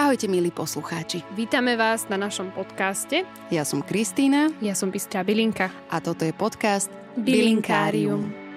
Ahojte 0.00 0.32
milí 0.32 0.48
poslucháči. 0.48 1.20
Vítame 1.36 1.76
vás 1.76 2.08
na 2.08 2.16
našom 2.16 2.48
podcaste. 2.56 3.20
Ja 3.52 3.68
som 3.68 3.84
Kristýna. 3.84 4.48
Ja 4.64 4.72
som 4.72 4.88
Bystrá 4.88 5.20
Bilinka. 5.20 5.68
A 5.92 6.00
toto 6.00 6.24
je 6.24 6.32
podcast 6.32 6.88
Bilinkárium. 7.20 8.32
Bilinkárium. 8.32 8.48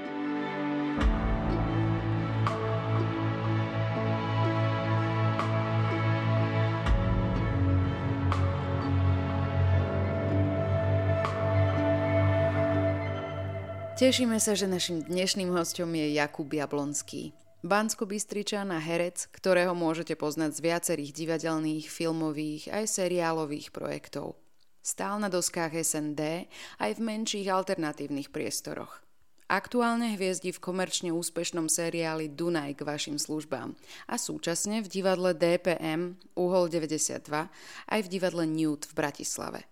Tešíme 14.00 14.40
sa, 14.40 14.56
že 14.56 14.72
našim 14.72 15.04
dnešným 15.04 15.52
hostom 15.52 15.92
je 15.92 16.16
Jakub 16.16 16.48
Jablonský. 16.48 17.43
Bansko 17.64 18.04
a 18.06 18.80
herec, 18.80 19.32
ktorého 19.32 19.72
môžete 19.72 20.20
poznať 20.20 20.52
z 20.54 20.64
viacerých 20.68 21.12
divadelných, 21.16 21.88
filmových 21.88 22.70
aj 22.70 22.86
seriálových 22.92 23.72
projektov. 23.72 24.36
Stál 24.84 25.24
na 25.24 25.32
doskách 25.32 25.80
SND 25.80 26.52
aj 26.84 26.92
v 27.00 27.02
menších 27.02 27.48
alternatívnych 27.48 28.36
priestoroch. 28.36 29.00
Aktuálne 29.48 30.12
hviezdi 30.16 30.52
v 30.52 30.60
komerčne 30.60 31.16
úspešnom 31.16 31.72
seriáli 31.72 32.32
Dunaj 32.32 32.80
k 32.80 32.82
vašim 32.84 33.16
službám 33.16 33.76
a 34.12 34.16
súčasne 34.20 34.84
v 34.84 34.88
divadle 34.92 35.32
DPM 35.32 36.20
Uhol 36.36 36.68
92 36.68 37.48
aj 37.88 38.00
v 38.04 38.08
divadle 38.12 38.44
Newt 38.44 38.92
v 38.92 38.94
Bratislave. 38.98 39.64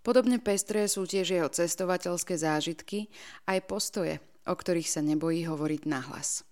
Podobne 0.00 0.40
pestré 0.40 0.88
sú 0.88 1.04
tiež 1.04 1.36
jeho 1.36 1.48
cestovateľské 1.48 2.36
zážitky 2.36 3.12
aj 3.44 3.64
postoje, 3.68 4.20
o 4.48 4.54
ktorých 4.56 4.88
sa 4.88 5.00
nebojí 5.04 5.44
hovoriť 5.44 5.82
nahlas. 5.84 6.49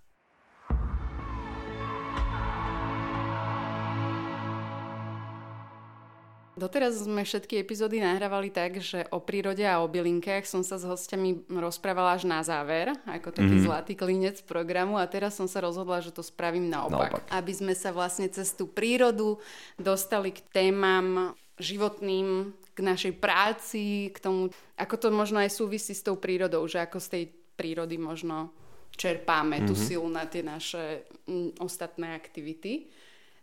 Doteraz 6.58 7.06
sme 7.06 7.22
všetky 7.22 7.62
epizódy 7.62 8.02
nahrávali 8.02 8.50
tak, 8.50 8.82
že 8.82 9.06
o 9.14 9.22
prírode 9.22 9.62
a 9.62 9.78
o 9.78 9.86
bylinkách 9.86 10.42
som 10.42 10.66
sa 10.66 10.74
s 10.74 10.82
hostiami 10.82 11.46
rozprávala 11.46 12.18
až 12.18 12.26
na 12.26 12.42
záver, 12.42 12.90
ako 13.06 13.30
taký 13.30 13.62
mm-hmm. 13.62 13.66
zlatý 13.70 13.94
klinec 13.94 14.42
programu 14.42 14.98
a 14.98 15.06
teraz 15.06 15.38
som 15.38 15.46
sa 15.46 15.62
rozhodla, 15.62 16.02
že 16.02 16.10
to 16.10 16.26
spravím 16.26 16.66
naopak. 16.66 17.14
naopak. 17.14 17.30
Aby 17.30 17.52
sme 17.54 17.78
sa 17.78 17.94
vlastne 17.94 18.26
cez 18.26 18.50
tú 18.58 18.66
prírodu 18.66 19.38
dostali 19.78 20.34
k 20.34 20.42
témam 20.50 21.38
životným, 21.62 22.50
k 22.74 22.78
našej 22.82 23.14
práci, 23.22 24.10
k 24.10 24.18
tomu, 24.18 24.50
ako 24.74 24.94
to 24.98 25.08
možno 25.14 25.38
aj 25.38 25.54
súvisí 25.54 25.94
s 25.94 26.02
tou 26.02 26.18
prírodou, 26.18 26.66
že 26.66 26.82
ako 26.82 26.98
z 26.98 27.08
tej 27.10 27.24
prírody 27.54 27.98
možno 27.98 28.50
čerpáme 28.98 29.62
mm-hmm. 29.62 29.68
tú 29.70 29.74
mhm. 29.78 29.82
silu 29.86 30.08
na 30.10 30.26
tie 30.26 30.42
naše 30.42 31.06
m, 31.30 31.54
ostatné 31.62 32.18
aktivity. 32.18 32.90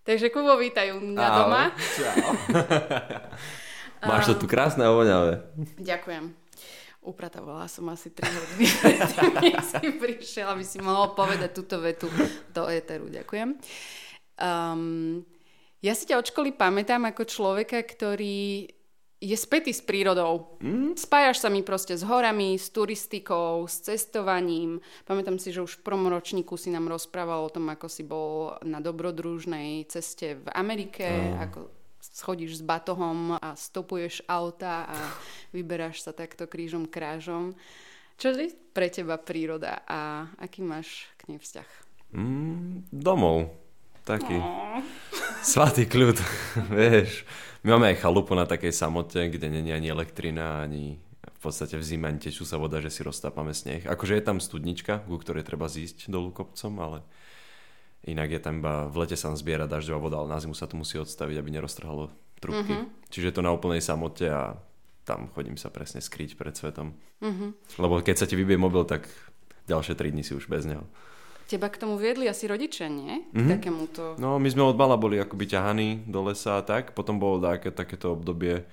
Takže 0.05 0.29
Kubo, 0.29 0.53
vítajú 0.61 1.01
mňa 1.01 1.27
Ahoj. 1.27 1.37
doma. 1.41 1.63
Čau. 1.73 2.29
Máš 4.09 4.29
to 4.29 4.35
tu 4.37 4.45
krásne 4.45 4.85
a 4.85 4.93
voňavé. 4.93 5.41
Ďakujem. 5.81 6.29
Upratovala 7.01 7.65
som 7.65 7.89
asi 7.89 8.13
3 8.13 8.21
hodiny 8.21 8.65
predtým, 8.85 9.57
si 9.65 9.87
prišiel, 9.97 10.53
aby 10.53 10.61
si 10.61 10.77
mohol 10.77 11.17
povedať 11.17 11.57
túto 11.57 11.81
vetu 11.81 12.05
do 12.53 12.69
éteru. 12.69 13.09
Ďakujem. 13.09 13.57
Um, 14.37 15.25
ja 15.81 15.97
si 15.97 16.05
ťa 16.05 16.21
od 16.21 16.29
školy 16.29 16.53
pamätám 16.53 17.01
ako 17.09 17.25
človeka, 17.25 17.81
ktorý 17.81 18.69
je 19.23 19.37
spätý 19.39 19.71
s 19.71 19.79
prírodou. 19.79 20.59
Mm. 20.59 20.99
Spájaš 20.99 21.41
sa 21.41 21.49
mi 21.49 21.63
proste 21.63 21.95
s 21.95 22.03
horami, 22.03 22.59
s 22.59 22.69
turistikou, 22.69 23.63
s 23.65 23.79
cestovaním. 23.81 24.83
Pamätám 25.07 25.39
si, 25.39 25.55
že 25.55 25.63
už 25.63 25.79
v 25.79 25.85
promoročníku 25.87 26.59
si 26.59 26.69
nám 26.69 26.91
rozprával 26.91 27.47
o 27.47 27.53
tom, 27.53 27.71
ako 27.71 27.87
si 27.87 28.03
bol 28.03 28.59
na 28.67 28.83
dobrodružnej 28.83 29.87
ceste 29.87 30.39
v 30.43 30.47
Amerike, 30.51 31.07
oh. 31.07 31.41
ako 31.41 31.59
schodíš 32.03 32.61
s 32.61 32.63
batohom 32.63 33.39
a 33.39 33.57
stopuješ 33.57 34.21
auta 34.29 34.85
a 34.85 34.97
vyberáš 35.55 36.05
sa 36.05 36.11
takto 36.13 36.45
krížom 36.45 36.85
krážom. 36.85 37.57
Čo 38.15 38.31
je 38.31 38.53
pre 38.71 38.87
teba 38.87 39.19
príroda 39.19 39.83
a 39.87 40.29
aký 40.39 40.63
máš 40.63 41.09
k 41.19 41.35
nej 41.35 41.39
vzťah? 41.41 41.69
Mm, 42.15 42.87
domov 42.93 43.51
taký 44.05 44.37
oh. 44.37 44.79
svatý 45.41 45.89
kľud, 45.89 46.15
vieš. 46.77 47.25
My 47.65 47.81
máme 47.81 47.97
aj 47.97 48.05
chalupu 48.05 48.37
na 48.37 48.45
takej 48.45 48.69
samote, 48.69 49.17
kde 49.25 49.49
není 49.49 49.73
ani 49.73 49.89
elektrina, 49.89 50.61
ani 50.61 51.01
v 51.25 51.39
podstate 51.41 51.73
v 51.73 51.81
zime 51.81 52.05
ani 52.05 52.21
tečú 52.21 52.45
sa 52.45 52.61
voda, 52.61 52.77
že 52.77 52.93
si 52.93 53.01
roztápame 53.01 53.57
sneh. 53.57 53.89
Akože 53.89 54.13
je 54.13 54.21
tam 54.21 54.37
studnička, 54.37 55.01
ku 55.09 55.17
ktorej 55.17 55.41
treba 55.41 55.65
zísť 55.65 56.13
dolu 56.13 56.29
kopcom, 56.29 56.77
ale 56.77 57.01
inak 58.05 58.37
je 58.37 58.41
tam 58.45 58.61
iba 58.61 58.85
v 58.85 59.01
lete 59.01 59.17
sa 59.17 59.33
zbiera 59.33 59.65
dažďová 59.65 59.97
voda, 59.97 60.21
ale 60.21 60.29
na 60.29 60.37
zimu 60.37 60.53
sa 60.53 60.69
to 60.69 60.77
musí 60.77 61.01
odstaviť, 61.01 61.41
aby 61.41 61.49
neroztrhalo 61.57 62.13
trubky. 62.37 62.69
Mm-hmm. 62.69 63.09
Čiže 63.09 63.33
je 63.33 63.35
to 63.35 63.41
na 63.41 63.49
úplnej 63.49 63.81
samote 63.81 64.29
a 64.29 64.61
tam 65.01 65.33
chodím 65.33 65.57
sa 65.57 65.73
presne 65.73 66.05
skryť 66.05 66.37
pred 66.37 66.53
svetom. 66.53 66.93
Mm-hmm. 67.25 67.81
Lebo 67.81 67.97
keď 68.05 68.15
sa 68.21 68.29
ti 68.29 68.37
vybije 68.37 68.61
mobil, 68.61 68.85
tak 68.85 69.09
ďalšie 69.65 69.97
3 69.97 70.13
dní 70.13 70.21
si 70.21 70.37
už 70.37 70.45
bez 70.53 70.69
neho. 70.69 70.85
Teba 71.45 71.69
k 71.69 71.77
tomu 71.77 72.01
viedli 72.01 72.25
asi 72.25 72.49
rodičia, 72.49 72.89
nie? 72.89 73.21
Mm-hmm. 73.29 73.49
takémuto... 73.53 74.03
No, 74.17 74.41
my 74.41 74.49
sme 74.49 74.65
od 74.65 74.73
mala 74.73 74.97
boli 74.97 75.21
akoby 75.21 75.45
ťahaní 75.45 76.09
do 76.09 76.25
lesa 76.25 76.57
a 76.57 76.65
tak. 76.65 76.97
Potom 76.97 77.21
bolo 77.21 77.37
také, 77.37 77.69
takéto 77.69 78.17
obdobie 78.17 78.65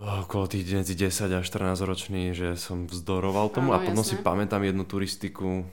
oh, 0.00 0.24
okolo 0.24 0.48
tých 0.48 0.64
medzi 0.72 0.96
10 0.96 1.28
a 1.36 1.44
14 1.44 1.76
ročný, 1.84 2.32
že 2.32 2.56
som 2.56 2.88
vzdoroval 2.88 3.52
tomu 3.52 3.76
Áno, 3.76 3.76
a 3.76 3.84
potom 3.84 4.00
jasne. 4.00 4.16
si 4.16 4.24
pamätám 4.24 4.64
jednu 4.64 4.88
turistiku, 4.88 5.68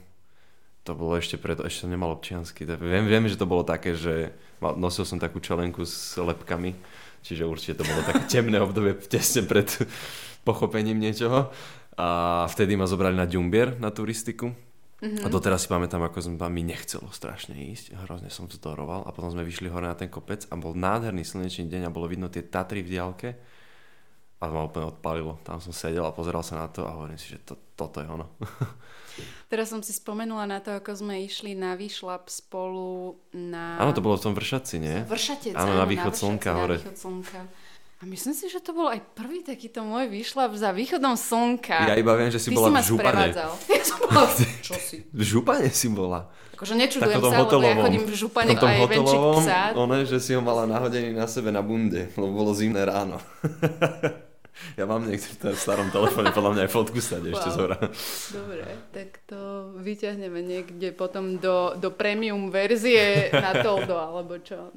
to 0.84 0.92
bolo 0.92 1.16
ešte 1.16 1.40
preto, 1.40 1.64
ešte 1.64 1.88
nemal 1.88 2.12
občiansky. 2.12 2.68
Viem, 2.68 3.08
viem, 3.08 3.24
že 3.24 3.40
to 3.40 3.48
bolo 3.48 3.64
také, 3.64 3.96
že 3.96 4.36
nosil 4.60 5.08
som 5.08 5.16
takú 5.16 5.40
čelenku 5.40 5.88
s 5.88 6.20
lepkami, 6.20 6.76
čiže 7.24 7.48
určite 7.48 7.80
to 7.80 7.88
bolo 7.88 8.04
také 8.04 8.28
temné 8.28 8.60
obdobie 8.60 8.92
tesne 9.08 9.40
pred 9.48 9.72
pochopením 10.44 11.00
niečoho. 11.00 11.48
A 11.98 12.44
vtedy 12.52 12.76
ma 12.76 12.84
zobrali 12.84 13.16
na 13.16 13.24
Ďumbier 13.24 13.80
na 13.80 13.88
turistiku 13.88 14.52
Mm-hmm. 14.98 15.22
A 15.22 15.30
doteraz 15.30 15.62
si 15.62 15.70
pamätám, 15.70 16.02
ako 16.02 16.18
som 16.18 16.34
mi 16.50 16.66
nechcelo 16.66 17.06
strašne 17.14 17.54
ísť, 17.54 17.94
hrozne 18.02 18.34
som 18.34 18.50
vzdoroval 18.50 19.06
a 19.06 19.14
potom 19.14 19.30
sme 19.30 19.46
vyšli 19.46 19.70
hore 19.70 19.86
na 19.86 19.94
ten 19.94 20.10
kopec 20.10 20.42
a 20.50 20.58
bol 20.58 20.74
nádherný 20.74 21.22
slnečný 21.22 21.70
deň 21.70 21.86
a 21.86 21.94
bolo 21.94 22.10
vidno 22.10 22.26
tie 22.26 22.42
Tatry 22.42 22.82
v 22.82 22.98
diálke 22.98 23.38
a 24.38 24.44
ma 24.50 24.66
úplne 24.66 24.90
odpalilo. 24.90 25.38
Tam 25.46 25.62
som 25.62 25.70
sedel 25.70 26.02
a 26.02 26.10
pozeral 26.10 26.42
sa 26.42 26.58
na 26.58 26.66
to 26.66 26.82
a 26.82 26.94
hovorím 26.94 27.14
si, 27.14 27.34
že 27.34 27.38
to, 27.46 27.54
toto 27.78 28.02
je 28.02 28.10
ono. 28.10 28.26
Teraz 29.50 29.70
som 29.70 29.82
si 29.82 29.90
spomenula 29.90 30.46
na 30.46 30.58
to, 30.58 30.74
ako 30.74 30.94
sme 30.94 31.22
išli 31.26 31.54
na 31.54 31.74
výšlap 31.74 32.30
spolu 32.30 33.18
na... 33.34 33.78
Áno, 33.82 33.90
to 33.94 34.02
bolo 34.02 34.18
v 34.18 34.30
tom 34.30 34.34
Vršaci, 34.34 34.76
nie? 34.78 34.98
Vršatec, 35.06 35.54
áno, 35.58 35.78
na 35.78 35.86
východ 35.86 36.14
na 36.14 36.18
slnka 36.18 36.50
hore. 36.54 36.78
Na 36.78 36.82
východ 36.82 36.98
slnka. 36.98 37.40
A 37.98 38.06
myslím 38.06 38.30
si, 38.30 38.46
že 38.46 38.62
to 38.62 38.70
bol 38.70 38.86
aj 38.86 39.02
prvý 39.18 39.42
takýto 39.42 39.82
môj 39.82 40.06
výšlap 40.06 40.54
za 40.54 40.70
východom 40.70 41.18
slnka. 41.18 41.90
Ja 41.90 41.98
iba 41.98 42.14
viem, 42.14 42.30
že 42.30 42.38
si 42.38 42.54
Ty 42.54 42.54
bola 42.54 42.78
si 42.78 42.94
v 42.94 42.94
Župane. 42.94 43.26
Ja 43.74 43.82
som 43.82 43.98
bola... 44.06 44.30
Čo 44.62 44.74
si? 44.78 44.96
V 45.10 45.22
Župane 45.26 45.66
si 45.74 45.90
bola. 45.90 46.30
Akože 46.54 46.78
nečudujem 46.78 47.18
sa, 47.18 47.42
lebo 47.42 47.58
ja 47.58 47.74
chodím 47.74 48.06
v 48.06 48.14
Župane 48.14 48.54
aj 48.54 48.86
venčík 48.86 49.22
psa. 49.42 49.74
Ono, 49.74 49.94
že 50.06 50.18
si 50.22 50.30
ho 50.30 50.42
mala 50.42 50.70
nahodený 50.70 51.10
na 51.10 51.26
sebe 51.26 51.50
na 51.50 51.58
bunde, 51.58 52.10
lebo 52.14 52.30
bolo 52.30 52.54
zimné 52.54 52.86
ráno. 52.86 53.18
ja 54.78 54.86
mám 54.86 55.02
niekde 55.02 55.34
v 55.34 55.58
starom 55.58 55.90
telefóne, 55.90 56.30
podľa 56.30 56.50
mňa 56.54 56.62
aj 56.66 56.70
fotku 56.70 57.02
stať 57.02 57.22
wow. 57.26 57.34
ešte 57.34 57.48
zhora. 57.50 57.78
Dobre, 58.30 58.62
tak 58.94 59.22
to 59.26 59.70
vyťahneme 59.78 60.38
niekde 60.38 60.94
potom 60.94 61.42
do, 61.42 61.74
do 61.74 61.90
premium 61.90 62.50
verzie 62.54 63.34
na 63.34 63.58
Toldo, 63.58 63.98
alebo 63.98 64.38
čo. 64.38 64.70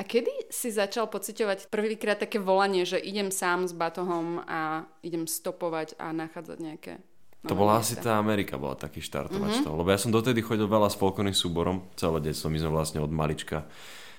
A 0.00 0.02
kedy 0.02 0.48
si 0.48 0.72
začal 0.72 1.12
pociťovať 1.12 1.68
prvýkrát 1.68 2.16
také 2.16 2.40
volanie, 2.40 2.88
že 2.88 2.96
idem 2.96 3.28
sám 3.28 3.68
s 3.68 3.76
batohom 3.76 4.40
a 4.48 4.88
idem 5.04 5.28
stopovať 5.28 6.00
a 6.00 6.16
nachádzať 6.16 6.58
nejaké 6.58 6.94
to 7.40 7.56
bola 7.56 7.80
asi 7.80 7.96
tá 7.96 8.20
Amerika, 8.20 8.60
bola 8.60 8.76
taký 8.76 9.00
štartovač 9.00 9.40
mm-hmm. 9.48 9.64
toho. 9.64 9.80
Lebo 9.80 9.88
ja 9.88 9.96
som 9.96 10.12
dotedy 10.12 10.44
chodil 10.44 10.68
veľa 10.68 10.92
s 10.92 11.00
folkovným 11.00 11.32
súborom, 11.32 11.88
celé 11.96 12.20
detstvo. 12.20 12.52
My 12.52 12.60
sme 12.60 12.68
vlastne 12.68 13.00
od 13.00 13.08
malička 13.08 13.64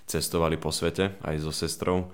cestovali 0.10 0.58
po 0.58 0.74
svete, 0.74 1.22
aj 1.22 1.46
so 1.46 1.54
sestrou. 1.54 2.10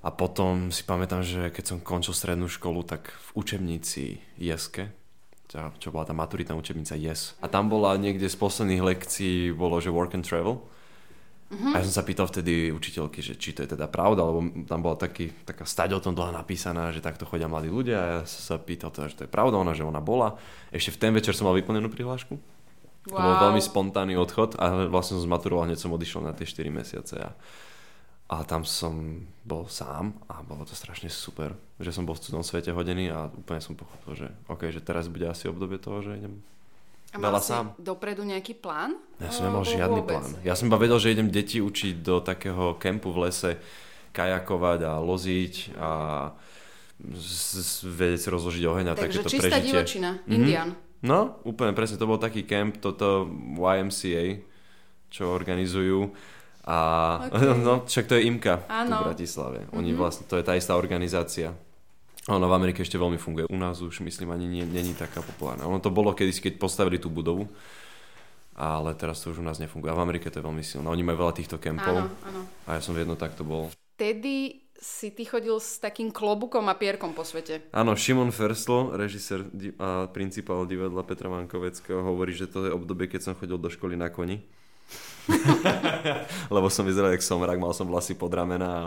A 0.00 0.08
potom 0.08 0.72
si 0.72 0.88
pamätám, 0.88 1.20
že 1.20 1.52
keď 1.52 1.64
som 1.68 1.84
končil 1.84 2.16
strednú 2.16 2.48
školu, 2.48 2.80
tak 2.80 3.12
v 3.12 3.44
učebnici 3.44 4.24
Jeske, 4.40 4.88
čo 5.52 5.92
bola 5.92 6.08
tá 6.08 6.16
maturitná 6.16 6.56
učebnica 6.56 6.96
Yes. 6.96 7.36
A 7.44 7.52
tam 7.52 7.68
bola 7.68 7.96
niekde 8.00 8.24
z 8.24 8.36
posledných 8.40 8.80
lekcií, 8.80 9.52
bolo, 9.52 9.84
že 9.84 9.92
work 9.92 10.16
and 10.16 10.24
travel. 10.24 10.64
Uh-huh. 11.48 11.72
A 11.72 11.80
ja 11.80 11.84
som 11.88 11.96
sa 11.96 12.04
pýtal 12.04 12.28
vtedy 12.28 12.68
učiteľky, 12.68 13.24
že 13.24 13.32
či 13.40 13.56
to 13.56 13.64
je 13.64 13.72
teda 13.72 13.88
pravda, 13.88 14.20
lebo 14.20 14.44
tam 14.68 14.84
bola 14.84 15.00
taký, 15.00 15.32
taká 15.48 15.64
stať 15.64 15.96
o 15.96 16.00
tom 16.04 16.12
dlhá 16.12 16.28
napísaná, 16.28 16.92
že 16.92 17.00
takto 17.00 17.24
chodia 17.24 17.48
mladí 17.48 17.72
ľudia 17.72 17.96
a 17.96 18.06
ja 18.06 18.20
som 18.28 18.40
sa 18.44 18.56
pýtal 18.60 18.92
teda, 18.92 19.08
že 19.08 19.16
to 19.16 19.24
je 19.24 19.32
pravda, 19.32 19.56
ona, 19.56 19.72
že 19.72 19.80
ona 19.80 20.04
bola. 20.04 20.36
Ešte 20.68 20.92
v 20.92 21.00
ten 21.08 21.12
večer 21.16 21.32
som 21.32 21.48
mal 21.48 21.56
vyplnenú 21.56 21.88
prihlášku. 21.88 22.36
Wow. 23.08 23.16
To 23.16 23.20
bol 23.24 23.36
veľmi 23.48 23.62
spontánny 23.64 24.14
odchod 24.20 24.60
a 24.60 24.92
vlastne 24.92 25.16
som 25.16 25.24
zmaturoval, 25.24 25.72
hneď 25.72 25.80
som 25.80 25.96
odišiel 25.96 26.20
na 26.20 26.36
tie 26.36 26.44
4 26.44 26.68
mesiace 26.68 27.16
a, 27.16 27.32
a 28.28 28.44
tam 28.44 28.68
som 28.68 29.24
bol 29.48 29.64
sám 29.72 30.12
a 30.28 30.44
bolo 30.44 30.68
to 30.68 30.76
strašne 30.76 31.08
super, 31.08 31.56
že 31.80 31.96
som 31.96 32.04
bol 32.04 32.12
v 32.12 32.28
cudzom 32.28 32.44
svete 32.44 32.76
hodený 32.76 33.08
a 33.08 33.32
úplne 33.32 33.64
som 33.64 33.72
pochopil, 33.72 34.12
že 34.20 34.28
OK, 34.52 34.68
že 34.68 34.84
teraz 34.84 35.08
bude 35.08 35.24
asi 35.24 35.48
obdobie 35.48 35.80
toho, 35.80 36.04
že 36.04 36.20
idem 36.20 36.44
A 37.08 37.16
mal 37.16 37.36
si 37.36 37.48
sám. 37.48 37.72
dopredu 37.76 38.20
nejaký 38.20 38.52
plán? 38.54 39.00
Ja 39.16 39.28
som 39.28 39.46
nemal 39.46 39.62
žiadny 39.62 40.00
vôbec? 40.00 40.20
plán. 40.20 40.28
Ja 40.42 40.52
som 40.52 40.66
iba 40.66 40.76
vedel, 40.76 40.96
že 40.96 41.10
idem 41.10 41.26
deti 41.26 41.58
učiť 41.58 41.94
do 41.98 42.20
takého 42.20 42.76
kempu 42.76 43.08
v 43.08 43.24
lese 43.24 43.56
kajakovať 44.10 44.78
a 44.82 44.92
loziť 44.98 45.54
a 45.74 45.90
z- 47.08 47.86
vedieť 47.86 48.20
si 48.20 48.28
rozložiť 48.28 48.64
oheň 48.64 48.86
a 48.86 48.94
Takže 48.94 49.20
takéto 49.20 49.30
čistá 49.30 49.48
prežitie. 49.50 49.66
divočina, 49.70 50.10
Mhm. 50.20 50.30
Indian. 50.30 50.68
No, 51.00 51.18
úplne 51.42 51.70
presne, 51.72 51.94
to 51.94 52.04
bol 52.04 52.18
taký 52.18 52.42
kemp, 52.42 52.76
toto 52.76 53.30
YMCA, 53.54 54.42
čo 55.08 55.30
organizujú. 55.30 56.10
A 56.64 56.78
Ok. 57.24 57.32
no, 57.62 57.74
však 57.82 58.04
to 58.04 58.14
je 58.14 58.26
IMKA 58.26 58.66
Áno. 58.68 59.00
v 59.00 59.04
Bratislave. 59.08 59.58
Oni 59.72 59.94
vlastne, 59.94 60.26
to 60.26 60.34
je 60.34 60.42
tá 60.42 60.52
istá 60.52 60.74
organizácia. 60.74 61.54
Ono 62.28 62.44
v 62.44 62.54
Amerike 62.54 62.84
ešte 62.84 63.00
veľmi 63.00 63.16
funguje. 63.16 63.48
U 63.48 63.56
nás 63.56 63.80
už 63.80 64.04
myslím 64.04 64.36
ani 64.36 64.44
nie, 64.44 64.64
není 64.68 64.92
taká 64.92 65.24
populárna. 65.24 65.64
Ono 65.64 65.80
to 65.80 65.88
bolo 65.88 66.12
kedysi, 66.12 66.44
keď 66.44 66.60
postavili 66.60 67.00
tú 67.00 67.08
budovu, 67.08 67.48
ale 68.52 68.92
teraz 68.92 69.24
to 69.24 69.32
už 69.32 69.40
u 69.40 69.46
nás 69.46 69.56
nefunguje. 69.56 69.88
A 69.88 69.96
v 69.96 70.04
Amerike 70.04 70.28
to 70.28 70.38
je 70.40 70.44
veľmi 70.44 70.60
silné. 70.60 70.84
Oni 70.92 71.00
majú 71.00 71.24
veľa 71.24 71.34
týchto 71.34 71.56
kempov 71.56 72.04
Áno, 72.04 72.12
áno. 72.28 72.40
a 72.68 72.76
ja 72.76 72.80
som 72.84 72.92
v 72.92 73.08
jedno 73.08 73.16
takto 73.16 73.48
bol. 73.48 73.72
Vtedy 73.96 74.60
si 74.78 75.10
ty 75.10 75.26
chodil 75.26 75.58
s 75.58 75.82
takým 75.82 76.14
klobukom 76.14 76.62
a 76.70 76.78
pierkom 76.78 77.10
po 77.10 77.26
svete. 77.26 77.66
Áno, 77.74 77.98
Šimon 77.98 78.30
Ferslo, 78.30 78.94
režisér 78.94 79.42
a 79.80 80.06
principál 80.06 80.68
divadla 80.70 81.02
Petra 81.02 81.26
Mankoveckého, 81.26 82.04
hovorí, 82.04 82.30
že 82.30 82.46
to 82.46 82.68
je 82.68 82.76
obdobie, 82.76 83.10
keď 83.10 83.20
som 83.26 83.34
chodil 83.34 83.58
do 83.58 83.66
školy 83.66 83.98
na 83.98 84.06
koni. 84.06 84.38
Lebo 86.54 86.70
som 86.70 86.86
vyzeral 86.86 87.10
jak 87.10 87.26
somrak, 87.26 87.58
mal 87.58 87.74
som 87.74 87.90
vlasy 87.90 88.14
pod 88.14 88.30
ramena 88.30 88.68
a 88.68 88.82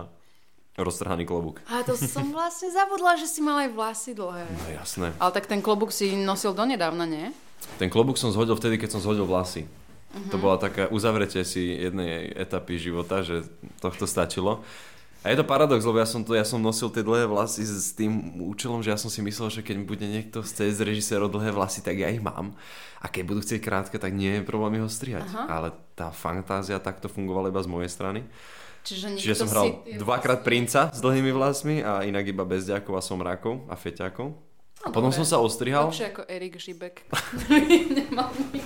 roztrhaný 0.79 1.27
klobúk. 1.27 1.59
A 1.67 1.83
to 1.83 1.99
som 1.99 2.31
vlastne 2.31 2.71
zabudla, 2.71 3.19
že 3.19 3.27
si 3.27 3.43
mal 3.43 3.67
aj 3.67 3.69
vlasy 3.75 4.11
dlhé. 4.15 4.47
No 4.47 4.65
jasné. 4.71 5.07
Ale 5.19 5.31
tak 5.35 5.45
ten 5.51 5.59
klobúk 5.59 5.91
si 5.91 6.15
nosil 6.15 6.55
donedávna, 6.55 7.03
nie? 7.03 7.35
Ten 7.75 7.91
klobúk 7.91 8.15
som 8.15 8.31
zhodil 8.31 8.55
vtedy, 8.55 8.79
keď 8.79 8.97
som 8.97 9.03
zhodil 9.03 9.27
vlasy. 9.27 9.67
To 10.11 10.35
bola 10.35 10.59
taká 10.59 10.91
uzavretie 10.91 11.47
si 11.47 11.71
jednej 11.71 12.35
etapy 12.35 12.75
života, 12.75 13.23
že 13.23 13.47
tohto 13.79 14.03
stačilo. 14.03 14.59
A 15.21 15.29
je 15.29 15.37
to 15.37 15.45
paradox, 15.45 15.85
lebo 15.85 16.01
ja 16.01 16.09
som, 16.09 16.25
to, 16.25 16.33
ja 16.33 16.41
som 16.41 16.57
nosil 16.57 16.89
tie 16.89 17.05
dlhé 17.05 17.29
vlasy 17.29 17.61
s, 17.61 17.93
tým 17.93 18.41
účelom, 18.41 18.81
že 18.81 18.89
ja 18.89 18.97
som 18.97 19.07
si 19.07 19.21
myslel, 19.21 19.53
že 19.53 19.61
keď 19.61 19.85
bude 19.85 20.01
niekto 20.01 20.41
chcieť 20.41 20.81
z 20.81 20.81
režisérov 20.81 21.29
dlhé 21.29 21.53
vlasy, 21.53 21.85
tak 21.85 22.01
ja 22.01 22.09
ich 22.09 22.19
mám. 22.19 22.57
A 22.97 23.05
keď 23.05 23.23
budú 23.29 23.39
chcieť 23.45 23.61
krátke, 23.61 24.01
tak 24.01 24.17
nie 24.17 24.41
je 24.41 24.47
problém 24.49 24.81
ho 24.81 24.89
strihať. 24.89 25.29
Aha. 25.29 25.45
Ale 25.45 25.67
tá 25.93 26.09
fantázia 26.09 26.81
takto 26.81 27.05
fungovala 27.05 27.53
iba 27.53 27.61
z 27.61 27.69
mojej 27.69 27.91
strany. 27.93 28.25
Čiže, 28.81 29.13
Čiže 29.13 29.35
som 29.45 29.47
hral 29.49 29.85
si... 29.85 29.97
dvakrát 30.01 30.41
princa 30.41 30.89
s 30.89 30.99
dlhými 30.99 31.29
vlasmi 31.29 31.85
a 31.85 32.01
inak 32.01 32.25
iba 32.25 32.41
bezďakov 32.41 32.97
a 32.97 33.01
somrákov 33.01 33.69
a 33.69 33.77
feťakov. 33.77 34.33
A 34.81 34.89
No, 34.89 34.97
potom 34.97 35.13
dobre. 35.13 35.21
som 35.21 35.25
sa 35.29 35.37
ostrihal. 35.37 35.93
Lepšie 35.93 36.09
ako 36.09 36.25
Erik 36.25 36.57
Žibek, 36.57 37.05
nemal 38.01 38.33
nič. 38.49 38.65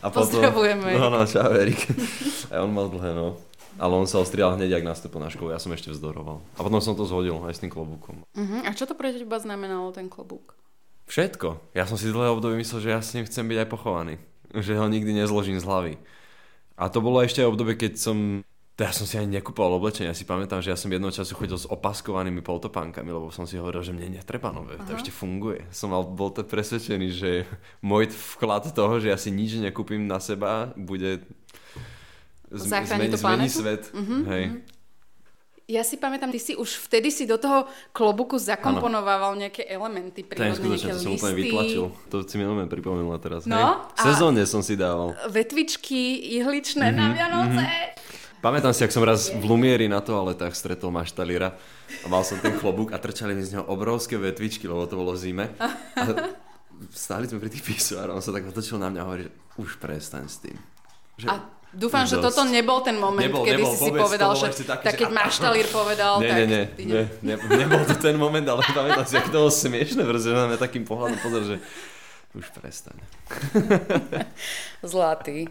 A 0.00 0.08
potom... 0.08 0.40
Pozdravujeme. 0.40 0.96
No, 0.96 1.12
no, 1.12 1.28
čau, 1.28 1.52
Erik. 1.52 1.84
A 2.48 2.64
on 2.64 2.72
mal 2.72 2.88
dlhé, 2.88 3.12
no. 3.12 3.36
Ale 3.76 3.92
on 3.92 4.08
sa 4.08 4.16
ostrihal 4.16 4.56
hneď, 4.56 4.80
ak 4.80 4.88
nastúpil 4.88 5.20
na 5.20 5.28
školu. 5.28 5.52
Ja 5.52 5.60
som 5.60 5.68
ešte 5.76 5.92
vzdoroval. 5.92 6.40
A 6.56 6.60
potom 6.64 6.80
som 6.80 6.96
to 6.96 7.04
zhodil 7.04 7.36
aj 7.44 7.52
s 7.52 7.60
tým 7.60 7.68
klobúkom. 7.68 8.24
Uh-huh. 8.32 8.60
A 8.64 8.72
čo 8.72 8.88
to 8.88 8.96
pre 8.96 9.12
teba 9.12 9.36
znamenalo, 9.36 9.92
ten 9.92 10.08
klobúk? 10.08 10.56
Všetko. 11.12 11.76
Ja 11.76 11.84
som 11.84 12.00
si 12.00 12.08
dlhé 12.08 12.32
obdobie 12.32 12.56
myslel, 12.56 12.80
že 12.80 12.90
ja 12.96 13.04
s 13.04 13.12
ním 13.12 13.28
chcem 13.28 13.44
byť 13.44 13.58
aj 13.60 13.68
pochovaný. 13.68 14.16
Že 14.56 14.80
ho 14.80 14.88
nikdy 14.88 15.12
nezložím 15.12 15.60
z 15.60 15.68
hlavy. 15.68 15.94
A 16.76 16.92
to 16.92 17.00
bolo 17.00 17.24
ešte 17.24 17.40
aj 17.40 17.50
obdobie, 17.50 17.74
keď 17.76 17.96
som... 17.96 18.44
To 18.76 18.84
ja 18.84 18.92
som 18.92 19.08
si 19.08 19.16
ani 19.16 19.40
nekúpal 19.40 19.72
oblečenie. 19.72 20.12
Ja 20.12 20.16
si 20.16 20.28
pamätám, 20.28 20.60
že 20.60 20.68
ja 20.68 20.76
som 20.76 20.92
jedného 20.92 21.08
času 21.08 21.32
chodil 21.32 21.56
s 21.56 21.64
opaskovanými 21.64 22.44
poltopánkami, 22.44 23.08
lebo 23.08 23.32
som 23.32 23.48
si 23.48 23.56
hovoril, 23.56 23.80
že 23.80 23.96
mne 23.96 24.20
netreba 24.20 24.52
nové. 24.52 24.76
To 24.76 24.92
ešte 24.92 25.08
funguje. 25.08 25.64
Som 25.72 25.96
mal, 25.96 26.04
bol 26.04 26.28
tak 26.28 26.52
presvedčený, 26.52 27.08
že 27.08 27.48
môj 27.80 28.12
vklad 28.12 28.76
toho, 28.76 29.00
že 29.00 29.08
ja 29.08 29.16
si 29.16 29.32
nič 29.32 29.56
nekúpim 29.56 30.04
na 30.04 30.20
seba, 30.20 30.76
bude 30.76 31.24
Zachráni 32.52 33.08
to 33.08 33.16
zmeni 33.16 33.48
planetu? 33.48 33.58
svet. 33.64 33.82
Hej. 34.28 34.44
Ja 35.66 35.82
si 35.82 35.98
pamätám, 35.98 36.30
ty 36.30 36.38
si 36.38 36.54
už 36.54 36.78
vtedy 36.86 37.10
si 37.10 37.26
do 37.26 37.34
toho 37.34 37.66
klobuku 37.90 38.38
zakomponovával 38.38 39.34
nejaké 39.34 39.66
elementy, 39.66 40.22
To 40.22 40.38
je 40.38 40.54
skutočne, 40.54 40.94
to 40.94 41.02
som 41.02 41.12
úplne 41.12 41.34
vytlačil. 41.34 41.84
To 42.06 42.22
si 42.22 42.34
mi 42.36 42.46
len 42.46 42.70
pripomenula 42.70 43.18
teraz. 43.18 43.50
No, 43.50 43.58
hej. 43.90 43.98
V 43.98 44.00
sezóne 44.06 44.46
som 44.46 44.62
si 44.62 44.78
dával. 44.78 45.18
vetvičky 45.26 45.98
ihličné 46.38 46.86
Mhm, 46.86 46.94
na 46.94 47.06
Vianoce. 47.10 47.66
Pamätám 48.38 48.70
si, 48.70 48.86
ak 48.86 48.94
som 48.94 49.02
raz 49.02 49.26
v 49.28 49.42
Lumieri 49.42 49.90
na 49.90 49.98
toaletách 49.98 50.54
stretol 50.54 50.94
maštalíra 50.94 51.58
a 51.98 52.06
mal 52.06 52.22
som 52.22 52.38
ten 52.38 52.54
klobúk 52.54 52.94
a 52.94 53.02
trčali 53.02 53.34
mi 53.34 53.42
z 53.42 53.58
neho 53.58 53.66
obrovské 53.66 54.14
vetvičky, 54.14 54.70
lebo 54.70 54.86
to 54.86 54.94
bolo 54.94 55.12
v 55.12 55.20
zime. 55.20 55.50
A 55.98 56.30
stáli 56.92 57.26
sme 57.26 57.40
pri 57.40 57.50
tých 57.50 57.64
pisuároch 57.64 58.14
a 58.14 58.16
on 58.16 58.22
sa 58.22 58.30
tak 58.30 58.46
otočil 58.46 58.76
na 58.76 58.86
mňa 58.86 59.00
a 59.00 59.06
hovorí, 59.08 59.22
že 59.24 59.32
už 59.56 59.80
prestaň 59.80 60.28
s 60.28 60.38
tým. 60.38 60.54
Že, 61.16 61.26
A 61.26 61.34
dúfam, 61.72 62.04
že 62.04 62.18
toto 62.18 62.44
nebol 62.44 62.78
ten 62.80 62.94
moment, 62.94 63.22
Nebol, 63.22 63.42
kedy 63.42 63.58
nebol, 63.58 63.72
si 63.72 63.78
si 63.78 63.90
povedal, 63.90 64.30
že 64.34 64.46
ešte 64.50 64.64
také, 64.66 64.84
tak 64.84 64.94
že- 64.94 65.00
keď 65.02 65.10
maštalír 65.10 65.66
povedal, 65.70 66.12
Nie, 66.22 66.28
tak 66.28 66.38
nie, 66.38 66.46
nie, 66.46 66.62
ty 66.70 66.82
nie, 66.84 67.02
nie, 67.22 67.34
nebol 67.36 67.82
to 67.82 67.94
ten 67.96 68.14
moment, 68.14 68.46
ale 68.46 68.60
pamätám 68.62 69.06
si, 69.06 69.14
ako 69.16 69.28
to 69.28 69.38
bolo 69.42 69.52
smiešne, 69.52 70.02
pretože 70.04 70.30
na 70.30 70.46
mňa 70.46 70.58
takým 70.58 70.84
pohľadom 70.84 71.18
pozor, 71.18 71.42
že 71.42 71.56
už 72.32 72.46
prestaň. 72.52 72.98
Zlatý. 74.84 75.48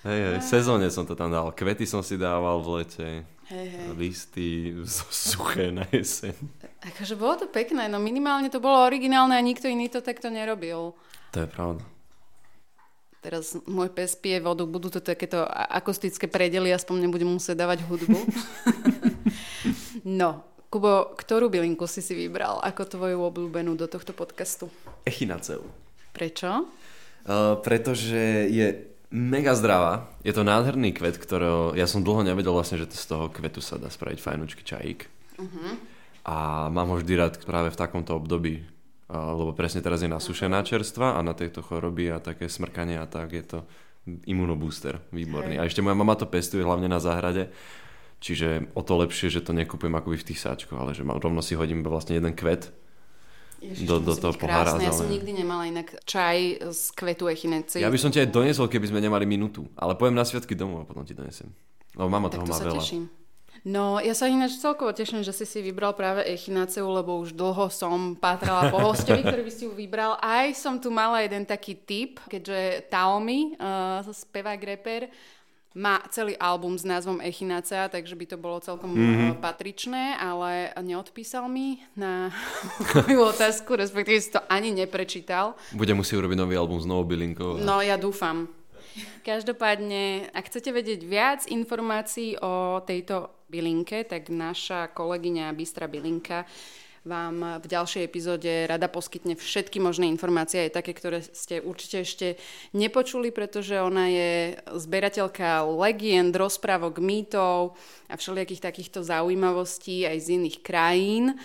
Hej, 0.00 0.18
hej, 0.24 0.36
v 0.40 0.46
sezóne 0.46 0.88
som 0.88 1.04
to 1.04 1.12
tam 1.12 1.28
dal. 1.28 1.52
Kvety 1.52 1.84
som 1.84 2.00
si 2.00 2.16
dával 2.16 2.64
v 2.64 2.80
lete, 2.80 3.08
Hej, 3.50 3.66
hej. 3.68 3.86
listy 3.92 4.72
suché 5.12 5.68
na 5.68 5.84
jeseň. 5.90 6.32
Akože 6.80 7.12
bolo 7.12 7.44
to 7.44 7.46
pekné, 7.46 7.84
no 7.86 8.00
minimálne 8.00 8.48
to 8.48 8.56
bolo 8.56 8.80
originálne 8.80 9.36
a 9.36 9.42
nikto 9.42 9.68
iný 9.68 9.92
to 9.92 10.00
takto 10.00 10.32
nerobil. 10.32 10.96
To 11.30 11.44
je 11.44 11.48
pravda. 11.50 11.84
Teraz 13.20 13.52
môj 13.68 13.92
pes 13.92 14.16
pije 14.16 14.40
vodu, 14.40 14.64
budú 14.64 14.88
to 14.88 15.04
takéto 15.04 15.44
akustické 15.52 16.24
predely, 16.24 16.72
aspoň 16.72 17.04
nebudem 17.04 17.28
musieť 17.28 17.68
dávať 17.68 17.84
hudbu. 17.84 18.16
no, 20.20 20.40
Kubo, 20.72 21.12
ktorú 21.18 21.52
bylinku 21.52 21.84
si 21.84 22.00
si 22.00 22.16
vybral 22.16 22.64
ako 22.64 22.96
tvoju 22.96 23.18
obľúbenú 23.20 23.76
do 23.76 23.84
tohto 23.90 24.16
podcastu? 24.16 24.72
Echinaceu. 25.04 25.60
Prečo? 26.16 26.64
Uh, 27.26 27.60
pretože 27.60 28.48
je 28.48 28.88
mega 29.10 29.52
zdravá. 29.52 30.08
Je 30.24 30.32
to 30.32 30.46
nádherný 30.46 30.96
kvet, 30.96 31.18
ktorého 31.18 31.74
ja 31.74 31.84
som 31.84 32.00
dlho 32.00 32.22
nevedel 32.22 32.54
vlastne, 32.54 32.80
že 32.80 32.88
to 32.88 32.96
z 32.96 33.06
toho 33.10 33.26
kvetu 33.28 33.60
sa 33.60 33.76
dá 33.76 33.90
spraviť 33.90 34.16
fajnučky 34.22 34.62
čajík. 34.64 35.00
Uh-huh. 35.36 35.70
A 36.24 36.70
mám 36.70 36.94
ho 36.94 36.96
vždy 36.96 37.12
rád 37.18 37.34
práve 37.42 37.74
v 37.74 37.80
takomto 37.80 38.14
období, 38.14 38.62
lebo 39.10 39.50
presne 39.52 39.82
teraz 39.82 40.00
je 40.00 40.10
nasušená 40.10 40.62
čerstva 40.62 41.18
a 41.18 41.20
na 41.26 41.34
tejto 41.34 41.66
choroby 41.66 42.14
a 42.14 42.22
také 42.22 42.46
smrkanie 42.46 42.94
a 43.02 43.10
tak 43.10 43.34
je 43.34 43.42
to 43.42 43.58
imunobooster, 44.30 45.02
výborný. 45.10 45.58
A 45.58 45.66
ešte 45.66 45.82
moja 45.82 45.98
mama 45.98 46.14
to 46.14 46.30
pestuje 46.30 46.62
hlavne 46.62 46.86
na 46.86 47.02
záhrade, 47.02 47.50
čiže 48.22 48.70
o 48.72 48.82
to 48.86 48.96
lepšie, 48.96 49.28
že 49.28 49.44
to 49.44 49.50
nekúpujem 49.52 49.92
akoby 49.92 50.16
v 50.16 50.28
tých 50.30 50.40
sáčkoch, 50.40 50.78
ale 50.78 50.94
že 50.94 51.02
rovno 51.04 51.42
si 51.42 51.58
hodím 51.58 51.82
vlastne 51.84 52.16
jeden 52.16 52.32
kvet 52.32 52.70
Ježiš, 53.60 53.84
Do- 53.84 54.00
do 54.00 54.16
toho 54.16 54.32
pohára 54.32 54.72
krásne. 54.72 54.88
Ja 54.88 54.96
som 54.96 55.12
nikdy 55.12 55.44
nemala 55.44 55.68
inak 55.68 55.92
čaj 56.08 56.64
z 56.72 56.82
kvetu 56.96 57.28
echineci. 57.28 57.84
Ja 57.84 57.92
by 57.92 58.00
som 58.00 58.08
ti 58.08 58.16
aj 58.16 58.32
doniesol, 58.32 58.72
keby 58.72 58.88
sme 58.88 59.04
nemali 59.04 59.28
minútu. 59.28 59.68
Ale 59.76 60.00
pojem 60.00 60.16
na 60.16 60.24
sviatky 60.24 60.56
domov 60.56 60.84
a 60.84 60.88
potom 60.88 61.04
ti 61.04 61.12
donesem. 61.12 61.52
Lebo 61.92 62.08
mama 62.08 62.32
tak 62.32 62.40
toho 62.40 62.48
to 62.48 62.52
má 62.52 62.56
sa 62.56 62.64
veľa. 62.72 62.80
teším. 62.80 63.04
No, 63.60 64.00
ja 64.00 64.16
sa 64.16 64.24
ináč 64.24 64.56
celkovo 64.56 64.88
teším, 64.90 65.20
že 65.20 65.36
si 65.36 65.44
si 65.44 65.60
vybral 65.60 65.92
práve 65.92 66.24
echinaceu, 66.24 66.88
lebo 66.88 67.20
už 67.20 67.36
dlho 67.36 67.68
som 67.68 68.16
pátrala 68.16 68.72
po 68.72 68.80
hostovi, 68.80 69.20
ktorý 69.20 69.42
by 69.44 69.52
si 69.52 69.68
ju 69.68 69.72
vybral. 69.76 70.16
Aj 70.16 70.48
som 70.56 70.80
tu 70.80 70.88
mala 70.88 71.20
jeden 71.20 71.44
taký 71.44 71.76
tip, 71.76 72.24
keďže 72.24 72.88
Taomi, 72.88 73.52
uh, 73.60 74.00
spevák 74.00 74.60
rapper, 74.64 75.12
má 75.70 76.02
celý 76.10 76.34
album 76.34 76.74
s 76.74 76.82
názvom 76.82 77.22
Echinacea, 77.22 77.86
takže 77.86 78.18
by 78.18 78.26
to 78.26 78.34
bolo 78.34 78.58
celkom 78.58 78.90
Mhm. 78.90 78.98
mm-hmm. 78.98 79.32
patričné, 79.38 80.18
ale 80.18 80.74
neodpísal 80.82 81.46
mi 81.46 81.78
na 81.94 82.34
moju 83.06 83.30
otázku, 83.30 83.78
respektíve 83.78 84.18
si 84.18 84.34
to 84.34 84.42
ani 84.50 84.74
neprečítal. 84.74 85.54
Bude 85.70 85.94
musieť 85.94 86.18
urobiť 86.18 86.38
nový 86.40 86.58
album 86.58 86.82
s 86.82 86.90
novou 86.90 87.06
bylinkou. 87.06 87.62
No, 87.62 87.78
ja 87.78 87.94
dúfam. 87.94 88.50
Každopádne, 89.22 90.32
ak 90.34 90.50
chcete 90.50 90.74
vedieť 90.74 91.00
viac 91.06 91.46
informácií 91.46 92.34
o 92.42 92.82
tejto 92.82 93.30
bylinke, 93.50 94.06
tak 94.06 94.30
naša 94.30 94.94
kolegyňa 94.94 95.50
Bystra 95.58 95.90
Bylinka 95.90 96.46
vám 97.00 97.64
v 97.64 97.66
ďalšej 97.66 98.02
epizóde 98.04 98.68
rada 98.68 98.84
poskytne 98.84 99.32
všetky 99.32 99.80
možné 99.80 100.04
informácie, 100.12 100.68
aj 100.68 100.76
také, 100.76 100.92
ktoré 100.92 101.24
ste 101.24 101.64
určite 101.64 102.04
ešte 102.04 102.28
nepočuli, 102.76 103.32
pretože 103.32 103.80
ona 103.80 104.12
je 104.12 104.32
zberateľka 104.68 105.64
legend, 105.64 106.36
rozprávok, 106.36 107.00
mýtov 107.00 107.80
a 108.12 108.20
všelijakých 108.20 108.60
takýchto 108.60 109.00
zaujímavostí 109.00 110.04
aj 110.04 110.16
z 110.20 110.28
iných 110.36 110.58
krajín. 110.60 111.40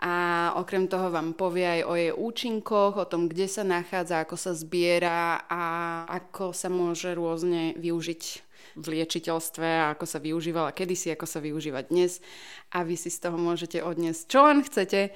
A 0.00 0.52
okrem 0.56 0.88
toho 0.88 1.12
vám 1.12 1.36
povie 1.36 1.80
aj 1.80 1.82
o 1.84 1.92
jej 1.92 2.12
účinkoch, 2.12 2.96
o 2.96 3.04
tom, 3.04 3.28
kde 3.28 3.44
sa 3.44 3.64
nachádza, 3.64 4.24
ako 4.24 4.36
sa 4.36 4.56
zbiera 4.56 5.44
a 5.44 5.62
ako 6.08 6.56
sa 6.56 6.72
môže 6.72 7.12
rôzne 7.12 7.76
využiť 7.76 8.49
v 8.80 8.98
liečiteľstve 8.98 9.68
a 9.68 9.92
ako 9.92 10.04
sa 10.08 10.18
využívala 10.18 10.72
kedysi, 10.72 11.12
ako 11.12 11.28
sa 11.28 11.38
využíva 11.44 11.84
dnes 11.86 12.24
a 12.72 12.82
vy 12.82 12.96
si 12.96 13.12
z 13.12 13.28
toho 13.28 13.36
môžete 13.36 13.84
odniesť 13.84 14.22
čo 14.26 14.40
len 14.48 14.64
chcete. 14.64 15.12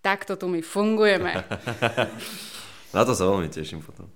takto 0.00 0.38
tu 0.38 0.46
my 0.46 0.62
fungujeme. 0.62 1.34
Na 2.96 3.02
to 3.02 3.12
sa 3.12 3.26
veľmi 3.26 3.50
teším 3.50 3.82
potom. 3.82 4.06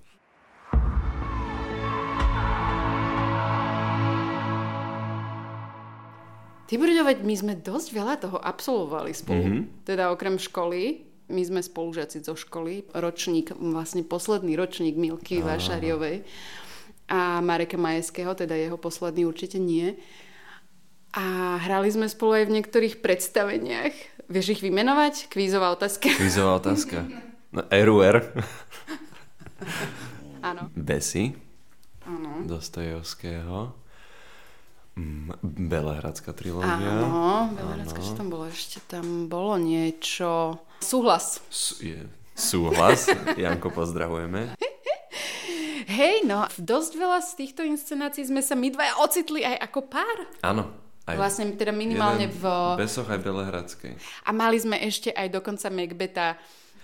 Veď 7.11 7.27
my 7.27 7.35
sme 7.35 7.53
dosť 7.59 7.87
veľa 7.91 8.15
toho 8.23 8.39
absolvovali 8.39 9.11
spolu. 9.11 9.43
Mm-hmm. 9.43 9.83
Teda 9.83 10.15
okrem 10.15 10.39
školy, 10.39 11.03
my 11.27 11.43
sme 11.43 11.59
spolužiaci 11.59 12.23
zo 12.23 12.39
školy, 12.39 12.87
ročník, 12.95 13.51
vlastne 13.59 14.07
posledný 14.07 14.55
ročník 14.55 14.95
Milky 14.95 15.43
Aha. 15.43 15.59
A 17.11 17.43
Mareka 17.43 17.75
Majeského, 17.75 18.31
teda 18.31 18.55
jeho 18.55 18.79
posledný 18.79 19.27
určite 19.27 19.59
nie. 19.59 19.99
A 21.11 21.59
hrali 21.59 21.91
sme 21.91 22.07
spolu 22.07 22.39
aj 22.39 22.45
v 22.47 22.55
niektorých 22.55 23.03
predstaveniach. 23.03 23.91
Vieš 24.31 24.55
ich 24.55 24.61
vymenovať? 24.63 25.27
Kvízová 25.27 25.75
otázka. 25.75 26.07
Kvízová 26.15 26.55
otázka. 26.55 27.03
No, 27.51 27.67
RUR. 27.67 28.31
Áno. 30.39 30.71
Besy. 30.71 31.35
Áno. 32.07 32.47
Dostojevského. 32.47 33.75
Mm, 34.95 35.35
Belehradská 35.43 36.31
trilógia. 36.31 36.79
Áno, 36.79 37.51
Belehradská, 37.51 37.99
čo 37.99 38.15
tam 38.15 38.31
bolo? 38.31 38.47
Ešte 38.47 38.79
tam 38.87 39.27
bolo 39.27 39.59
niečo... 39.59 40.63
Súhlas. 40.79 41.43
Sú, 41.51 41.83
je, 41.83 42.07
súhlas. 42.39 43.11
Janko, 43.35 43.67
pozdravujeme. 43.75 44.55
Hej, 45.91 46.23
no, 46.23 46.47
dosť 46.55 46.91
veľa 46.95 47.19
z 47.19 47.31
týchto 47.35 47.61
inscenácií 47.61 48.23
sme 48.23 48.39
sa 48.39 48.55
my 48.55 48.71
dvaja 48.71 48.95
ocitli 48.97 49.43
aj 49.43 49.59
ako 49.61 49.79
pár. 49.85 50.17
Áno. 50.41 50.71
Aj 51.03 51.17
vlastne 51.17 51.51
teda 51.51 51.73
minimálne 51.73 52.29
v... 52.29 52.43
Besoch 52.77 53.05
aj 53.05 53.19
Belehradskej. 53.19 53.97
A 54.23 54.31
mali 54.31 54.55
sme 54.55 54.79
ešte 54.79 55.09
aj 55.09 55.27
dokonca 55.29 55.67
Macbeta 55.67 56.37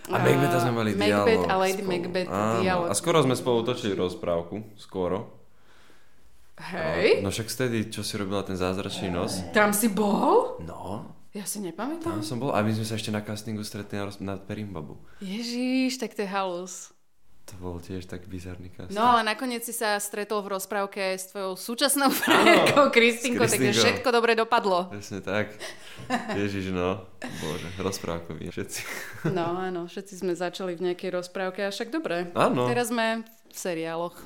a 0.07 0.17
Macbeta 0.17 0.57
sme 0.57 0.71
mali 0.73 0.91
Macbeth 0.91 1.07
dialog 1.37 1.45
a 1.45 1.55
Lady 1.55 1.73
spolu. 1.77 1.91
Macbeth 1.93 2.29
Áno. 2.29 2.59
dialog. 2.59 2.87
A 2.87 2.93
skoro 2.93 3.17
sme 3.21 3.35
spolu 3.35 3.59
točili 3.61 3.93
rozprávku. 3.93 4.73
Skoro. 4.75 5.35
Hej, 6.57 7.21
No 7.21 7.29
však 7.29 7.47
vtedy, 7.47 7.85
čo 7.87 8.01
si 8.01 8.17
robila 8.17 8.41
ten 8.41 8.57
zázračný 8.57 9.13
nos. 9.13 9.37
tam 9.53 9.69
si 9.69 9.87
bol? 9.87 10.57
No, 10.59 11.13
Ja 11.29 11.45
si 11.45 11.61
tam 11.61 11.69
nepamätám. 11.69 12.25
som 12.25 12.41
bol. 12.41 12.49
A 12.49 12.65
my 12.65 12.73
sme 12.73 12.81
sa 12.81 12.97
ešte 12.97 13.13
na 13.13 13.21
castingu 13.21 13.61
stretli 13.61 13.93
na, 13.93 14.09
roz- 14.09 14.17
na 14.17 14.33
Perimbabu. 14.35 14.97
Ježiš, 15.21 16.01
tak 16.01 16.17
to 16.17 16.25
je 16.25 16.29
halus. 16.29 16.89
To 17.47 17.53
bol 17.63 17.79
tiež 17.79 18.03
tak 18.11 18.27
bizarný 18.27 18.67
casting. 18.75 18.91
No 18.91 19.15
ale 19.15 19.23
nakoniec 19.23 19.63
si 19.63 19.71
sa 19.71 19.95
stretol 20.03 20.43
v 20.43 20.59
rozprávke 20.59 21.15
s 21.15 21.31
tvojou 21.31 21.55
súčasnou 21.55 22.11
frajerkou 22.11 22.91
Kristinkou, 22.91 23.47
takže 23.47 23.71
všetko 23.71 24.09
dobre 24.11 24.35
dopadlo. 24.35 24.91
Presne 24.91 25.23
tak. 25.23 25.55
Ježiš, 26.35 26.75
no. 26.75 27.07
Bože, 27.39 27.71
rozprávkoví 27.79 28.51
všetci. 28.51 28.79
No 29.31 29.55
áno, 29.55 29.87
všetci 29.87 30.27
sme 30.27 30.35
začali 30.35 30.75
v 30.75 30.91
nejakej 30.91 31.09
rozprávke 31.15 31.63
a 31.63 31.71
však 31.71 31.87
dobre. 31.87 32.35
Áno. 32.35 32.67
Teraz 32.67 32.91
sme 32.91 33.23
v 33.23 33.55
seriáloch. 33.55 34.19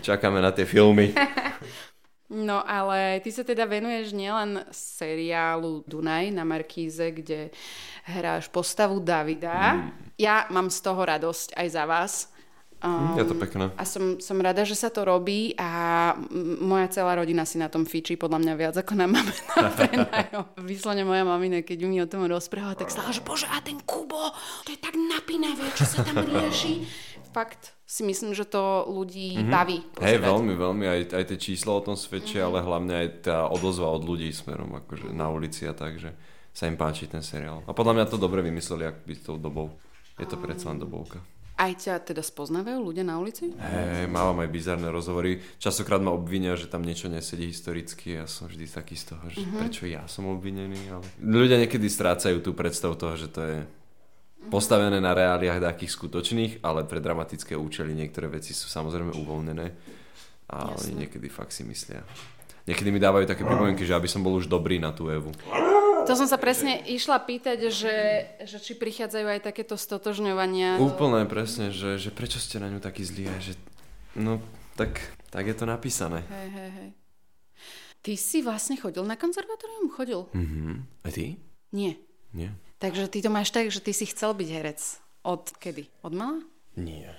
Čakáme 0.00 0.40
na 0.40 0.48
tie 0.48 0.64
filmy. 0.64 1.12
No 2.34 2.66
ale 2.66 3.22
ty 3.22 3.30
sa 3.30 3.46
teda 3.46 3.62
venuješ 3.62 4.10
nielen 4.10 4.66
seriálu 4.74 5.86
Dunaj 5.86 6.34
na 6.34 6.42
Markíze, 6.42 7.14
kde 7.14 7.54
hráš 8.10 8.50
postavu 8.50 8.98
Davida. 8.98 9.78
Mm. 9.78 9.88
Ja 10.18 10.50
mám 10.50 10.66
z 10.66 10.78
toho 10.82 10.98
radosť 11.06 11.54
aj 11.54 11.68
za 11.70 11.84
vás. 11.86 12.12
Um, 12.84 13.16
Je 13.16 13.24
to 13.24 13.32
pekné. 13.32 13.72
A 13.80 13.84
som, 13.88 14.20
som 14.20 14.36
rada, 14.44 14.60
že 14.60 14.76
sa 14.76 14.92
to 14.92 15.08
robí 15.08 15.56
a 15.56 16.12
moja 16.60 16.90
celá 16.92 17.16
rodina 17.16 17.48
si 17.48 17.56
na 17.56 17.72
tom 17.72 17.88
fičí, 17.88 18.20
podľa 18.20 18.44
mňa 18.44 18.54
viac 18.60 18.74
ako 18.76 18.92
na 18.92 19.08
mame 19.08 19.32
na 19.56 19.70
prenajom. 19.72 20.44
Vyslane 20.68 21.06
moja 21.08 21.24
mamina, 21.24 21.64
keď 21.64 21.78
mi 21.88 22.02
o 22.04 22.10
tom 22.10 22.28
rozpráva, 22.28 22.76
tak 22.76 22.92
stále, 22.92 23.16
že 23.16 23.24
bože, 23.24 23.48
a 23.48 23.64
ten 23.64 23.80
Kubo, 23.80 24.36
to 24.68 24.74
je 24.74 24.78
tak 24.82 25.00
napínavé, 25.00 25.72
čo 25.72 25.88
sa 25.88 26.04
tam 26.04 26.28
rieši. 26.28 26.84
Fakt 27.34 27.72
si 27.94 28.02
myslím, 28.02 28.34
že 28.34 28.42
to 28.42 28.90
ľudí 28.90 29.38
mm-hmm. 29.38 29.54
baví. 29.54 29.78
Hej, 30.02 30.18
veľmi, 30.18 30.58
veľmi. 30.58 30.84
Aj, 30.90 31.00
aj 31.14 31.24
tie 31.30 31.38
čísla 31.38 31.78
o 31.78 31.84
tom 31.86 31.94
svedčia, 31.94 32.50
ale 32.50 32.58
hlavne 32.58 32.90
aj 32.90 33.08
tá 33.22 33.46
odozva 33.46 33.86
od 33.86 34.02
ľudí 34.02 34.34
smerom 34.34 34.82
akože 34.82 35.14
na 35.14 35.30
ulici 35.30 35.62
a 35.70 35.78
tak, 35.78 36.02
že 36.02 36.10
sa 36.50 36.66
im 36.66 36.74
páči 36.74 37.06
ten 37.06 37.22
seriál. 37.22 37.62
A 37.70 37.70
podľa 37.70 38.02
mňa 38.02 38.10
to 38.10 38.18
dobre 38.18 38.42
vymysleli, 38.42 38.90
ak 38.90 39.06
by 39.06 39.14
tou 39.22 39.38
dobou. 39.38 39.78
Je 40.18 40.26
to 40.26 40.34
predsa 40.42 40.74
len 40.74 40.82
dobovka. 40.82 41.22
Aj 41.54 41.70
ťa 41.70 42.02
teda 42.02 42.18
spoznávajú 42.18 42.82
ľudia 42.82 43.06
na 43.06 43.14
ulici? 43.14 43.54
Hej, 43.54 44.10
mávam 44.10 44.42
aj 44.42 44.50
bizarné 44.50 44.90
rozhovory. 44.90 45.38
Častokrát 45.62 46.02
ma 46.02 46.10
obvinia, 46.10 46.58
že 46.58 46.66
tam 46.66 46.82
niečo 46.82 47.06
nesedí 47.06 47.46
historicky. 47.46 48.18
Ja 48.18 48.26
som 48.26 48.50
vždy 48.50 48.74
taký 48.74 48.98
z 48.98 49.14
toho, 49.14 49.22
že 49.30 49.38
mm-hmm. 49.38 49.58
prečo 49.62 49.86
ja 49.86 50.02
som 50.10 50.26
obvinený. 50.26 50.90
Ale... 50.90 51.06
Ľudia 51.22 51.62
niekedy 51.62 51.86
strácajú 51.86 52.42
tú 52.42 52.58
predstavu 52.58 52.98
toho, 52.98 53.14
že 53.14 53.30
to 53.30 53.40
je 53.46 53.58
postavené 54.50 55.00
na 55.00 55.12
reáliách 55.12 55.60
takých 55.60 55.92
skutočných, 55.94 56.52
ale 56.64 56.84
pre 56.84 57.00
dramatické 57.00 57.56
účely 57.56 57.92
niektoré 57.96 58.28
veci 58.28 58.52
sú 58.56 58.66
samozrejme 58.68 59.12
uvoľnené. 59.14 59.66
A 60.52 60.56
Jasné. 60.72 60.76
oni 60.76 60.92
niekedy 61.06 61.28
fakt 61.32 61.56
si 61.56 61.64
myslia. 61.64 62.04
Niekedy 62.64 62.88
mi 62.88 63.00
dávajú 63.00 63.28
také 63.28 63.44
pripomienky, 63.44 63.84
že 63.84 63.96
aby 63.96 64.08
som 64.08 64.24
bol 64.24 64.36
už 64.36 64.48
dobrý 64.48 64.80
na 64.80 64.92
tú 64.92 65.12
Evu. 65.12 65.32
To 66.04 66.12
som 66.12 66.28
sa 66.28 66.36
presne 66.36 66.84
išla 66.84 67.16
pýtať, 67.20 67.72
že, 67.72 67.96
že 68.44 68.58
či 68.60 68.76
prichádzajú 68.76 69.24
aj 69.24 69.40
takéto 69.40 69.76
stotožňovania. 69.76 70.76
Úplne 70.76 71.24
presne, 71.24 71.72
že, 71.72 71.96
že 71.96 72.12
prečo 72.12 72.36
ste 72.36 72.60
na 72.60 72.68
ňu 72.68 72.80
taký 72.80 73.04
zlí 73.04 73.24
a 73.28 73.36
že 73.40 73.56
no 74.16 74.40
tak, 74.76 75.00
tak 75.32 75.48
je 75.48 75.56
to 75.56 75.64
napísané. 75.64 76.24
Hej, 76.28 76.48
hej, 76.52 76.70
hej. 76.76 76.88
Ty 78.04 78.12
si 78.20 78.44
vlastne 78.44 78.76
chodil 78.76 79.00
na 79.00 79.16
konzervatórium? 79.16 79.88
Chodil? 79.88 80.28
Mhm. 80.36 80.84
A 81.04 81.08
ty? 81.08 81.40
Nie. 81.72 81.96
Nie. 82.36 82.52
Takže 82.84 83.08
ty 83.08 83.24
to 83.24 83.32
máš 83.32 83.48
tak, 83.48 83.72
že 83.72 83.80
ty 83.80 83.96
si 83.96 84.04
chcel 84.04 84.36
byť 84.36 84.48
herec. 84.52 84.80
Od 85.24 85.40
kedy? 85.56 85.88
Od 86.04 86.12
mala? 86.12 86.44
Nie. 86.76 87.16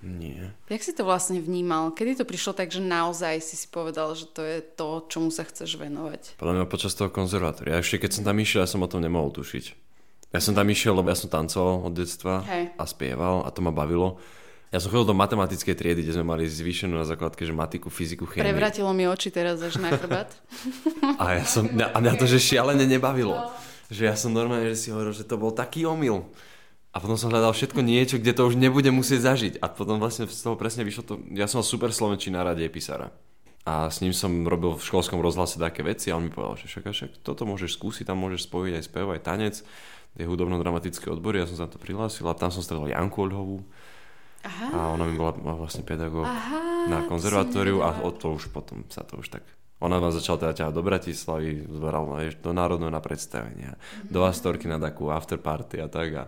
Nie. 0.00 0.56
Jak 0.72 0.80
si 0.80 0.96
to 0.96 1.04
vlastne 1.04 1.44
vnímal? 1.44 1.92
Kedy 1.92 2.22
to 2.22 2.24
prišlo 2.24 2.56
tak, 2.56 2.72
že 2.72 2.80
naozaj 2.80 3.36
si 3.44 3.60
si 3.60 3.68
povedal, 3.68 4.16
že 4.16 4.24
to 4.32 4.40
je 4.40 4.64
to, 4.64 5.04
čomu 5.12 5.28
sa 5.28 5.44
chceš 5.44 5.76
venovať? 5.76 6.40
Podľa 6.40 6.54
mňa 6.56 6.72
počas 6.72 6.96
toho 6.96 7.12
konzervatória. 7.12 7.76
Ešte 7.76 8.08
keď 8.08 8.10
som 8.16 8.24
tam 8.24 8.40
išiel, 8.40 8.64
ja 8.64 8.70
som 8.70 8.80
o 8.80 8.88
tom 8.88 9.04
nemohol 9.04 9.28
tušiť. 9.28 9.64
Ja 10.32 10.40
som 10.40 10.56
tam 10.56 10.64
išiel, 10.72 10.96
lebo 10.96 11.12
ja 11.12 11.20
som 11.20 11.28
tancoval 11.28 11.84
od 11.84 11.92
detstva 11.92 12.40
Hej. 12.48 12.72
a 12.80 12.84
spieval 12.88 13.44
a 13.44 13.52
to 13.52 13.60
ma 13.60 13.68
bavilo. 13.68 14.16
Ja 14.72 14.80
som 14.80 14.88
chodil 14.88 15.12
do 15.12 15.16
matematickej 15.16 15.76
triedy, 15.76 16.00
kde 16.00 16.16
sme 16.16 16.32
mali 16.32 16.48
zvýšenú 16.48 16.96
na 16.96 17.04
základke, 17.04 17.44
že 17.44 17.52
matiku, 17.52 17.92
fyziku, 17.92 18.24
chémiu. 18.24 18.44
Prevratilo 18.44 18.92
mi 18.96 19.04
oči 19.04 19.28
teraz 19.28 19.60
až 19.60 19.80
na 19.80 19.92
chrbát. 19.92 20.32
A, 21.20 21.40
ja 21.40 21.44
som, 21.44 21.68
a 21.68 21.96
mňa 22.00 22.20
to, 22.20 22.24
že 22.24 22.40
šialene 22.40 22.88
nebavilo. 22.88 23.36
Že 23.88 24.02
ja 24.08 24.14
som 24.16 24.36
normálne, 24.36 24.68
že 24.72 24.88
si 24.88 24.88
hovoril, 24.92 25.16
že 25.16 25.24
to 25.24 25.40
bol 25.40 25.52
taký 25.52 25.88
omyl. 25.88 26.28
A 26.92 27.00
potom 27.00 27.20
som 27.20 27.28
hľadal 27.32 27.52
všetko 27.52 27.80
niečo, 27.84 28.16
kde 28.16 28.32
to 28.32 28.48
už 28.48 28.56
nebudem 28.56 28.96
musieť 28.96 29.20
zažiť. 29.24 29.54
A 29.60 29.68
potom 29.68 30.00
vlastne 30.00 30.28
z 30.28 30.40
toho 30.40 30.56
presne 30.56 30.84
vyšlo 30.84 31.02
to... 31.04 31.14
Ja 31.36 31.48
som 31.48 31.60
super 31.64 31.92
slovenčí 31.92 32.32
na 32.32 32.44
rade 32.44 32.64
písara. 32.68 33.12
A 33.68 33.92
s 33.92 34.00
ním 34.00 34.16
som 34.16 34.48
robil 34.48 34.80
v 34.80 34.80
školskom 34.80 35.20
rozhlase 35.20 35.60
také 35.60 35.84
veci 35.84 36.08
a 36.08 36.16
on 36.16 36.24
mi 36.24 36.32
povedal, 36.32 36.56
že 36.56 36.72
však, 36.72 36.88
však 36.88 37.10
toto 37.20 37.44
môžeš 37.44 37.76
skúsiť, 37.76 38.08
tam 38.08 38.24
môžeš 38.24 38.48
spojiť 38.48 38.72
aj 38.80 38.84
spev, 38.88 39.06
aj 39.12 39.20
tanec, 39.20 39.54
tie 40.16 40.24
hudobno-dramatické 40.24 41.12
odbory, 41.12 41.44
ja 41.44 41.46
som 41.46 41.60
sa 41.60 41.64
na 41.68 41.72
to 41.76 41.80
prihlásil 41.82 42.24
a 42.24 42.32
tam 42.32 42.48
som 42.48 42.64
stretol 42.64 42.88
Janku 42.88 43.28
Oľhovú 43.28 43.60
Aha. 44.40 44.66
a 44.72 44.78
ona 44.96 45.04
mi 45.04 45.20
bola 45.20 45.36
vlastne 45.36 45.84
pedagóg 45.84 46.24
Aha, 46.24 46.88
na 46.88 47.04
konzervatóriu 47.04 47.84
a 47.84 47.92
od 48.08 48.16
toho 48.16 48.40
už 48.40 48.48
potom 48.56 48.88
sa 48.88 49.04
to 49.04 49.20
už 49.20 49.36
tak... 49.36 49.44
Ona 49.78 49.96
ma 49.96 50.10
začala 50.10 50.38
teda 50.40 50.54
ťahať 50.54 50.74
do 50.74 50.82
Bratislavy, 50.82 51.50
zberal 51.64 52.02
ma 52.04 52.18
do 52.24 52.50
Národného 52.50 52.90
na 52.90 52.98
predstavenia, 52.98 53.78
Mhm. 53.78 54.10
do 54.10 54.20
Astorky 54.22 54.66
na 54.66 54.76
takú 54.76 55.06
afterparty 55.08 55.78
a 55.78 55.86
tak 55.86 56.08
a 56.12 56.24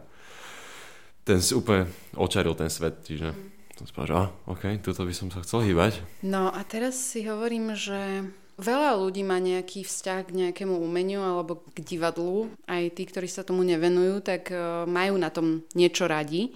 ten 1.23 1.39
si 1.39 1.53
úplne 1.53 1.87
očaril 2.15 2.55
ten 2.55 2.69
svet, 2.69 3.03
čiže 3.03 3.31
Mhm. 3.31 3.43
som 3.75 3.85
si 3.85 3.93
povedal, 3.93 4.09
že 4.09 4.17
ah, 4.17 4.29
ok, 4.47 4.63
tuto 4.81 5.03
by 5.03 5.13
som 5.13 5.29
sa 5.29 5.41
chcel 5.41 5.65
hýbať. 5.65 5.99
No 6.23 6.49
a 6.49 6.61
teraz 6.63 6.95
si 6.95 7.25
hovorím, 7.25 7.73
že 7.73 8.29
veľa 8.57 8.93
ľudí 8.95 9.25
má 9.25 9.41
nejaký 9.41 9.83
vzťah 9.83 10.21
k 10.23 10.37
nejakému 10.37 10.77
umeniu 10.77 11.19
alebo 11.19 11.65
k 11.73 11.81
divadlu. 11.81 12.53
Aj 12.67 12.83
tí, 12.87 13.03
ktorí 13.03 13.25
sa 13.25 13.41
tomu 13.41 13.65
nevenujú, 13.65 14.21
tak 14.21 14.53
e, 14.53 14.57
majú 14.85 15.17
na 15.17 15.33
tom 15.33 15.65
niečo 15.73 16.05
radi. 16.05 16.53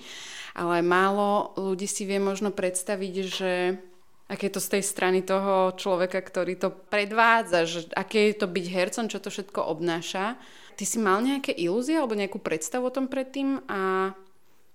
Ale 0.53 0.85
málo 0.85 1.57
ľudí 1.57 1.89
si 1.89 2.05
vie 2.05 2.21
možno 2.21 2.53
predstaviť, 2.53 3.15
že 3.25 3.53
aké 4.29 4.49
je 4.49 4.55
to 4.57 4.63
z 4.63 4.79
tej 4.79 4.83
strany 4.85 5.21
toho 5.21 5.77
človeka, 5.77 6.25
ktorý 6.25 6.57
to 6.57 6.73
predvádza, 6.73 7.69
že 7.69 7.81
aké 7.93 8.33
je 8.33 8.37
to 8.41 8.47
byť 8.49 8.67
hercom, 8.73 9.07
čo 9.13 9.21
to 9.21 9.29
všetko 9.29 9.61
obnáša. 9.61 10.41
Ty 10.75 10.85
si 10.89 10.99
mal 10.99 11.21
nejaké 11.21 11.53
ilúzie 11.53 12.01
alebo 12.01 12.17
nejakú 12.17 12.41
predstavu 12.41 12.89
o 12.89 12.95
tom 12.95 13.07
predtým 13.07 13.63
a 13.69 14.13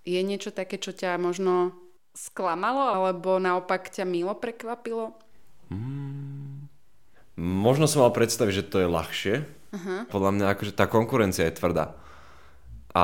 je 0.06 0.20
niečo 0.22 0.54
také, 0.54 0.80
čo 0.80 0.94
ťa 0.96 1.20
možno 1.20 1.76
sklamalo 2.14 2.94
alebo 2.94 3.36
naopak 3.36 3.92
ťa 3.92 4.08
milo 4.08 4.32
prekvapilo? 4.38 5.12
Možno 7.40 7.84
som 7.86 8.06
mal 8.06 8.12
predstaviť, 8.14 8.54
že 8.54 8.68
to 8.68 8.76
je 8.82 8.88
ľahšie. 8.88 9.34
Aha. 9.70 9.96
Podľa 10.10 10.30
mňa 10.34 10.46
akože 10.50 10.72
tá 10.74 10.90
konkurencia 10.90 11.46
je 11.46 11.58
tvrdá. 11.58 11.94
A 12.90 13.02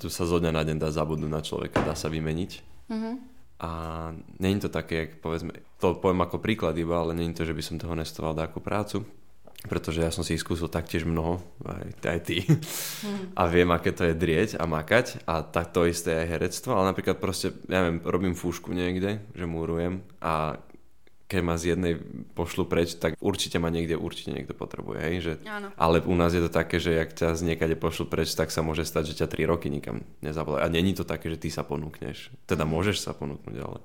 tu 0.00 0.08
sa 0.08 0.24
zo 0.24 0.40
dňa 0.40 0.48
na 0.48 0.62
deň 0.64 0.76
dá 0.80 0.88
zabudnúť 0.88 1.28
na 1.28 1.44
človeka, 1.44 1.84
dá 1.84 1.92
sa 1.92 2.08
vymeniť. 2.08 2.52
Mhm. 2.88 3.35
A 3.60 4.12
není 4.38 4.60
to 4.60 4.68
také, 4.68 4.94
jak 4.96 5.10
povedzme, 5.24 5.52
to 5.80 5.96
poviem 5.96 6.20
ako 6.20 6.40
príklad 6.44 6.76
iba, 6.76 7.00
ale 7.00 7.16
není 7.16 7.32
to, 7.32 7.48
že 7.48 7.56
by 7.56 7.62
som 7.64 7.76
to 7.80 7.88
honestoval 7.88 8.36
ako 8.36 8.60
prácu. 8.60 9.08
pretože 9.66 10.04
ja 10.04 10.14
som 10.14 10.22
si 10.22 10.38
ich 10.38 10.44
skúsil 10.44 10.68
taktiež 10.70 11.08
mnoho, 11.08 11.42
aj, 11.64 11.88
aj 12.04 12.20
ty. 12.22 12.44
A 13.40 13.48
viem, 13.50 13.66
aké 13.72 13.90
to 13.90 14.06
je 14.06 14.14
drieť 14.14 14.60
a 14.60 14.64
makať 14.68 15.26
a 15.26 15.42
tak 15.42 15.74
to 15.74 15.88
isté 15.88 16.12
je 16.14 16.20
aj 16.22 16.28
herectvo, 16.38 16.70
ale 16.76 16.92
napríklad 16.94 17.18
proste, 17.18 17.56
ja 17.66 17.82
neviem, 17.82 18.04
robím 18.04 18.34
fúšku 18.38 18.70
niekde, 18.70 19.24
že 19.34 19.44
múrujem 19.48 20.04
a 20.22 20.60
keď 21.26 21.40
ma 21.42 21.58
z 21.58 21.74
jednej 21.74 21.98
pošlu 22.38 22.70
preč, 22.70 22.94
tak 22.94 23.18
určite 23.18 23.58
ma 23.58 23.66
niekde 23.66 23.98
určite 23.98 24.30
niekto 24.30 24.54
potrebuje, 24.54 24.98
hej? 25.02 25.16
Že, 25.18 25.32
Áno. 25.50 25.68
ale 25.74 25.98
u 26.06 26.14
nás 26.14 26.30
je 26.30 26.42
to 26.42 26.50
také, 26.50 26.78
že 26.78 27.02
ak 27.02 27.18
ťa 27.18 27.34
z 27.34 27.42
niekade 27.42 27.74
pošlu 27.74 28.06
preč, 28.06 28.30
tak 28.38 28.54
sa 28.54 28.62
môže 28.62 28.86
stať, 28.86 29.10
že 29.10 29.26
ťa 29.26 29.34
3 29.34 29.50
roky 29.50 29.66
nikam 29.66 30.06
nezavolajú. 30.22 30.62
A 30.62 30.70
není 30.70 30.94
to 30.94 31.02
také, 31.02 31.26
že 31.26 31.42
ty 31.42 31.50
sa 31.50 31.66
ponúkneš. 31.66 32.30
Teda 32.46 32.62
môžeš 32.62 33.02
sa 33.02 33.10
ponúknuť, 33.10 33.56
ale... 33.58 33.82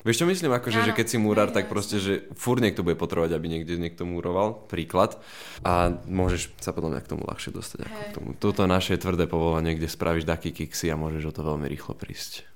Vieš 0.00 0.24
čo 0.24 0.26
myslím, 0.32 0.56
akože, 0.56 0.80
že 0.80 0.96
keď 0.96 1.06
si 1.12 1.20
múrar, 1.20 1.52
tak 1.52 1.68
proste, 1.68 2.00
že 2.00 2.24
fur 2.32 2.56
niekto 2.56 2.80
bude 2.80 2.96
potrebovať, 2.96 3.36
aby 3.36 3.46
niekde 3.52 3.76
niekto 3.76 4.08
múroval, 4.08 4.64
príklad. 4.64 5.20
A 5.60 5.92
môžeš 6.08 6.56
sa 6.56 6.72
potom 6.72 6.88
k 6.88 7.04
tomu 7.04 7.28
ľahšie 7.28 7.52
dostať. 7.52 7.84
Ako 7.84 8.00
k 8.00 8.14
tomu. 8.16 8.28
Toto 8.32 8.64
naše 8.64 8.96
tvrdé 8.96 9.28
povolanie, 9.28 9.76
kde 9.76 9.92
spravíš 9.92 10.24
taký 10.24 10.56
kiksy 10.56 10.88
a 10.88 10.96
môžeš 10.96 11.28
o 11.28 11.32
to 11.36 11.44
veľmi 11.44 11.68
rýchlo 11.68 11.92
prísť. 11.92 12.48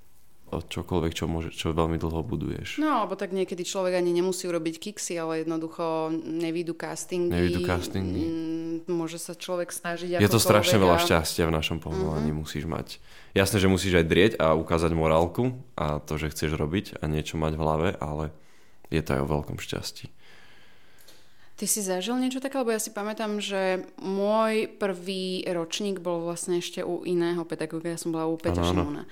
Čokoľvek, 0.53 1.13
čo, 1.19 1.27
môže, 1.27 1.51
čo 1.51 1.75
veľmi 1.75 1.99
dlho 1.99 2.23
buduješ. 2.23 2.79
No, 2.79 3.03
alebo 3.03 3.19
tak 3.19 3.35
niekedy 3.35 3.67
človek 3.67 3.99
ani 3.99 4.15
nemusí 4.15 4.47
urobiť 4.47 4.79
kiksy, 4.79 5.19
ale 5.19 5.43
jednoducho 5.43 6.15
nevídu 6.15 6.79
castingy. 6.79 7.35
Nevídu 7.35 7.67
castingy. 7.67 8.23
mm, 8.23 8.77
Môže 8.87 9.19
sa 9.19 9.35
človek 9.35 9.75
snažiť 9.75 10.23
Je 10.23 10.31
to 10.31 10.39
strašne 10.39 10.79
veľa 10.79 11.03
šťastia 11.03 11.51
v 11.51 11.57
našom 11.59 11.83
povolaní, 11.83 12.31
musíš 12.31 12.71
mať. 12.71 13.03
Jasné, 13.35 13.59
že 13.59 13.67
musíš 13.67 13.99
aj 13.99 14.07
drieť 14.07 14.33
a 14.39 14.55
ukázať 14.55 14.95
morálku 14.95 15.59
a 15.75 15.99
to, 15.99 16.23
že 16.23 16.31
chceš 16.31 16.55
robiť 16.55 17.03
a 17.03 17.11
niečo 17.11 17.35
mať 17.35 17.59
v 17.59 17.63
hlave, 17.65 17.89
ale 17.99 18.31
je 18.95 19.03
to 19.03 19.19
aj 19.19 19.21
o 19.27 19.31
veľkom 19.31 19.59
šťastí. 19.59 20.07
Ty 21.55 21.71
si 21.71 21.87
zažil 21.87 22.19
niečo 22.19 22.43
také? 22.43 22.59
Lebo 22.59 22.75
ja 22.75 22.83
si 22.83 22.91
pamätám, 22.91 23.39
že 23.39 23.87
môj 24.03 24.67
prvý 24.75 25.47
ročník 25.47 26.03
bol 26.03 26.27
vlastne 26.27 26.59
ešte 26.59 26.83
u 26.83 27.07
iného 27.07 27.47
pedagóga. 27.47 27.95
Ja 27.95 27.99
som 27.99 28.11
bola 28.11 28.27
u 28.27 28.35
áno. 28.35 28.59
Šimona. 28.59 29.03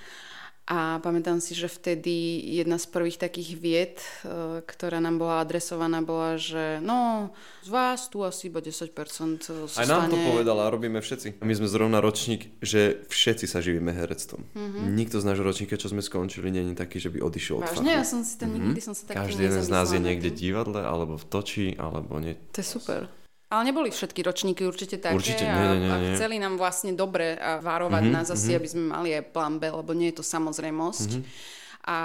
A 0.63 1.03
pamätám 1.03 1.43
si, 1.43 1.59
že 1.59 1.67
vtedy 1.67 2.39
jedna 2.55 2.79
z 2.79 2.87
prvých 2.87 3.19
takých 3.19 3.51
vied, 3.59 3.99
e, 4.23 4.63
ktorá 4.63 5.03
nám 5.03 5.19
bola 5.19 5.43
adresovaná, 5.43 6.07
bola, 6.07 6.39
že 6.39 6.79
no, 6.79 7.35
z 7.67 7.69
vás 7.75 8.07
tu 8.07 8.23
asi 8.23 8.47
iba 8.47 8.63
10% 8.63 8.95
zostane. 9.43 9.83
Aj 9.83 9.91
nám 9.91 10.07
to 10.07 10.19
povedala, 10.23 10.71
robíme 10.71 11.03
všetci. 11.03 11.43
My 11.43 11.55
sme 11.59 11.67
zrovna 11.67 11.99
ročník, 11.99 12.55
že 12.63 13.03
všetci 13.11 13.51
sa 13.51 13.59
živíme 13.59 13.91
herectvom. 13.91 14.47
Mm-hmm. 14.55 14.87
Nikto 14.95 15.19
z 15.19 15.25
nášho 15.27 15.43
ročníka, 15.43 15.75
čo 15.75 15.91
sme 15.91 15.99
skončili, 15.99 16.55
není 16.55 16.79
taký, 16.79 17.03
že 17.03 17.11
by 17.11 17.19
odišiel 17.27 17.59
od. 17.59 17.67
Vážne? 17.67 17.99
Ja 17.99 18.07
som 18.07 18.23
si 18.23 18.39
to 18.39 18.47
nikdy 18.47 18.79
som 18.79 18.95
sa 18.95 19.11
tak 19.11 19.19
Každý 19.19 19.51
jeden 19.51 19.63
z 19.67 19.71
nás 19.71 19.91
je 19.91 19.99
niekde 19.99 20.31
divadle, 20.31 20.79
alebo 20.79 21.19
v 21.19 21.27
toči, 21.27 21.67
alebo 21.75 22.23
nie. 22.23 22.39
To 22.55 22.63
je 22.63 22.67
super. 22.71 23.11
Ale 23.53 23.69
neboli 23.69 23.93
všetky 23.93 24.25
ročníky 24.25 24.65
určite 24.65 24.97
také 24.97 25.21
Určite, 25.21 25.45
a, 25.45 25.53
nie, 25.53 25.69
nie, 25.77 25.81
nie, 25.85 25.91
a 25.93 25.97
nie. 26.01 26.13
chceli 26.17 26.41
nám 26.41 26.57
vlastne 26.57 26.97
dobre 26.97 27.37
a 27.37 27.61
varovať 27.61 28.03
mm-hmm, 28.09 28.17
nás 28.17 28.33
asi, 28.33 28.57
mm-hmm. 28.57 28.59
aby 28.65 28.69
sme 28.73 28.85
mali 28.89 29.09
aj 29.13 29.25
plán 29.29 29.61
B, 29.61 29.69
lebo 29.69 29.93
nie 29.93 30.09
je 30.09 30.17
to 30.17 30.25
samozrejmosť. 30.25 31.11
Mm-hmm. 31.21 31.85
A 31.85 31.99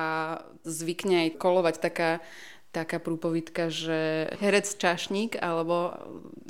zvykne 0.67 1.15
aj 1.23 1.29
kolovať 1.39 1.75
taká 1.79 2.11
taká 2.75 3.01
prúpovidka, 3.01 3.73
že 3.73 4.29
herec 4.37 4.67
čašník, 4.77 5.39
alebo 5.39 5.97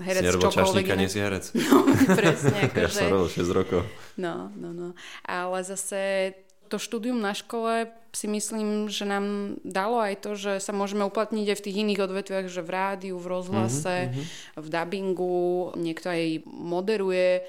herec 0.02 0.28
nerobil 0.28 0.50
čokoľvek 0.50 0.84
čašníka, 0.84 0.94
nie 1.00 1.08
si 1.08 1.20
herec. 1.24 1.46
No, 1.56 1.88
presne, 2.20 2.58
Ja 2.68 2.90
akože... 2.90 2.98
som 3.00 3.08
robil 3.14 3.30
6 3.32 3.48
rokov. 3.54 3.82
No, 4.20 4.52
no, 4.58 4.76
no. 4.76 4.90
Ale 5.24 5.64
zase 5.64 6.34
to 6.68 6.78
štúdium 6.78 7.18
na 7.24 7.32
škole 7.32 7.88
si 8.12 8.26
myslím, 8.26 8.90
že 8.90 9.06
nám 9.06 9.58
dalo 9.62 10.02
aj 10.02 10.26
to, 10.26 10.34
že 10.34 10.58
sa 10.58 10.74
môžeme 10.74 11.06
uplatniť 11.06 11.48
aj 11.54 11.58
v 11.58 11.66
tých 11.70 11.80
iných 11.86 12.04
odvetviach, 12.04 12.48
že 12.50 12.66
v 12.66 12.74
rádiu, 12.74 13.16
v 13.22 13.30
rozhlase, 13.30 14.10
mm-hmm. 14.10 14.26
v 14.58 14.68
dubbingu, 14.68 15.72
niekto 15.78 16.10
aj 16.10 16.44
moderuje. 16.46 17.46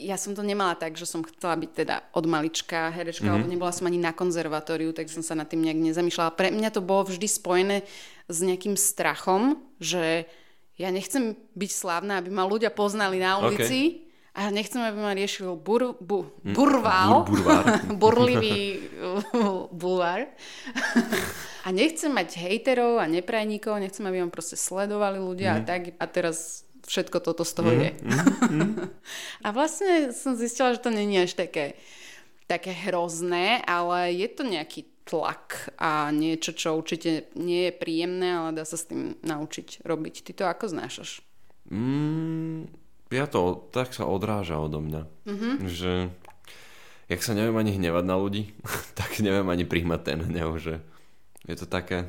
Ja 0.00 0.16
som 0.16 0.32
to 0.32 0.40
nemala 0.40 0.74
tak, 0.74 0.96
že 0.96 1.04
som 1.06 1.22
chcela 1.22 1.54
byť 1.60 1.70
teda 1.76 1.96
od 2.16 2.24
malička 2.24 2.90
herečka, 2.90 3.28
mm-hmm. 3.28 3.44
lebo 3.44 3.52
nebola 3.52 3.72
som 3.74 3.86
ani 3.86 4.00
na 4.00 4.16
konzervatóriu, 4.16 4.96
tak 4.96 5.12
som 5.12 5.20
sa 5.20 5.36
nad 5.36 5.46
tým 5.46 5.62
nejak 5.62 5.78
nezamýšľala. 5.92 6.34
Pre 6.34 6.48
mňa 6.50 6.70
to 6.72 6.80
bolo 6.80 7.06
vždy 7.06 7.28
spojené 7.28 7.76
s 8.32 8.38
nejakým 8.40 8.74
strachom, 8.74 9.60
že 9.76 10.24
ja 10.80 10.88
nechcem 10.88 11.36
byť 11.52 11.70
slávna, 11.70 12.18
aby 12.18 12.32
ma 12.32 12.48
ľudia 12.48 12.72
poznali 12.72 13.20
na 13.20 13.38
ulici. 13.38 14.08
A 14.32 14.48
nechcem, 14.48 14.80
aby 14.80 14.96
ma 14.96 15.12
riešil 15.12 15.52
bur, 15.54 15.92
bu, 16.00 16.24
burval, 16.40 17.28
Bur- 17.28 17.36
burvár. 17.36 17.64
burlivý 18.00 18.80
uh, 18.96 19.68
bulvár. 19.68 20.24
a 21.62 21.68
nechcem 21.68 22.08
mať 22.08 22.40
hejterov 22.40 22.96
a 22.96 23.04
neprajníkov, 23.06 23.76
nechcem, 23.76 24.02
aby 24.02 24.18
ma 24.18 24.32
proste 24.32 24.56
sledovali 24.56 25.20
ľudia 25.20 25.52
Mhm. 25.52 25.58
a 25.58 25.62
tak. 25.62 25.82
A 26.00 26.04
teraz 26.06 26.64
všetko 26.82 27.20
toto 27.20 27.44
z 27.44 27.52
toho 27.52 27.70
je. 27.70 27.90
a 29.44 29.48
vlastne 29.50 30.10
som 30.10 30.32
zistila, 30.32 30.72
že 30.72 30.80
to 30.80 30.88
není 30.88 31.20
až 31.20 31.36
také, 31.36 31.76
také 32.48 32.72
hrozné, 32.72 33.60
ale 33.62 34.16
je 34.16 34.26
to 34.26 34.42
nejaký 34.42 34.82
tlak 35.04 35.76
a 35.76 36.08
niečo, 36.08 36.50
čo 36.50 36.72
určite 36.72 37.28
nie 37.34 37.68
je 37.68 37.72
príjemné, 37.74 38.32
ale 38.32 38.50
dá 38.54 38.64
sa 38.64 38.74
s 38.74 38.88
tým 38.88 39.18
naučiť 39.20 39.84
robiť. 39.84 40.14
Ty 40.24 40.32
to 40.32 40.44
ako 40.46 40.64
znášaš? 40.68 41.20
Mm, 41.68 42.66
ja 43.12 43.28
to 43.28 43.68
tak 43.70 43.92
sa 43.92 44.08
odráža 44.08 44.56
odo 44.56 44.80
mňa. 44.80 45.02
Mm-hmm. 45.28 45.54
Že 45.68 45.92
jak 47.12 47.20
sa 47.20 47.36
neviem 47.36 47.56
ani 47.60 47.76
hnevať 47.76 48.04
na 48.08 48.16
ľudí, 48.16 48.56
tak 48.98 49.20
neviem 49.20 49.46
ani 49.46 49.68
príjmať 49.68 50.00
ten 50.00 50.18
hnev, 50.24 50.56
že 50.56 50.80
je 51.44 51.56
to 51.58 51.68
také, 51.68 52.08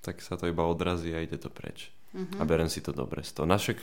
tak 0.00 0.22
sa 0.22 0.38
to 0.38 0.46
iba 0.46 0.62
odrazí 0.62 1.10
a 1.10 1.20
ide 1.20 1.36
to 1.36 1.50
preč. 1.50 1.90
Mm-hmm. 2.14 2.38
A 2.38 2.42
berem 2.46 2.70
si 2.70 2.80
to 2.80 2.94
dobre 2.94 3.26
z 3.26 3.34
toho. 3.34 3.44
Našek, 3.50 3.82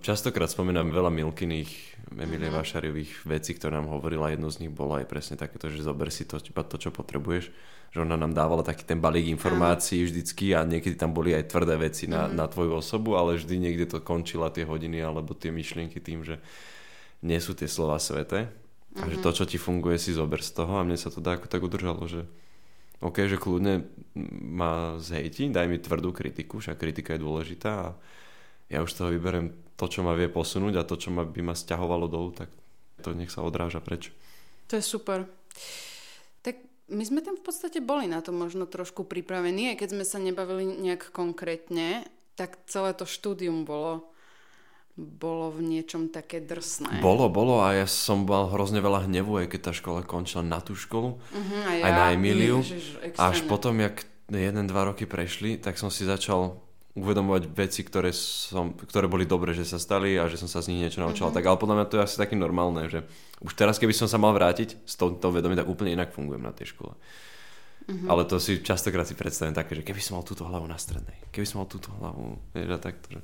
častokrát 0.00 0.48
spomínam 0.50 0.88
veľa 0.90 1.12
Milkyných, 1.12 1.70
Emilie 2.10 2.50
mm-hmm. 2.50 2.58
Vašariových 2.58 3.12
vecí, 3.28 3.54
ktoré 3.54 3.78
nám 3.78 3.92
hovorila. 3.92 4.32
Jedno 4.32 4.50
z 4.50 4.66
nich 4.66 4.72
bolo 4.72 4.98
aj 4.98 5.06
presne 5.06 5.36
takéto, 5.38 5.70
že 5.70 5.84
zober 5.84 6.10
si 6.10 6.26
to, 6.26 6.40
iba 6.42 6.64
to, 6.66 6.80
čo 6.80 6.90
potrebuješ. 6.90 7.52
Že 7.94 8.08
ona 8.08 8.16
nám 8.18 8.34
dávala 8.34 8.66
taký 8.66 8.82
ten 8.82 8.98
balík 8.98 9.30
informácií 9.30 10.06
vždycky 10.08 10.56
a 10.56 10.66
niekedy 10.66 10.98
tam 10.98 11.14
boli 11.14 11.36
aj 11.36 11.52
tvrdé 11.52 11.78
veci 11.78 12.10
na, 12.10 12.26
mm-hmm. 12.26 12.38
na 12.38 12.46
tvoju 12.50 12.72
osobu, 12.80 13.14
ale 13.14 13.38
vždy 13.38 13.54
niekde 13.60 13.86
to 13.86 14.02
končila 14.02 14.50
tie 14.50 14.66
hodiny 14.66 14.98
alebo 15.04 15.36
tie 15.36 15.54
myšlienky 15.54 16.02
tým, 16.02 16.26
že 16.26 16.42
nie 17.22 17.38
sú 17.38 17.54
tie 17.54 17.68
slova 17.70 18.00
sveté. 18.00 18.50
A 18.98 19.06
že 19.06 19.22
to, 19.22 19.30
čo 19.30 19.46
ti 19.46 19.54
funguje, 19.54 20.02
si 20.02 20.10
zober 20.10 20.42
z 20.42 20.50
toho 20.50 20.82
a 20.82 20.82
mne 20.82 20.98
sa 20.98 21.14
to 21.14 21.22
dá 21.22 21.38
ako 21.38 21.46
tak 21.46 21.62
udržalo, 21.62 22.10
že 22.10 22.26
OK, 23.00 23.22
že 23.30 23.38
kľudne 23.38 23.86
ma 24.50 24.98
zhejti, 24.98 25.46
daj 25.46 25.70
mi 25.70 25.78
tvrdú 25.78 26.10
kritiku, 26.10 26.58
však 26.58 26.74
kritika 26.74 27.14
je 27.14 27.22
dôležitá 27.22 27.70
a 27.70 27.88
ja 28.66 28.82
už 28.82 28.90
toho 28.92 29.14
vyberem 29.14 29.54
to, 29.80 29.88
čo 29.88 30.04
ma 30.04 30.12
vie 30.12 30.28
posunúť 30.28 30.76
a 30.76 30.84
to, 30.84 31.00
čo 31.00 31.08
ma, 31.08 31.24
by 31.24 31.40
ma 31.40 31.56
stiahovalo 31.56 32.04
dolu, 32.04 32.36
tak 32.36 32.52
to 33.00 33.16
nech 33.16 33.32
sa 33.32 33.40
odráža 33.40 33.80
preč. 33.80 34.12
To 34.68 34.76
je 34.76 34.84
super. 34.84 35.24
Tak 36.44 36.60
my 36.92 37.00
sme 37.00 37.24
tam 37.24 37.40
v 37.40 37.44
podstate 37.48 37.80
boli 37.80 38.04
na 38.04 38.20
to 38.20 38.36
možno 38.36 38.68
trošku 38.68 39.08
pripravení, 39.08 39.72
aj 39.72 39.80
keď 39.80 39.88
sme 39.96 40.04
sa 40.04 40.20
nebavili 40.20 40.68
nejak 40.68 41.08
konkrétne, 41.16 42.04
tak 42.36 42.60
celé 42.68 42.92
to 42.92 43.08
štúdium 43.08 43.64
bolo 43.64 44.04
bolo 45.00 45.48
v 45.48 45.64
niečom 45.64 46.12
také 46.12 46.44
drsné. 46.44 47.00
Bolo, 47.00 47.32
bolo 47.32 47.64
a 47.64 47.72
ja 47.72 47.88
som 47.88 48.28
mal 48.28 48.52
hrozne 48.52 48.84
veľa 48.84 49.08
hnevu, 49.08 49.40
aj 49.40 49.48
keď 49.48 49.60
tá 49.70 49.72
škola 49.72 50.04
končila 50.04 50.44
na 50.44 50.60
tú 50.60 50.76
školu, 50.76 51.16
Uh-huh, 51.16 51.62
a 51.64 51.88
aj 51.88 51.92
na 51.96 52.04
Emíliu. 52.12 52.60
Ježiš, 52.60 53.00
Až 53.16 53.48
potom, 53.48 53.80
jak 53.80 54.04
jeden, 54.28 54.68
dva 54.68 54.92
roky 54.92 55.08
prešli, 55.08 55.56
tak 55.56 55.80
som 55.80 55.88
si 55.88 56.04
začal 56.04 56.60
uvedomovať 56.98 57.54
veci, 57.54 57.86
ktoré, 57.86 58.10
som, 58.10 58.74
ktoré 58.74 59.06
boli 59.06 59.22
dobré, 59.22 59.54
že 59.54 59.62
sa 59.62 59.78
stali 59.78 60.18
a 60.18 60.26
že 60.26 60.34
som 60.42 60.50
sa 60.50 60.58
z 60.58 60.74
nich 60.74 60.82
niečo 60.82 60.98
naučil. 60.98 61.30
Tak, 61.30 61.46
ale 61.46 61.54
podľa 61.54 61.76
mňa 61.78 61.86
to 61.86 61.96
je 61.98 62.02
asi 62.02 62.16
také 62.18 62.34
normálne, 62.34 62.90
že 62.90 63.06
už 63.38 63.54
teraz, 63.54 63.78
keby 63.78 63.94
som 63.94 64.10
sa 64.10 64.18
mal 64.18 64.34
vrátiť 64.34 64.74
s 64.82 64.98
touto 64.98 65.30
vedomím, 65.30 65.54
tak 65.54 65.70
úplne 65.70 65.94
inak 65.94 66.10
fungujem 66.10 66.42
na 66.42 66.50
tej 66.50 66.74
škole. 66.74 66.94
Ale 68.06 68.22
to 68.22 68.38
si 68.38 68.62
častokrát 68.62 69.02
si 69.02 69.18
predstavím 69.18 69.50
také, 69.54 69.74
že 69.74 69.82
keby 69.82 69.98
som 69.98 70.18
mal 70.18 70.26
túto 70.26 70.46
hlavu 70.46 70.62
na 70.66 70.78
strednej, 70.78 71.18
keby 71.34 71.46
som 71.46 71.62
mal 71.62 71.66
túto 71.66 71.90
hlavu, 71.98 72.38
vieš, 72.54 72.70
a 72.70 72.78
takto, 72.78 73.18
že... 73.18 73.20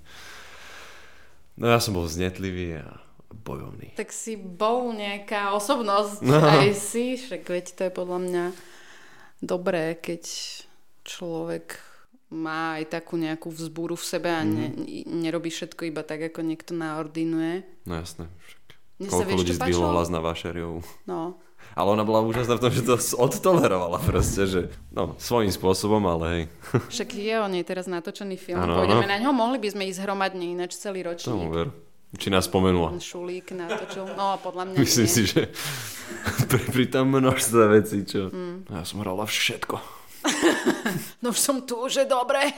No 1.54 1.70
ja 1.70 1.78
som 1.78 1.94
bol 1.94 2.06
znetlivý 2.10 2.82
a 2.82 2.98
bojovný. 3.30 3.94
Tak 3.94 4.10
si 4.10 4.34
bol 4.34 4.90
nejaká 4.90 5.54
osobnosť, 5.54 6.18
No. 6.22 6.38
aj 6.42 6.74
si, 6.74 7.14
však 7.14 7.46
veď 7.46 7.66
to 7.78 7.82
je 7.86 7.92
podľa 7.94 8.18
mňa 8.26 8.44
dobré, 9.42 9.94
keď 9.94 10.22
človek 11.06 11.78
má 12.28 12.76
aj 12.76 12.90
takú 12.92 13.14
nejakú 13.14 13.48
vzbúru 13.48 13.94
v 13.94 14.04
sebe 14.04 14.28
a 14.28 14.42
ne, 14.42 14.68
Mhm. 14.68 15.22
nerobí 15.22 15.48
všetko 15.48 15.86
iba 15.86 16.02
tak, 16.02 16.22
ako 16.24 16.42
niekto 16.42 16.72
naordinuje. 16.72 17.62
No 17.84 17.94
jasné, 17.94 18.26
však. 18.42 18.62
Mne 18.96 19.08
Koľko 19.08 19.26
vieš, 19.26 19.38
ľudí 19.38 19.52
zdvihlo 19.54 19.86
hlas 19.90 20.08
na 20.08 20.18
Vašeriovú. 20.18 20.80
No, 21.04 21.36
Ale 21.74 21.88
ona 21.90 22.00
bola 22.00 22.22
úžasná 22.22 22.56
v 22.56 22.62
tom, 22.62 22.70
že 22.70 22.80
to 22.80 22.94
odtolerovala 22.96 23.98
proste, 24.00 24.46
že 24.46 24.60
no, 24.88 25.12
svojím 25.16 25.50
spôsobom, 25.50 26.00
ale 26.02 26.24
hej. 26.26 26.42
však 26.94 27.08
je 27.10 27.34
o 27.36 27.46
nej 27.46 27.60
teraz 27.60 27.84
natočený 27.84 28.36
film, 28.36 28.58
Áno, 28.58 28.80
pôjdeme 28.80 29.02
áno. 29.02 29.10
na 29.10 29.18
ňo, 29.18 29.30
mohli 29.30 29.58
by 29.58 29.68
sme 29.68 29.82
ísť 29.84 30.00
hromadne 30.00 30.46
ináč 30.46 30.74
celý 30.74 31.02
Tomu 31.02 31.10
ročník. 31.12 31.50
ver. 31.52 31.68
Či 32.16 32.30
nás 32.30 32.46
spomenula. 32.46 32.96
Šulík 32.96 33.50
natočil, 33.50 34.08
no 34.08 34.32
a 34.32 34.36
podľa 34.38 34.72
mňa 34.72 34.78
Myslím 34.78 35.04
nie. 35.04 35.12
si, 35.12 35.22
že 35.26 35.40
pri, 36.48 36.62
pri 36.64 36.84
tam 36.86 37.10
množstve 37.10 37.62
vecí, 37.68 37.98
čo... 38.02 38.30
Mm. 38.30 38.70
Ja 38.70 38.82
som 38.82 39.02
hrala 39.02 39.22
všetko. 39.22 39.76
No 41.22 41.32
už 41.32 41.38
som 41.40 41.64
tu, 41.64 41.80
že 41.88 42.06
dobre. 42.06 42.52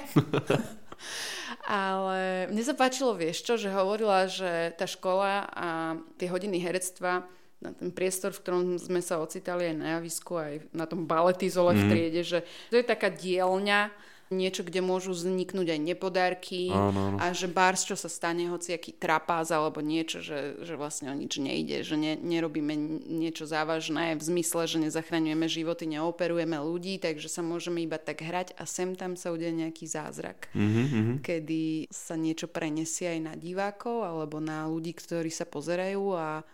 Ale 1.68 2.48
mne 2.48 2.62
sa 2.64 2.72
páčilo, 2.72 3.12
vieš 3.12 3.44
čo, 3.44 3.60
že 3.60 3.68
hovorila, 3.68 4.24
že 4.24 4.72
tá 4.76 4.88
škola 4.88 5.44
a 5.52 5.68
tie 6.16 6.28
hodiny 6.32 6.56
herectva 6.60 7.28
na 7.58 7.74
ten 7.74 7.90
priestor, 7.90 8.30
v 8.32 8.40
ktorom 8.40 8.64
sme 8.78 9.02
sa 9.02 9.18
ocitali 9.18 9.74
aj 9.74 9.76
na 9.76 9.86
javisku, 9.98 10.38
aj 10.38 10.70
na 10.70 10.86
tom 10.86 11.04
baletizole 11.04 11.74
mm. 11.74 11.78
v 11.78 11.84
triede, 11.90 12.22
že 12.22 12.38
to 12.70 12.78
je 12.78 12.86
taká 12.86 13.10
dielňa, 13.10 13.90
niečo, 14.28 14.60
kde 14.60 14.84
môžu 14.84 15.16
vzniknúť 15.16 15.72
aj 15.72 15.80
nepodárky 15.80 16.68
Áno, 16.68 17.14
áno. 17.14 17.16
a 17.16 17.32
že 17.32 17.48
bárs, 17.48 17.84
čo 17.84 17.96
sa 17.96 18.12
stane, 18.12 18.48
hociaký 18.52 18.92
trapáz 18.96 19.48
alebo 19.48 19.80
niečo, 19.80 20.20
že, 20.20 20.60
že 20.60 20.76
vlastne 20.76 21.08
o 21.08 21.16
nič 21.16 21.40
nejde, 21.40 21.80
že 21.80 21.96
ne, 21.96 22.14
nerobíme 22.20 22.76
niečo 23.08 23.48
závažné 23.48 24.16
v 24.16 24.22
zmysle, 24.22 24.68
že 24.68 24.78
nezachraňujeme 24.84 25.48
životy, 25.48 25.88
neoperujeme 25.88 26.60
ľudí, 26.60 27.00
takže 27.00 27.32
sa 27.32 27.40
môžeme 27.40 27.80
iba 27.80 27.96
tak 27.96 28.20
hrať 28.20 28.52
a 28.60 28.68
sem 28.68 28.92
tam 28.92 29.16
sa 29.16 29.32
udeje 29.32 29.52
nejaký 29.56 29.88
zázrak, 29.88 30.50
Mm-hmm. 30.52 31.24
kedy 31.24 31.88
sa 31.88 32.14
niečo 32.18 32.46
prenesie 32.50 33.08
aj 33.08 33.20
na 33.24 33.34
divákov 33.38 34.04
alebo 34.04 34.38
na 34.42 34.68
ľudí, 34.68 34.92
ktorí 34.92 35.32
sa 35.32 35.48
pozerajú 35.48 36.04
a 36.12 36.44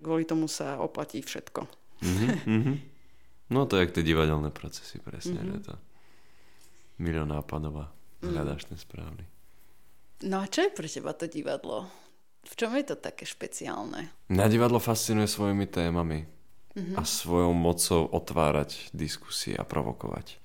kvôli 0.00 0.24
tomu 0.24 0.48
sa 0.48 0.80
oplatí 0.80 1.20
všetko. 1.20 1.60
Mm-hmm. 2.00 2.76
No 3.50 3.66
to 3.66 3.74
je 3.74 3.82
jak 3.82 3.90
tie 3.98 4.06
divadelné 4.06 4.54
procesy, 4.54 5.02
presne, 5.02 5.42
mm-hmm. 5.42 5.58
že 5.58 5.66
to 5.66 5.74
milión 7.00 7.32
nápadov 7.32 7.74
a 7.80 7.86
hľadáš 8.20 8.68
ten 8.68 8.76
správny. 8.76 9.24
No 10.28 10.44
a 10.44 10.46
čo 10.46 10.68
je 10.68 10.76
pre 10.76 10.84
teba 10.84 11.16
to 11.16 11.24
divadlo? 11.24 11.88
V 12.44 12.52
čom 12.56 12.76
je 12.76 12.84
to 12.92 12.96
také 12.96 13.24
špeciálne? 13.24 14.12
Mňa 14.28 14.46
divadlo 14.52 14.80
fascinuje 14.80 15.28
svojimi 15.28 15.64
témami 15.68 16.28
mm-hmm. 16.76 16.96
a 16.96 17.02
svojou 17.04 17.52
mocou 17.56 18.04
otvárať 18.08 18.92
diskusie 18.92 19.56
a 19.56 19.64
provokovať. 19.64 20.40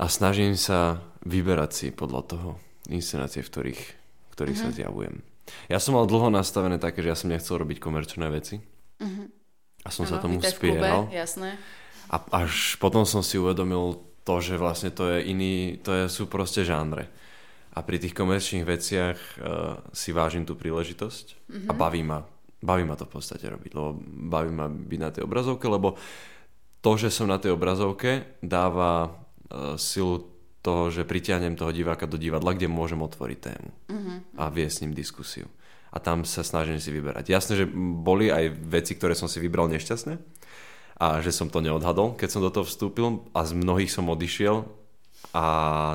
A 0.00 0.06
snažím 0.10 0.58
sa 0.58 1.02
vyberať 1.26 1.70
si 1.70 1.86
podľa 1.94 2.22
toho 2.26 2.50
inscenácie, 2.88 3.44
v 3.44 3.50
ktorých, 3.50 3.82
v 3.82 4.32
ktorých 4.34 4.58
mm-hmm. 4.58 4.74
sa 4.74 4.78
zjavujem. 4.78 5.16
Ja 5.66 5.78
som 5.82 5.98
mal 5.98 6.06
dlho 6.06 6.30
nastavené 6.30 6.78
také, 6.78 7.02
že 7.02 7.10
ja 7.10 7.18
som 7.18 7.30
nechcel 7.30 7.58
robiť 7.58 7.82
komerčné 7.82 8.26
veci. 8.30 8.62
Mm-hmm. 9.02 9.26
A 9.86 9.88
som 9.90 10.06
ano, 10.06 10.10
sa 10.10 10.16
tomu 10.22 10.38
spieral. 10.42 11.10
jasné. 11.10 11.58
A 12.10 12.18
až 12.42 12.74
potom 12.82 13.06
som 13.06 13.22
si 13.22 13.38
uvedomil 13.38 14.09
to, 14.24 14.34
že 14.38 14.60
vlastne 14.60 14.90
to 14.92 15.08
je 15.10 15.18
iný, 15.32 15.80
to 15.80 15.90
je, 15.92 16.04
sú 16.12 16.28
proste 16.28 16.62
žánre. 16.62 17.08
A 17.70 17.86
pri 17.86 18.02
tých 18.02 18.16
komerčných 18.18 18.66
veciach 18.66 19.16
uh, 19.16 19.78
si 19.94 20.10
vážim 20.10 20.42
tú 20.42 20.58
príležitosť 20.58 21.26
mm-hmm. 21.26 21.68
a 21.70 21.72
baví 21.72 22.02
ma, 22.02 22.26
baví 22.60 22.82
ma 22.82 22.98
to 22.98 23.06
v 23.06 23.14
podstate 23.14 23.46
robiť, 23.46 23.72
lebo 23.72 23.94
baví 24.26 24.50
ma 24.50 24.66
byť 24.66 25.00
na 25.00 25.10
tej 25.14 25.22
obrazovke, 25.24 25.70
lebo 25.70 25.94
to, 26.82 26.92
že 26.98 27.14
som 27.14 27.30
na 27.30 27.38
tej 27.38 27.54
obrazovke, 27.54 28.40
dáva 28.42 29.06
uh, 29.06 29.78
silu 29.78 30.26
toho, 30.60 30.92
že 30.92 31.08
pritiahnem 31.08 31.56
toho 31.56 31.72
diváka 31.72 32.04
do 32.04 32.20
divadla, 32.20 32.52
kde 32.52 32.68
môžem 32.68 33.00
otvoriť 33.00 33.38
tému 33.40 33.70
mm-hmm. 33.88 34.16
a 34.36 34.44
viesť 34.52 34.74
s 34.76 34.82
ním 34.84 34.92
diskusiu. 34.92 35.46
A 35.90 35.98
tam 35.98 36.22
sa 36.22 36.46
snažím 36.46 36.78
si 36.78 36.94
vyberať. 36.94 37.32
Jasné, 37.32 37.64
že 37.64 37.66
boli 37.74 38.30
aj 38.30 38.54
veci, 38.62 38.94
ktoré 38.94 39.18
som 39.18 39.26
si 39.26 39.42
vybral 39.42 39.66
nešťastné, 39.72 40.14
a 41.00 41.24
že 41.24 41.32
som 41.32 41.48
to 41.48 41.64
neodhadol, 41.64 42.12
keď 42.12 42.28
som 42.28 42.44
do 42.44 42.52
toho 42.52 42.68
vstúpil 42.68 43.24
a 43.32 43.40
z 43.48 43.56
mnohých 43.56 43.88
som 43.88 44.04
odišiel 44.12 44.68
a 45.32 45.44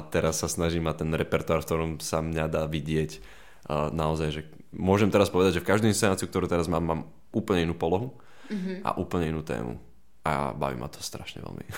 teraz 0.09 0.41
sa 0.41 0.49
snažím 0.49 0.89
mať 0.89 1.05
ten 1.05 1.11
repertoár, 1.13 1.61
v 1.61 1.67
ktorom 1.69 1.91
sa 2.01 2.25
mňa 2.25 2.49
dá 2.49 2.65
vidieť 2.65 3.21
uh, 3.21 3.93
naozaj, 3.93 4.29
že 4.33 4.41
môžem 4.73 5.13
teraz 5.13 5.29
povedať, 5.29 5.61
že 5.61 5.61
v 5.61 5.69
každú 5.69 5.85
inscenáciu, 5.85 6.25
ktorú 6.25 6.49
teraz 6.49 6.65
mám, 6.65 6.81
mám 6.81 7.01
úplne 7.29 7.69
inú 7.69 7.77
polohu 7.77 8.17
mm-hmm. 8.49 8.81
a 8.81 8.97
úplne 8.97 9.29
inú 9.29 9.45
tému 9.45 9.77
a 10.25 10.57
baví 10.57 10.73
ma 10.81 10.89
to 10.89 10.99
strašne 10.99 11.45
veľmi. 11.45 11.65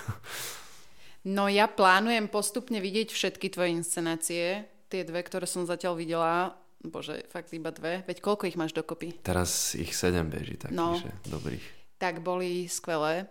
No 1.27 1.51
ja 1.51 1.67
plánujem 1.67 2.31
postupne 2.31 2.79
vidieť 2.79 3.11
všetky 3.11 3.51
tvoje 3.51 3.75
inscenácie, 3.75 4.63
tie 4.87 5.03
dve, 5.03 5.19
ktoré 5.27 5.43
som 5.43 5.67
zatiaľ 5.67 5.99
videla, 5.99 6.55
bože, 6.79 7.19
fakt 7.27 7.51
iba 7.51 7.67
dve, 7.67 8.07
veď 8.07 8.23
koľko 8.23 8.47
ich 8.47 8.55
máš 8.55 8.71
dokopy? 8.71 9.11
Teraz 9.27 9.75
ich 9.75 9.91
sedem 9.91 10.31
beží, 10.31 10.55
takže 10.55 10.79
no. 10.79 10.95
dobrých 11.27 11.76
tak 11.97 12.21
boli 12.21 12.69
skvelé. 12.69 13.29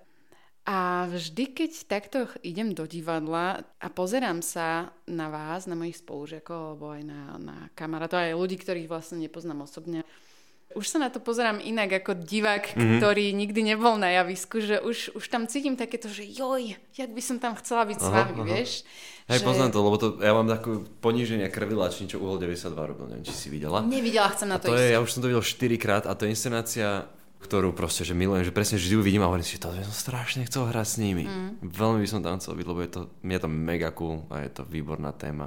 A 0.67 1.07
vždy, 1.07 1.55
keď 1.55 1.71
takto 1.87 2.19
idem 2.43 2.75
do 2.75 2.91
divadla 2.91 3.63
a 3.79 3.87
pozerám 3.87 4.43
sa 4.43 4.91
na 5.07 5.31
vás, 5.31 5.71
na 5.71 5.79
mojich 5.79 6.03
spolužiakov, 6.03 6.75
alebo 6.75 6.91
aj 6.91 7.03
na, 7.07 7.23
na 7.39 7.57
kamarátov, 7.79 8.19
aj 8.19 8.35
ľudí, 8.35 8.59
ktorých 8.59 8.91
vlastne 8.91 9.23
nepoznám 9.23 9.63
osobne, 9.63 10.03
už 10.75 10.91
sa 10.91 10.99
na 10.99 11.09
to 11.09 11.23
pozerám 11.23 11.63
inak 11.63 12.03
ako 12.03 12.19
divák, 12.19 12.75
mm-hmm. 12.75 12.99
ktorý 12.99 13.31
nikdy 13.33 13.61
nebol 13.63 13.95
na 13.95 14.11
javisku, 14.11 14.59
že 14.59 14.83
už, 14.83 15.15
už 15.15 15.25
tam 15.31 15.47
cítim 15.47 15.79
takéto, 15.79 16.11
že 16.11 16.27
joj, 16.27 16.75
jak 16.99 17.11
by 17.15 17.23
som 17.23 17.39
tam 17.39 17.55
chcela 17.57 17.87
byť 17.87 17.99
aha, 18.03 18.05
s 18.05 18.11
vami, 18.11 18.35
aha. 18.35 18.45
vieš? 18.45 18.71
Hej, 19.31 19.39
že... 19.41 19.47
poznám 19.47 19.71
to, 19.71 19.79
lebo 19.87 19.97
to, 19.97 20.09
ja 20.19 20.35
mám 20.35 20.51
takú 20.51 20.83
poníženie 20.99 21.47
krvi 21.49 21.79
lačný, 21.79 22.11
čo 22.11 22.19
uhol 22.19 22.43
92 22.43 22.75
robil, 22.75 23.07
neviem, 23.07 23.25
či 23.25 23.35
si 23.35 23.49
videla. 23.49 23.81
Nevidela, 23.87 24.35
chcem 24.35 24.51
na 24.51 24.59
to, 24.59 24.69
to 24.69 24.77
ísť. 24.77 24.83
Je, 24.83 24.95
ja 24.95 25.01
už 25.01 25.11
som 25.15 25.21
to 25.23 25.31
videl 25.31 25.45
4 25.47 25.79
krát 25.79 26.05
a 26.11 26.13
to 26.19 26.27
je 26.27 26.35
inscenácia 26.35 27.09
ktorú 27.47 27.71
proste, 27.71 28.03
že 28.03 28.19
milujem, 28.19 28.43
že 28.43 28.51
presne 28.51 28.83
vždy 28.83 28.99
ju 28.99 29.03
vidím 29.07 29.23
a 29.23 29.31
hovorím 29.31 29.47
si, 29.47 29.55
že 29.55 29.63
to 29.63 29.71
by 29.71 29.87
som 29.87 29.95
strašne 29.95 30.43
chcel 30.51 30.67
hrať 30.67 30.87
s 30.87 30.97
nimi. 30.99 31.25
Mm. 31.25 31.63
Veľmi 31.63 32.03
by 32.03 32.09
som 32.11 32.21
tam 32.27 32.43
chcel 32.43 32.59
byť, 32.59 32.67
lebo 32.67 32.81
je 32.83 32.91
to, 32.91 33.01
je 33.23 33.39
to 33.39 33.49
mega 33.49 33.95
cool 33.95 34.27
a 34.35 34.43
je 34.43 34.51
to 34.51 34.67
výborná 34.67 35.15
téma. 35.15 35.47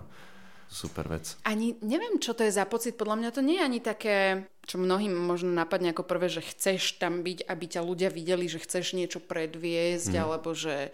Super 0.70 1.10
vec. 1.10 1.34
Ani 1.50 1.74
neviem, 1.82 2.22
čo 2.22 2.38
to 2.38 2.46
je 2.46 2.54
za 2.54 2.62
pocit. 2.70 2.94
Podľa 2.94 3.18
mňa 3.18 3.30
to 3.34 3.42
nie 3.42 3.58
je 3.58 3.66
ani 3.66 3.80
také, 3.82 4.46
čo 4.70 4.78
mnohým 4.78 5.10
možno 5.10 5.50
napadne 5.50 5.90
ako 5.90 6.06
prvé, 6.06 6.30
že 6.30 6.46
chceš 6.46 7.02
tam 7.02 7.26
byť, 7.26 7.50
aby 7.50 7.66
ťa 7.66 7.82
ľudia 7.82 8.14
videli, 8.14 8.46
že 8.46 8.62
chceš 8.62 8.94
niečo 8.94 9.18
predviesť, 9.18 10.14
mm. 10.14 10.22
alebo 10.22 10.54
že 10.54 10.94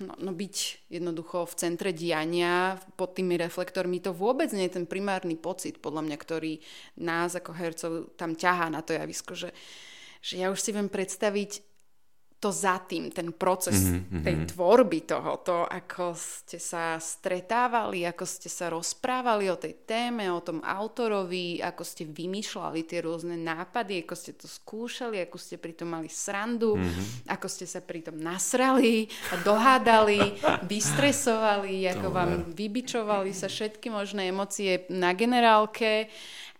no, 0.00 0.16
no 0.16 0.32
byť 0.32 0.88
jednoducho 0.88 1.44
v 1.44 1.54
centre 1.60 1.92
diania 1.92 2.80
pod 2.96 3.12
tými 3.12 3.36
reflektormi, 3.36 4.00
to 4.00 4.16
vôbec 4.16 4.48
nie 4.56 4.66
je 4.66 4.80
ten 4.80 4.88
primárny 4.88 5.36
pocit, 5.36 5.76
podľa 5.84 6.08
mňa, 6.08 6.16
ktorý 6.16 6.52
nás 7.04 7.36
ako 7.36 7.52
hercov 7.52 7.92
tam 8.16 8.32
ťahá 8.32 8.72
na 8.72 8.80
to 8.80 8.96
javisko, 8.96 9.36
že 9.36 9.52
že 10.20 10.40
ja 10.40 10.52
už 10.52 10.60
si 10.60 10.70
viem 10.70 10.88
predstaviť 10.88 11.70
to 12.40 12.48
za 12.48 12.80
tým, 12.88 13.12
ten 13.12 13.36
proces 13.36 13.92
mm-hmm. 13.92 14.24
tej 14.24 14.36
tvorby 14.56 15.04
toho, 15.04 15.44
to 15.44 15.68
ako 15.68 16.16
ste 16.16 16.56
sa 16.56 16.96
stretávali, 16.96 18.08
ako 18.08 18.24
ste 18.24 18.48
sa 18.48 18.72
rozprávali 18.72 19.52
o 19.52 19.60
tej 19.60 19.84
téme, 19.84 20.24
o 20.32 20.40
tom 20.40 20.64
autorovi, 20.64 21.60
ako 21.60 21.84
ste 21.84 22.08
vymýšľali 22.08 22.88
tie 22.88 23.04
rôzne 23.04 23.36
nápady, 23.36 24.08
ako 24.08 24.14
ste 24.16 24.32
to 24.40 24.48
skúšali, 24.48 25.20
ako 25.20 25.36
ste 25.36 25.60
pri 25.60 25.76
tom 25.76 25.92
mali 25.92 26.08
srandu, 26.08 26.80
mm-hmm. 26.80 27.28
ako 27.28 27.44
ste 27.44 27.68
sa 27.68 27.84
pri 27.84 28.08
tom 28.08 28.16
nasrali 28.16 29.04
dohádali, 29.44 30.40
vystresovali, 30.72 31.92
ako 31.92 32.08
vám 32.08 32.32
vybičovali 32.56 33.36
sa 33.36 33.52
všetky 33.52 33.92
možné 33.92 34.32
emócie 34.32 34.88
na 34.88 35.12
generálke 35.12 36.08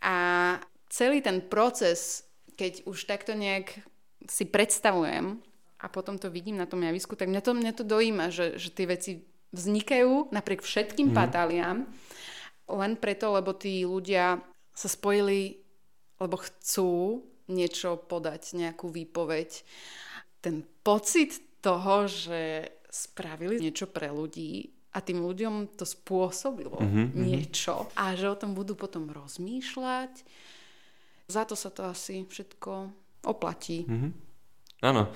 a 0.04 0.60
celý 0.92 1.24
ten 1.24 1.40
proces 1.48 2.28
keď 2.60 2.84
už 2.84 3.08
takto 3.08 3.32
nejak 3.32 3.72
si 4.28 4.44
predstavujem 4.44 5.40
a 5.80 5.86
potom 5.88 6.20
to 6.20 6.28
vidím 6.28 6.60
na 6.60 6.68
tom 6.68 6.84
javisku, 6.84 7.16
tak 7.16 7.32
mňa 7.32 7.40
to, 7.40 7.56
mňa 7.56 7.72
to 7.72 7.84
dojíma, 7.88 8.28
že, 8.28 8.60
že 8.60 8.68
tie 8.68 8.84
veci 8.84 9.24
vznikajú 9.56 10.28
napriek 10.28 10.60
všetkým 10.60 11.10
mm. 11.10 11.16
patáliám, 11.16 11.88
len 12.68 12.92
preto, 13.00 13.32
lebo 13.32 13.56
tí 13.56 13.88
ľudia 13.88 14.44
sa 14.76 14.88
spojili, 14.92 15.64
lebo 16.20 16.36
chcú 16.36 17.24
niečo 17.48 17.96
podať, 17.96 18.54
nejakú 18.54 18.92
výpoveď. 18.92 19.64
Ten 20.44 20.62
pocit 20.84 21.40
toho, 21.64 22.06
že 22.06 22.70
spravili 22.92 23.56
niečo 23.56 23.88
pre 23.88 24.12
ľudí 24.12 24.70
a 24.92 24.98
tým 25.00 25.22
ľuďom 25.22 25.78
to 25.78 25.86
spôsobilo 25.86 26.76
mm-hmm, 26.76 27.14
niečo 27.14 27.88
a 27.94 28.14
že 28.18 28.26
o 28.26 28.36
tom 28.38 28.58
budú 28.58 28.74
potom 28.74 29.06
rozmýšľať, 29.10 30.12
za 31.30 31.46
to 31.46 31.54
sa 31.54 31.70
to 31.70 31.86
asi 31.86 32.26
všetko 32.26 32.90
oplatí. 33.24 33.86
Mm-hmm. 33.86 34.12
Áno. 34.82 35.08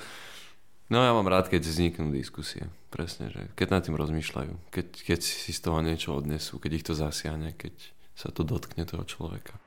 No 0.93 1.01
ja 1.01 1.17
mám 1.17 1.27
rád, 1.27 1.49
keď 1.51 1.65
vzniknú 1.65 2.13
diskusie. 2.13 2.69
Presne, 2.93 3.33
že 3.33 3.51
keď 3.59 3.67
nad 3.75 3.83
tým 3.83 3.99
rozmýšľajú, 3.99 4.71
keď, 4.71 4.87
keď 5.03 5.21
si 5.25 5.51
z 5.51 5.61
toho 5.65 5.83
niečo 5.83 6.15
odnesú, 6.15 6.63
keď 6.63 6.71
ich 6.79 6.87
to 6.87 6.95
zasiahne, 6.95 7.57
keď 7.57 7.75
sa 8.15 8.31
to 8.31 8.47
dotkne 8.47 8.87
toho 8.87 9.03
človeka. 9.03 9.59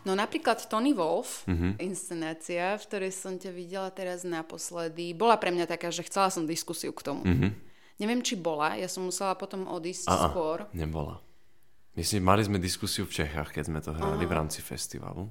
No 0.00 0.16
napríklad 0.16 0.64
Tony 0.64 0.96
Wolf, 0.96 1.44
mm-hmm. 1.44 1.76
inscenácia, 1.76 2.78
v 2.80 2.84
ktorej 2.88 3.12
som 3.12 3.36
ťa 3.36 3.52
videla 3.52 3.90
teraz 3.92 4.24
naposledy, 4.24 5.12
bola 5.12 5.36
pre 5.36 5.52
mňa 5.52 5.68
taká, 5.68 5.92
že 5.92 6.06
chcela 6.08 6.32
som 6.32 6.48
diskusiu 6.48 6.94
k 6.96 7.04
tomu. 7.04 7.24
Mm-hmm. 7.24 7.69
Neviem, 8.00 8.24
či 8.24 8.34
bola, 8.40 8.74
ja 8.80 8.88
som 8.88 9.04
musela 9.04 9.36
potom 9.36 9.68
odísť 9.68 10.08
Aha, 10.08 10.32
skôr. 10.32 10.64
nebola. 10.72 11.20
Myslím, 11.94 12.24
mali 12.24 12.40
sme 12.40 12.56
diskusiu 12.56 13.04
v 13.04 13.12
Čechách, 13.12 13.52
keď 13.52 13.64
sme 13.68 13.80
to 13.84 13.92
hrali 13.92 14.24
Aha. 14.24 14.30
v 14.30 14.36
rámci 14.40 14.64
festivalu. 14.64 15.28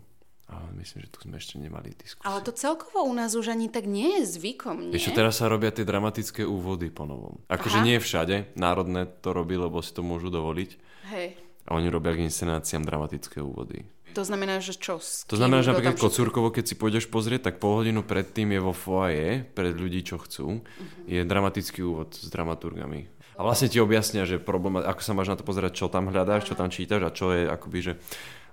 Ale 0.49 0.65
myslím, 0.81 1.05
že 1.05 1.13
tu 1.13 1.21
sme 1.21 1.37
ešte 1.37 1.61
nemali 1.61 1.93
diskusiu. 1.93 2.25
Ale 2.25 2.41
to 2.41 2.49
celkovo 2.49 3.05
u 3.05 3.13
nás 3.13 3.37
už 3.37 3.53
ani 3.53 3.69
tak 3.69 3.85
nie 3.85 4.21
je 4.21 4.33
zvykom, 4.37 4.89
nie? 4.89 4.97
Ešte 4.97 5.21
teraz 5.21 5.37
sa 5.37 5.45
robia 5.45 5.69
tie 5.69 5.85
dramatické 5.85 6.41
úvody 6.41 6.89
po 6.89 7.05
novom. 7.05 7.37
Akože 7.45 7.85
nie 7.85 8.01
všade, 8.01 8.57
národné 8.57 9.05
to 9.21 9.29
robí, 9.29 9.53
lebo 9.53 9.77
si 9.85 9.93
to 9.93 10.01
môžu 10.01 10.33
dovoliť. 10.33 10.69
Hej. 11.13 11.37
A 11.69 11.77
oni 11.77 11.85
robia 11.93 12.17
k 12.17 12.25
inscenáciám 12.25 12.81
dramatické 12.81 13.45
úvody. 13.45 13.85
To 14.17 14.23
znamená, 14.25 14.57
že 14.59 14.73
čo? 14.73 14.97
To 15.01 15.35
znamená, 15.37 15.61
že 15.61 15.71
napríklad 15.71 16.01
Kocúrkovo, 16.01 16.49
keď 16.49 16.73
si 16.73 16.75
pôjdeš 16.75 17.05
pozrieť, 17.09 17.51
tak 17.51 17.61
pol 17.61 17.85
hodinu 17.85 18.01
predtým 18.01 18.57
je 18.57 18.61
vo 18.61 18.73
foaje, 18.73 19.45
pred 19.53 19.73
ľudí, 19.77 20.01
čo 20.01 20.17
chcú, 20.17 20.65
je 21.05 21.21
dramatický 21.21 21.85
úvod 21.85 22.17
s 22.17 22.27
dramaturgami. 22.27 23.05
A 23.39 23.45
vlastne 23.47 23.71
ti 23.71 23.79
objasnia, 23.79 24.27
že 24.27 24.35
problém, 24.35 24.83
ako 24.83 24.99
sa 24.99 25.15
máš 25.15 25.31
na 25.31 25.37
to 25.39 25.47
pozerať, 25.47 25.71
čo 25.71 25.87
tam 25.87 26.11
hľadáš, 26.11 26.51
čo 26.51 26.59
tam 26.59 26.67
čítaš 26.67 27.07
a 27.07 27.15
čo 27.15 27.31
je 27.31 27.47
akoby, 27.47 27.79
že... 27.79 27.93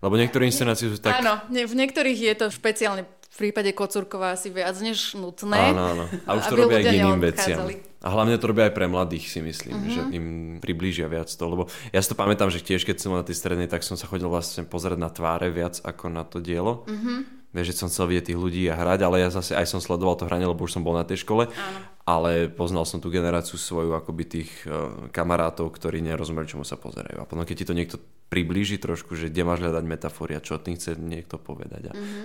Lebo 0.01 0.15
niektoré 0.17 0.49
inscenácie 0.49 0.93
sú 0.93 1.01
tak... 1.01 1.25
Áno, 1.25 1.41
v 1.49 1.75
niektorých 1.75 2.19
je 2.19 2.35
to 2.37 2.47
špeciálne 2.53 3.05
v 3.37 3.53
prípade 3.53 3.69
Kocúrkova 3.77 4.33
asi 4.33 4.49
viac 4.49 4.81
než 4.81 5.13
nutné. 5.13 5.77
Áno, 5.77 5.93
áno. 5.93 6.05
A 6.25 6.41
už 6.41 6.45
to 6.49 6.57
robia 6.57 6.81
aj 6.81 6.85
k 6.89 6.95
iným 7.05 7.21
veciam. 7.21 7.69
A 8.01 8.09
hlavne 8.09 8.41
to 8.41 8.49
robia 8.49 8.71
aj 8.71 8.75
pre 8.77 8.89
mladých, 8.89 9.29
si 9.29 9.45
myslím, 9.45 9.77
Mhm. 9.77 9.91
že 9.93 10.01
im 10.17 10.27
priblížia 10.57 11.05
viac 11.05 11.29
to. 11.29 11.45
Lebo 11.45 11.69
ja 11.93 12.01
si 12.01 12.09
to 12.09 12.17
pamätám, 12.17 12.49
že 12.49 12.65
tiež 12.65 12.89
keď 12.89 12.97
som 12.97 13.13
na 13.13 13.21
tej 13.21 13.37
strednej, 13.37 13.69
tak 13.69 13.85
som 13.85 13.99
sa 14.01 14.09
chodil 14.09 14.25
vlastne 14.31 14.65
pozerať 14.65 14.97
na 14.97 15.13
tváre 15.13 15.53
viac 15.53 15.85
ako 15.85 16.09
na 16.09 16.25
to 16.25 16.41
dielo. 16.41 16.89
Mhm. 16.89 17.37
Vieš, 17.53 17.73
že 17.73 17.79
som 17.81 17.89
chcel 17.89 18.13
vidieť 18.13 18.25
tých 18.33 18.41
ľudí 18.41 18.63
a 18.69 18.77
hrať, 18.77 19.01
ale 19.01 19.17
ja 19.25 19.33
zase 19.33 19.57
aj 19.57 19.65
som 19.65 19.81
sledoval 19.81 20.17
to 20.21 20.29
hranie, 20.29 20.45
lebo 20.45 20.65
už 20.65 20.77
som 20.77 20.85
bol 20.85 20.93
na 20.93 21.09
tej 21.09 21.25
škole. 21.25 21.49
Áno. 21.49 21.79
Ale 22.05 22.53
poznal 22.53 22.85
som 22.85 23.01
tú 23.01 23.09
generáciu 23.09 23.57
svoju 23.57 23.97
akoby 23.97 24.25
tých 24.29 24.51
uh, 24.69 25.09
kamarátov, 25.09 25.73
ktorí 25.73 26.05
nerozumeli, 26.05 26.53
čomu 26.53 26.69
sa 26.69 26.77
pozerajú. 26.77 27.17
A 27.17 27.25
potom, 27.25 27.49
keď 27.49 27.57
ti 27.57 27.69
to 27.69 27.73
niekto 27.73 27.97
priblíži 28.27 28.77
trošku, 28.77 29.13
že 29.13 29.27
kde 29.27 29.43
máš 29.43 29.61
hľadať 29.61 29.85
metafory 29.85 30.33
a 30.33 30.41
čo 30.41 30.57
tým 30.57 30.75
chce 30.75 30.95
niekto 30.95 31.37
povedať. 31.37 31.89
A 31.89 31.93
Mhm. 31.93 32.25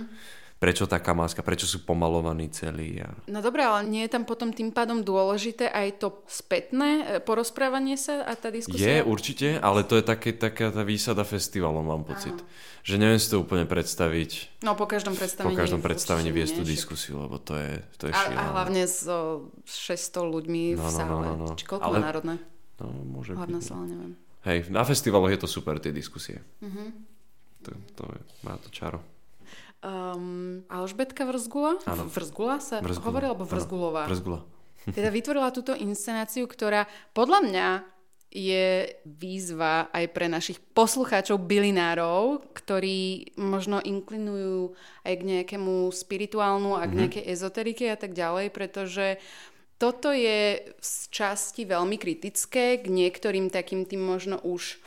prečo 0.57 0.85
tá 0.85 0.97
kamáska, 0.97 1.41
prečo 1.41 1.65
sú 1.65 1.81
pomalovaní 1.81 2.45
celí. 2.47 2.97
A... 2.97 3.09
No 3.25 3.39
dobré, 3.39 3.63
ale 3.63 3.81
nie 3.83 4.01
je 4.01 4.11
tam 4.11 4.23
potom 4.23 4.49
tým 4.51 4.69
pádom 4.69 5.01
dôležité 5.01 5.65
aj 5.65 5.97
to 5.97 6.21
spätné 6.27 6.89
e, 6.99 7.19
porozprávanie 7.19 7.97
sa 7.97 8.21
a 8.21 8.33
tá 8.33 8.49
Je 8.49 8.61
diskusia? 8.61 9.01
určite, 9.01 9.57
ale 9.57 9.81
to 9.81 9.93
je 9.95 10.03
také, 10.03 10.29
taká 10.31 10.69
tá 10.69 10.81
výsada 10.81 11.21
festivalom, 11.23 11.81
mám 11.83 12.01
pocit. 12.03 12.37
Že 12.83 12.95
neviem 12.95 13.17
si 13.17 13.27
to 13.27 13.37
úplne 13.39 13.65
predstaviť 13.65 14.57
No 14.59 14.73
po 14.73 14.85
každom 14.85 15.13
po 15.13 15.19
predstavení. 15.19 15.53
každom 15.55 15.81
predstavení 15.81 16.29
viesť 16.29 16.53
tú 16.55 16.63
diskusiu, 16.63 17.17
lebo 17.19 17.37
to 17.37 17.53
je, 17.55 17.71
to 17.95 18.03
je 18.05 18.13
A, 18.13 18.21
a 18.27 18.43
hlavne 18.53 18.85
so 18.85 19.49
600 19.65 19.97
ľuďmi 20.23 20.63
v 20.71 20.77
No, 20.77 20.83
no, 20.83 20.89
no, 20.89 20.89
sále. 20.91 21.25
no, 21.27 21.33
no. 21.39 21.47
Či 21.51 21.65
koľko 21.67 21.85
Ale- 21.87 22.01
národné? 22.01 22.35
No, 22.77 22.85
môže 23.03 23.33
Hlavná 23.33 23.57
byť. 23.57 23.65
sála, 23.65 23.85
neviem. 23.87 24.13
Hej, 24.41 24.73
na 24.73 24.81
festivaloch 24.81 25.29
je 25.29 25.41
to 25.41 25.49
super, 25.49 25.77
tie 25.77 25.93
diskusie. 25.93 26.41
Mhm. 26.61 26.83
To, 27.61 27.71
to 27.93 28.03
je, 28.09 28.21
má 28.41 28.57
to 28.57 28.73
čaro. 28.73 29.05
Um, 29.81 30.61
Alžbetka 30.69 31.25
Vrzgula? 31.25 31.77
Áno. 31.89 32.05
Vrzgula 32.09 32.57
sa 32.61 32.81
Vrzgula. 32.81 33.05
hovorí, 33.05 33.25
alebo 33.29 33.45
Vrzgulová? 33.45 34.05
Vrzgula. 34.09 34.45
Teda 34.97 35.13
vytvorila 35.13 35.53
túto 35.53 35.77
inscenáciu, 35.77 36.49
ktorá 36.49 36.89
podľa 37.13 37.39
mňa 37.45 37.67
je 38.31 38.87
výzva 39.03 39.91
aj 39.91 40.05
pre 40.15 40.31
našich 40.31 40.55
poslucháčov 40.71 41.35
bylinárov, 41.35 42.47
ktorí 42.55 43.35
možno 43.35 43.83
inklinujú 43.83 44.71
aj 45.03 45.13
k 45.19 45.23
nejakému 45.27 45.91
spirituálnu 45.91 46.79
a 46.79 46.87
k 46.87 46.95
nejakej 46.95 47.23
ezoterike 47.27 47.91
a 47.91 47.99
tak 47.99 48.15
ďalej, 48.15 48.55
pretože 48.55 49.19
toto 49.81 50.13
je 50.13 50.61
z 50.77 50.93
časti 51.09 51.65
veľmi 51.65 51.97
kritické 51.97 52.77
k 52.77 52.85
niektorým 52.85 53.49
takým 53.49 53.89
tým 53.89 54.05
možno 54.05 54.37
už 54.45 54.77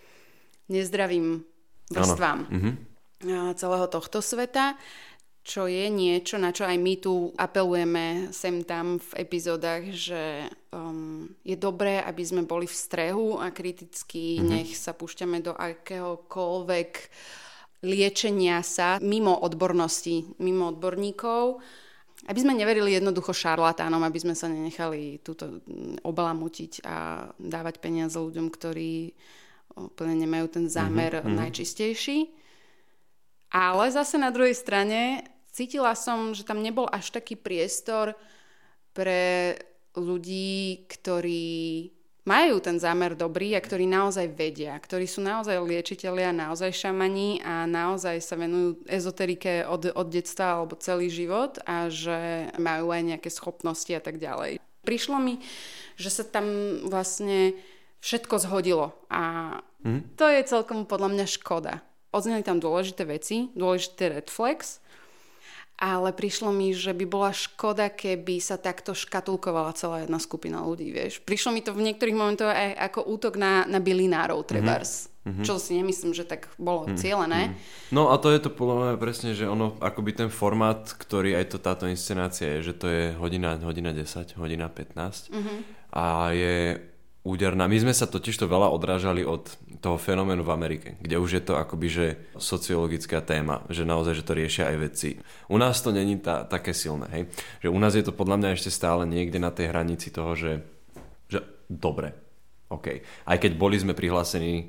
nezdravým 0.71 1.43
vrstvám 1.91 2.47
Mhm. 2.47 2.71
a 3.35 3.53
celého 3.59 3.91
tohto 3.91 4.23
sveta, 4.23 4.79
čo 5.45 5.69
je 5.69 5.93
niečo, 5.93 6.41
na 6.41 6.57
čo 6.57 6.65
aj 6.65 6.79
my 6.81 6.95
tu 6.97 7.29
apelujeme 7.37 8.33
sem 8.33 8.65
tam 8.65 8.97
v 8.97 9.11
epizódach, 9.21 9.85
že 9.93 10.49
um, 10.73 11.29
je 11.45 11.53
dobré, 11.53 12.01
aby 12.01 12.25
sme 12.25 12.43
boli 12.49 12.65
v 12.65 12.73
strehu 12.73 13.37
a 13.37 13.53
kriticky, 13.53 14.41
mm-hmm. 14.41 14.49
nech 14.49 14.71
sa 14.73 14.97
púšťame 14.97 15.45
do 15.45 15.53
akéhokoľvek 15.53 16.91
liečenia 17.85 18.65
sa 18.65 18.97
mimo 19.05 19.37
odbornosti, 19.37 20.25
mimo 20.41 20.73
odborníkov, 20.73 21.61
aby 22.25 22.39
sme 22.41 22.57
neverili 22.57 22.97
jednoducho 22.97 23.37
šarlatánom, 23.37 24.01
aby 24.01 24.19
sme 24.21 24.35
sa 24.37 24.49
nenechali 24.49 25.21
túto 25.21 25.61
obalamutiť 26.01 26.73
a 26.89 27.29
dávať 27.37 27.85
peniaze 27.85 28.17
ľuďom, 28.17 28.49
ktorí 28.49 29.13
úplne 29.77 30.15
nemajú 30.17 30.47
ten 30.49 30.67
zámer 30.71 31.21
mm-hmm. 31.21 31.37
najčistejší. 31.37 32.19
Ale 33.55 33.85
zase 33.93 34.19
na 34.19 34.33
druhej 34.33 34.57
strane 34.57 35.23
cítila 35.55 35.95
som, 35.95 36.35
že 36.35 36.43
tam 36.43 36.65
nebol 36.65 36.89
až 36.91 37.15
taký 37.15 37.39
priestor 37.39 38.19
pre 38.97 39.55
ľudí, 39.95 40.87
ktorí 40.91 41.91
majú 42.25 42.57
ten 42.61 42.81
zámer 42.81 43.13
dobrý 43.13 43.53
a 43.53 43.61
ktorí 43.61 43.85
naozaj 43.85 44.33
vedia, 44.33 44.73
ktorí 44.81 45.05
sú 45.05 45.21
naozaj 45.21 45.61
liečiteľia, 45.61 46.33
naozaj 46.33 46.73
šamani 46.73 47.45
a 47.45 47.69
naozaj 47.69 48.21
sa 48.25 48.35
venujú 48.41 48.81
ezoterike 48.89 49.69
od, 49.69 49.93
od 49.93 50.09
detstva 50.09 50.61
alebo 50.61 50.81
celý 50.81 51.13
život 51.13 51.61
a 51.69 51.93
že 51.93 52.49
majú 52.57 52.91
aj 52.91 53.03
nejaké 53.15 53.29
schopnosti 53.29 53.93
a 53.93 54.01
tak 54.01 54.17
ďalej. 54.17 54.59
Prišlo 54.85 55.17
mi, 55.21 55.41
že 55.97 56.13
sa 56.13 56.25
tam 56.25 56.81
vlastne 56.89 57.57
všetko 58.05 58.37
zhodilo 58.41 58.97
a 59.13 59.57
to 60.17 60.25
je 60.29 60.49
celkom 60.49 60.89
podľa 60.89 61.13
mňa 61.13 61.27
škoda. 61.29 61.85
Odzneli 62.15 62.41
tam 62.47 62.57
dôležité 62.57 63.05
veci, 63.05 63.53
dôležité 63.53 64.17
red 64.17 64.29
flags, 64.33 64.81
ale 65.75 66.15
prišlo 66.15 66.55
mi, 66.55 66.71
že 66.71 66.95
by 66.95 67.05
bola 67.05 67.35
škoda, 67.35 67.91
keby 67.91 68.39
sa 68.39 68.55
takto 68.55 68.95
škatulkovala 68.95 69.75
celá 69.75 70.07
jedna 70.07 70.23
skupina 70.23 70.63
ľudí, 70.63 70.95
vieš. 70.95 71.19
Prišlo 71.27 71.51
mi 71.51 71.67
to 71.67 71.75
v 71.75 71.91
niektorých 71.91 72.15
momentoch 72.15 72.47
aj 72.47 72.79
ako 72.93 73.01
útok 73.11 73.35
na, 73.35 73.67
na 73.67 73.83
bylinárov, 73.83 74.47
trebárs. 74.47 75.11
Mm-hmm. 75.25 75.41
Čo 75.41 75.57
si 75.57 75.73
nemyslím, 75.81 76.13
že 76.13 76.29
tak 76.29 76.53
bolo 76.61 76.85
mm-hmm. 76.85 77.01
cieľené. 77.01 77.57
No 77.89 78.13
a 78.13 78.21
to 78.21 78.29
je 78.29 78.45
to 78.45 78.53
podľa 78.53 78.77
mňa 78.77 78.95
presne, 79.01 79.33
že 79.33 79.49
ono, 79.49 79.81
akoby 79.81 80.13
ten 80.13 80.29
formát, 80.29 80.85
ktorý 80.85 81.41
aj 81.41 81.57
to 81.57 81.59
táto 81.59 81.89
inscenácia 81.89 82.61
je, 82.61 82.71
že 82.71 82.75
to 82.77 82.87
je 82.93 83.05
hodina, 83.17 83.57
hodina 83.65 83.97
10, 83.97 84.37
hodina 84.37 84.69
15 84.69 85.33
mm-hmm. 85.33 85.59
a 85.97 86.29
je 86.37 86.77
úderná. 87.25 87.65
My 87.65 87.81
sme 87.81 87.97
sa 87.97 88.05
totiž 88.05 88.37
to 88.37 88.47
veľa 88.47 88.69
odrážali 88.69 89.25
od 89.25 89.49
toho 89.81 89.97
fenoménu 89.97 90.45
v 90.45 90.53
Amerike, 90.53 90.89
kde 91.01 91.17
už 91.17 91.41
je 91.41 91.43
to 91.43 91.57
akoby, 91.57 91.89
že 91.89 92.07
sociologická 92.37 93.25
téma, 93.25 93.65
že 93.73 93.89
naozaj, 93.89 94.21
že 94.21 94.27
to 94.29 94.37
riešia 94.37 94.69
aj 94.69 94.77
vedci. 94.77 95.09
U 95.49 95.57
nás 95.57 95.81
to 95.81 95.89
není 95.89 96.21
tá, 96.21 96.45
také 96.45 96.77
silné, 96.77 97.09
hej? 97.11 97.23
Že 97.65 97.69
u 97.73 97.79
nás 97.81 97.97
je 97.97 98.05
to 98.05 98.13
podľa 98.13 98.37
mňa 98.39 98.49
ešte 98.55 98.69
stále 98.69 99.09
niekde 99.09 99.41
na 99.41 99.49
tej 99.49 99.73
hranici 99.73 100.13
toho, 100.13 100.37
že, 100.37 100.61
že 101.33 101.41
dobre, 101.67 102.13
OK. 102.69 103.01
Aj 103.25 103.37
keď 103.41 103.57
boli 103.57 103.81
sme 103.81 103.97
prihlásení 103.97 104.69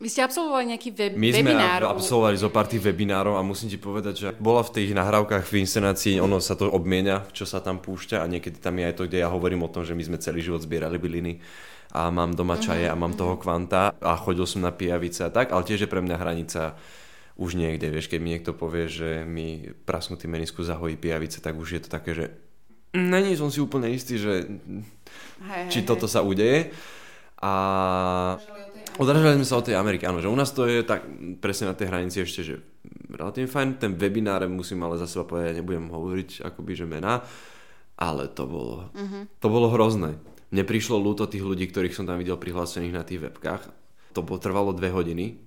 Vy 0.00 0.08
ste 0.08 0.24
absolvovali 0.24 0.72
nejaký 0.72 0.90
web, 0.96 1.12
my 1.12 1.28
sme 1.28 1.52
webinár. 1.52 1.80
ab- 1.84 2.00
absolvovali 2.00 2.36
zo 2.40 2.48
pár 2.48 2.64
tých 2.64 2.80
webinárov 2.80 3.36
a 3.36 3.44
musím 3.44 3.68
ti 3.68 3.76
povedať, 3.76 4.14
že 4.16 4.28
bola 4.40 4.64
v 4.64 4.80
tých 4.80 4.96
nahrávkach 4.96 5.44
v 5.44 5.60
inscenácii, 5.60 6.16
ono 6.16 6.40
sa 6.40 6.56
to 6.56 6.72
obmienia, 6.72 7.28
čo 7.36 7.44
sa 7.44 7.60
tam 7.60 7.84
púšťa 7.84 8.24
a 8.24 8.30
niekedy 8.32 8.64
tam 8.64 8.80
je 8.80 8.88
aj 8.88 8.94
to, 8.96 9.04
kde 9.04 9.20
ja 9.20 9.28
hovorím 9.28 9.60
o 9.60 9.68
tom, 9.68 9.84
že 9.84 9.92
my 9.92 10.00
sme 10.00 10.16
celý 10.16 10.40
život 10.40 10.64
zbierali 10.64 10.96
byliny 10.96 11.44
a 11.92 12.08
mám 12.08 12.32
doma 12.32 12.56
čaje 12.56 12.88
a 12.88 12.96
mám 12.96 13.12
toho 13.12 13.36
kvanta 13.36 13.92
a 14.00 14.16
chodil 14.16 14.48
som 14.48 14.64
na 14.64 14.72
pijavice 14.72 15.20
a 15.20 15.30
tak, 15.30 15.52
ale 15.52 15.68
tiež 15.68 15.84
je 15.84 15.92
pre 15.92 16.00
mňa 16.00 16.16
hranica 16.16 16.80
už 17.36 17.60
niekde, 17.60 17.92
vieš, 17.92 18.08
keď 18.08 18.18
mi 18.24 18.32
niekto 18.32 18.56
povie, 18.56 18.88
že 18.88 19.28
mi 19.28 19.68
prasknutý 19.84 20.32
menisku 20.32 20.64
zahojí 20.64 20.96
pijavice, 20.96 21.44
tak 21.44 21.60
už 21.60 21.68
je 21.76 21.80
to 21.84 21.88
také, 21.92 22.16
že 22.16 22.24
není 22.96 23.36
som 23.36 23.52
si 23.52 23.60
úplne 23.60 23.92
istý, 23.92 24.16
že 24.16 24.48
hej, 25.44 25.68
či 25.68 25.84
hej, 25.84 25.88
toto 25.88 26.08
sa 26.08 26.24
udeje. 26.24 26.72
A 27.40 28.36
odrážali 29.00 29.40
sme 29.40 29.48
sa 29.48 29.56
od 29.56 29.64
tej 29.64 29.80
Ameriky, 29.80 30.04
áno, 30.04 30.20
že 30.20 30.28
u 30.28 30.36
nás 30.36 30.52
to 30.52 30.68
je 30.68 30.84
tak 30.84 31.08
presne 31.40 31.72
na 31.72 31.74
tej 31.74 31.88
hranici 31.88 32.20
ešte, 32.20 32.44
že 32.44 32.54
relatívne 33.08 33.48
fajn, 33.48 33.68
ten 33.80 33.92
webinár 33.96 34.44
musím 34.44 34.84
ale 34.84 35.00
za 35.00 35.08
seba 35.08 35.24
povedať, 35.24 35.64
nebudem 35.64 35.88
hovoriť 35.88 36.44
akoby, 36.44 36.72
že 36.76 36.84
mená, 36.84 37.24
ale 37.96 38.28
to 38.28 38.44
bolo, 38.44 38.92
uh-huh. 38.92 39.24
to 39.40 39.46
bolo 39.48 39.72
hrozné. 39.72 40.20
Mne 40.52 40.64
prišlo 40.68 41.00
ľúto 41.00 41.24
tých 41.24 41.46
ľudí, 41.46 41.70
ktorých 41.70 41.96
som 41.96 42.04
tam 42.04 42.20
videl 42.20 42.36
prihlásených 42.36 42.94
na 42.94 43.06
tých 43.06 43.22
webkách. 43.24 43.70
To 44.18 44.26
potrvalo 44.26 44.74
dve 44.74 44.90
hodiny. 44.90 45.38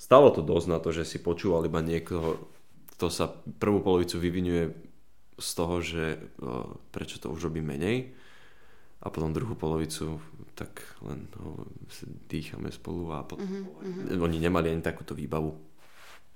Stalo 0.00 0.32
to 0.32 0.40
dosť 0.40 0.66
na 0.72 0.78
to, 0.80 0.90
že 0.90 1.04
si 1.04 1.20
počúval 1.20 1.68
iba 1.68 1.84
niekoho, 1.84 2.48
kto 2.96 3.06
sa 3.12 3.28
prvú 3.60 3.84
polovicu 3.84 4.16
vyvinuje 4.16 4.72
z 5.36 5.50
toho, 5.52 5.76
že 5.84 6.04
o, 6.40 6.80
prečo 6.94 7.20
to 7.20 7.28
už 7.28 7.50
robí 7.50 7.60
menej 7.60 8.14
a 9.02 9.10
potom 9.10 9.34
druhú 9.34 9.58
polovicu 9.58 10.22
tak 10.52 10.84
len 11.00 11.28
ho, 11.40 11.64
si 11.88 12.04
dýchame 12.28 12.68
spolu 12.68 13.12
a 13.12 13.24
potom... 13.24 13.44
Uh-huh, 13.44 13.82
uh-huh. 13.82 14.24
Oni 14.24 14.36
nemali 14.36 14.68
ani 14.68 14.84
takúto 14.84 15.16
výbavu, 15.16 15.56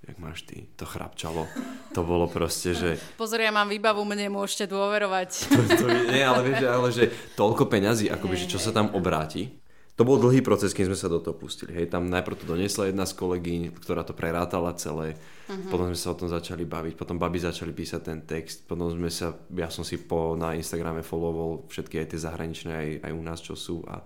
jak 0.06 0.16
máš 0.16 0.46
ty, 0.48 0.68
to 0.76 0.88
chrapčalo. 0.88 1.44
To 1.92 2.00
bolo 2.06 2.30
proste, 2.30 2.72
že... 2.72 2.96
Pozor, 3.20 3.42
ja 3.42 3.52
mám 3.52 3.68
výbavu, 3.68 4.04
mne 4.06 4.32
môžete 4.32 4.70
dôverovať. 4.70 5.30
To, 5.52 5.60
to, 5.82 5.86
nie, 6.12 6.24
ale 6.24 6.40
vieš, 6.46 6.58
ale 6.64 6.88
že 6.94 7.04
toľko 7.34 7.68
peňazí, 7.68 8.08
akoby, 8.08 8.34
že 8.40 8.46
čo 8.46 8.58
sa 8.62 8.70
tam 8.72 8.92
obráti. 8.94 9.65
To 9.96 10.04
bol 10.04 10.20
dlhý 10.20 10.44
proces, 10.44 10.76
kým 10.76 10.92
sme 10.92 10.98
sa 10.98 11.08
do 11.08 11.24
toho 11.24 11.32
pustili. 11.32 11.72
Hej, 11.72 11.88
tam 11.88 12.12
najprv 12.12 12.36
to 12.36 12.44
doniesla 12.44 12.92
jedna 12.92 13.08
z 13.08 13.16
kolegyň, 13.16 13.72
ktorá 13.80 14.04
to 14.04 14.12
prerátala 14.12 14.76
celé. 14.76 15.16
Uh-huh. 15.48 15.72
Potom 15.72 15.88
sme 15.88 15.96
sa 15.96 16.12
o 16.12 16.18
tom 16.20 16.28
začali 16.28 16.68
baviť. 16.68 17.00
Potom 17.00 17.16
babi 17.16 17.40
začali 17.40 17.72
písať 17.72 18.00
ten 18.04 18.20
text. 18.28 18.68
Potom 18.68 18.92
sme 18.92 19.08
sa, 19.08 19.32
ja 19.56 19.72
som 19.72 19.88
si 19.88 19.96
po, 19.96 20.36
na 20.36 20.52
Instagrame 20.52 21.00
followol 21.00 21.64
všetky 21.72 22.04
aj 22.04 22.06
tie 22.12 22.20
zahraničné, 22.20 22.72
aj, 22.76 22.88
aj 23.08 23.12
u 23.16 23.22
nás, 23.24 23.40
čo 23.40 23.56
sú. 23.56 23.88
A 23.88 24.04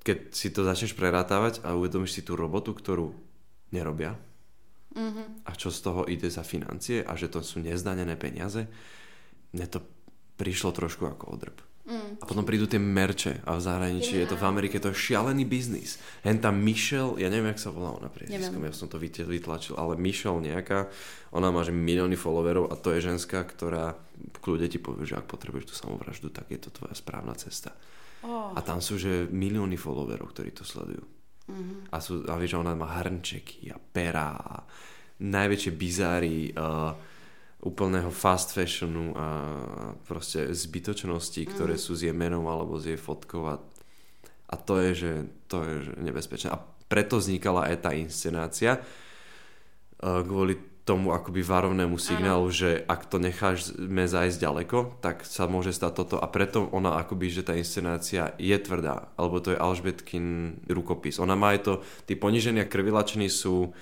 keď 0.00 0.32
si 0.32 0.48
to 0.48 0.64
začneš 0.64 0.96
prerátavať 0.96 1.60
a 1.68 1.76
uvedomíš 1.76 2.16
si 2.16 2.22
tú 2.24 2.32
robotu, 2.32 2.72
ktorú 2.72 3.12
nerobia, 3.76 4.16
a 5.44 5.50
čo 5.58 5.74
z 5.74 5.78
toho 5.82 6.06
ide 6.06 6.30
za 6.30 6.46
financie 6.46 7.02
a 7.02 7.18
že 7.18 7.26
to 7.26 7.42
sú 7.42 7.58
nezdanené 7.58 8.14
peniaze, 8.14 8.62
mne 9.50 9.66
to 9.66 9.82
prišlo 10.38 10.70
trošku 10.70 11.10
ako 11.10 11.34
odrb. 11.34 11.58
Mm. 11.84 12.16
A 12.16 12.24
potom 12.24 12.48
prídu 12.48 12.64
tie 12.64 12.80
merče 12.80 13.44
a 13.44 13.60
v 13.60 13.60
zahraničí 13.60 14.16
yeah. 14.16 14.24
je 14.24 14.32
to 14.32 14.40
v 14.40 14.48
Amerike, 14.48 14.80
to 14.80 14.88
je 14.88 14.96
šialený 14.96 15.44
biznis. 15.44 16.00
Hen 16.24 16.40
tam 16.40 16.56
Michelle, 16.64 17.20
ja 17.20 17.28
neviem, 17.28 17.52
jak 17.52 17.60
sa 17.60 17.76
volá 17.76 17.92
ona 17.92 18.08
priezviskom, 18.08 18.64
ja 18.64 18.72
som 18.72 18.88
to 18.88 18.96
vytlačil, 18.96 19.76
ale 19.76 20.00
Michelle 20.00 20.40
nejaká, 20.40 20.88
ona 21.36 21.52
má 21.52 21.60
že 21.60 21.76
milióny 21.76 22.16
followerov 22.16 22.72
a 22.72 22.80
to 22.80 22.96
je 22.96 23.04
ženská, 23.04 23.44
ktorá 23.44 24.00
kľude 24.40 24.72
ti 24.72 24.80
povie, 24.80 25.04
že 25.04 25.20
ak 25.20 25.28
potrebuješ 25.28 25.66
tú 25.68 25.74
samovraždu, 25.76 26.32
tak 26.32 26.48
je 26.48 26.56
to 26.56 26.72
tvoja 26.72 26.96
správna 26.96 27.36
cesta. 27.36 27.76
Oh. 28.24 28.56
A 28.56 28.64
tam 28.64 28.80
sú 28.80 28.96
že 28.96 29.28
milióny 29.28 29.76
followerov, 29.76 30.32
ktorí 30.32 30.56
to 30.56 30.64
sledujú. 30.64 31.04
Mm-hmm. 31.44 31.92
A, 31.92 32.00
sú, 32.00 32.24
a 32.24 32.40
vieš, 32.40 32.56
ona 32.56 32.72
má 32.72 32.96
hrnčeky 33.04 33.68
a 33.68 33.76
perá 33.76 34.32
a 34.40 34.64
najväčšie 35.20 35.72
bizáry 35.76 36.48
uh, 36.56 36.96
úplného 37.64 38.12
fast 38.12 38.52
fashionu 38.52 39.16
a 39.16 39.26
proste 40.04 40.52
zbytočnosti, 40.52 41.40
ktoré 41.48 41.74
mm. 41.74 41.82
sú 41.82 41.96
s 41.96 42.04
jej 42.04 42.12
menom 42.12 42.44
alebo 42.44 42.76
s 42.76 42.84
jej 42.84 43.00
fotkou 43.00 43.48
a, 43.48 43.56
a 44.52 44.54
to 44.60 44.78
je, 44.84 44.90
že, 44.92 45.12
to 45.48 45.64
je 45.64 45.74
že 45.88 45.92
nebezpečné. 45.96 46.52
A 46.52 46.60
preto 46.86 47.16
vznikala 47.16 47.72
aj 47.72 47.76
tá 47.88 47.90
inscenácia 47.96 48.78
uh, 48.78 50.20
kvôli 50.20 50.60
tomu 50.84 51.16
akoby 51.16 51.40
varovnému 51.40 51.96
signálu, 51.96 52.52
Aha. 52.52 52.56
že 52.60 52.70
ak 52.84 53.08
to 53.08 53.16
necháme 53.16 54.04
zájsť 54.04 54.36
ďaleko, 54.36 55.00
tak 55.00 55.24
sa 55.24 55.48
môže 55.48 55.72
stať 55.72 56.04
toto 56.04 56.16
a 56.20 56.28
preto 56.28 56.68
ona 56.76 57.00
akoby, 57.00 57.32
že 57.32 57.40
tá 57.40 57.56
inscenácia 57.56 58.36
je 58.36 58.52
tvrdá, 58.60 59.08
alebo 59.16 59.40
to 59.40 59.56
je 59.56 59.62
Alžbetkin 59.64 60.60
rukopis. 60.68 61.16
Ona 61.16 61.32
má 61.32 61.56
aj 61.56 61.60
to, 61.64 61.72
tí 62.04 62.20
poniženia 62.20 62.68
krvilačení 62.68 63.32
sú, 63.32 63.72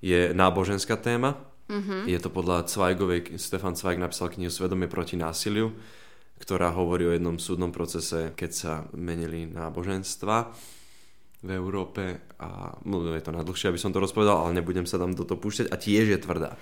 je 0.00 0.32
náboženská 0.32 0.96
téma, 0.96 1.36
Mm-hmm. 1.72 2.04
Je 2.04 2.18
to 2.20 2.28
podľa 2.28 2.68
Zweigovej, 2.68 3.40
Stefan 3.40 3.72
Zweig 3.72 3.96
napísal 3.96 4.28
knihu 4.28 4.52
Svedomie 4.52 4.92
proti 4.92 5.16
násiliu, 5.16 5.72
ktorá 6.36 6.68
hovorí 6.76 7.08
o 7.08 7.14
jednom 7.16 7.40
súdnom 7.40 7.72
procese, 7.72 8.36
keď 8.36 8.50
sa 8.52 8.72
menili 8.92 9.48
náboženstva 9.48 10.52
v 11.42 11.50
Európe 11.50 12.28
a 12.38 12.76
no, 12.84 13.02
je 13.08 13.24
to 13.24 13.32
najdlhšie, 13.32 13.72
aby 13.72 13.80
som 13.80 13.90
to 13.90 14.04
rozpovedal, 14.04 14.44
ale 14.44 14.60
nebudem 14.60 14.84
sa 14.84 15.00
tam 15.00 15.16
do 15.16 15.24
toho 15.24 15.40
púšťať 15.40 15.72
a 15.72 15.76
tiež 15.80 16.12
je 16.12 16.18
tvrdá. 16.20 16.60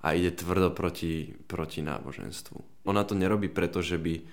A 0.00 0.16
ide 0.16 0.32
tvrdo 0.32 0.72
proti, 0.72 1.32
proti 1.44 1.84
náboženstvu. 1.84 2.84
Ona 2.88 3.04
to 3.04 3.16
nerobí 3.16 3.52
preto, 3.52 3.80
že 3.80 3.96
by 3.96 4.14
eh, 4.16 4.24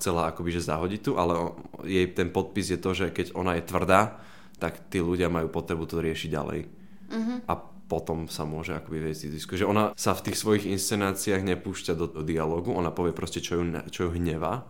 chcela 0.00 0.32
akoby 0.32 0.50
že 0.56 0.64
zahodiť 0.64 1.00
tu, 1.04 1.12
ale 1.20 1.54
jej 1.84 2.08
ten 2.16 2.32
podpis 2.32 2.72
je 2.72 2.80
to, 2.80 2.90
že 2.96 3.12
keď 3.12 3.36
ona 3.36 3.60
je 3.60 3.68
tvrdá, 3.68 4.20
tak 4.58 4.90
tí 4.90 4.98
ľudia 4.98 5.30
majú 5.30 5.52
potrebu 5.54 5.86
to 5.86 6.02
riešiť 6.02 6.28
ďalej. 6.34 6.60
Mm-hmm. 7.08 7.38
A 7.46 7.52
potom 7.88 8.28
sa 8.28 8.44
môže 8.44 8.76
akoby 8.76 9.08
viesť 9.08 9.32
diskusie. 9.32 9.64
Že 9.64 9.72
ona 9.72 9.84
sa 9.96 10.12
v 10.12 10.28
tých 10.28 10.36
svojich 10.36 10.68
inscenáciách 10.68 11.40
nepúšťa 11.40 11.96
do, 11.96 12.06
do 12.06 12.22
dialogu, 12.22 12.70
ona 12.70 12.92
povie 12.92 13.16
proste, 13.16 13.40
čo 13.40 13.58
ju, 13.58 13.64
čo 13.88 14.08
ju 14.08 14.10
hnevá 14.12 14.68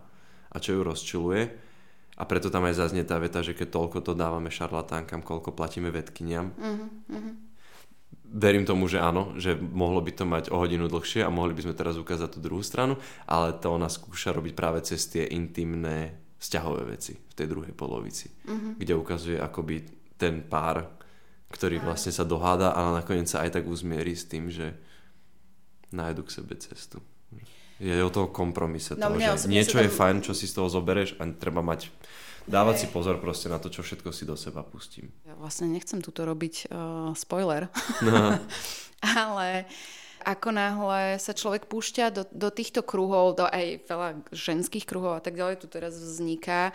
a 0.48 0.56
čo 0.62 0.78
ju 0.78 0.80
rozčuluje. 0.86 1.42
A 2.18 2.22
preto 2.26 2.50
tam 2.50 2.66
aj 2.66 2.78
zaznie 2.78 3.06
tá 3.06 3.18
veta, 3.18 3.42
že 3.42 3.54
keď 3.54 3.74
toľko 3.74 3.98
to 4.02 4.12
dávame 4.14 4.50
šarlatánkam, 4.50 5.22
koľko 5.22 5.54
platíme 5.54 5.90
vedkyniam. 5.90 6.50
Mm-hmm. 6.54 7.30
Verím 8.28 8.66
tomu, 8.66 8.90
že 8.90 8.98
áno, 8.98 9.38
že 9.38 9.54
mohlo 9.54 10.02
by 10.02 10.12
to 10.12 10.24
mať 10.26 10.44
o 10.50 10.58
hodinu 10.58 10.90
dlhšie 10.90 11.22
a 11.22 11.30
mohli 11.30 11.54
by 11.54 11.70
sme 11.70 11.78
teraz 11.78 11.94
ukázať 11.94 12.36
tú 12.36 12.38
druhú 12.42 12.60
stranu, 12.66 12.98
ale 13.24 13.54
to 13.54 13.70
ona 13.70 13.86
skúša 13.86 14.34
robiť 14.34 14.52
práve 14.52 14.82
cez 14.82 15.06
tie 15.06 15.30
intimné 15.30 16.18
vzťahové 16.42 16.82
veci 16.90 17.14
v 17.14 17.34
tej 17.34 17.46
druhej 17.50 17.74
polovici, 17.74 18.30
mm-hmm. 18.30 18.72
kde 18.82 18.92
ukazuje 18.98 19.38
akoby 19.38 19.76
ten 20.18 20.42
pár 20.42 20.97
ktorý 21.48 21.80
vlastne 21.80 22.12
sa 22.12 22.28
doháda, 22.28 22.76
ale 22.76 23.00
nakoniec 23.00 23.28
sa 23.28 23.44
aj 23.44 23.60
tak 23.60 23.64
uzmierí 23.64 24.12
s 24.12 24.28
tým, 24.28 24.52
že 24.52 24.76
nájdu 25.92 26.24
k 26.28 26.34
sebe 26.40 26.54
cestu. 26.60 27.00
Je 27.78 27.94
o 28.02 28.10
toho 28.10 28.28
kompromise. 28.28 28.98
No, 28.98 29.14
toho, 29.14 29.22
že 29.22 29.46
niečo 29.46 29.78
tam... 29.78 29.86
je 29.86 29.90
fajn, 29.90 30.16
čo 30.26 30.32
si 30.34 30.50
z 30.50 30.58
toho 30.58 30.66
zobereš 30.66 31.14
a 31.22 31.30
treba 31.30 31.62
mať 31.62 31.88
dávať 32.48 32.76
si 32.84 32.86
pozor 32.90 33.20
proste 33.22 33.46
na 33.46 33.62
to, 33.62 33.70
čo 33.70 33.84
všetko 33.84 34.10
si 34.10 34.24
do 34.26 34.34
seba 34.34 34.64
pustím. 34.66 35.12
Ja 35.28 35.36
vlastne 35.38 35.70
nechcem 35.70 36.00
túto 36.02 36.24
robiť 36.24 36.72
uh, 36.72 37.12
spoiler, 37.14 37.70
no. 38.02 38.40
ale 39.22 39.68
ako 40.26 40.48
náhle 40.50 41.22
sa 41.22 41.30
človek 41.36 41.70
púšťa 41.70 42.10
do, 42.10 42.22
do 42.34 42.48
týchto 42.50 42.82
kruhov, 42.82 43.38
do 43.38 43.46
aj 43.46 43.86
veľa 43.86 44.08
ženských 44.34 44.82
kruhov 44.82 45.14
a 45.14 45.22
tak 45.22 45.38
ďalej 45.38 45.62
tu 45.62 45.70
teraz 45.70 45.94
vzniká, 45.94 46.74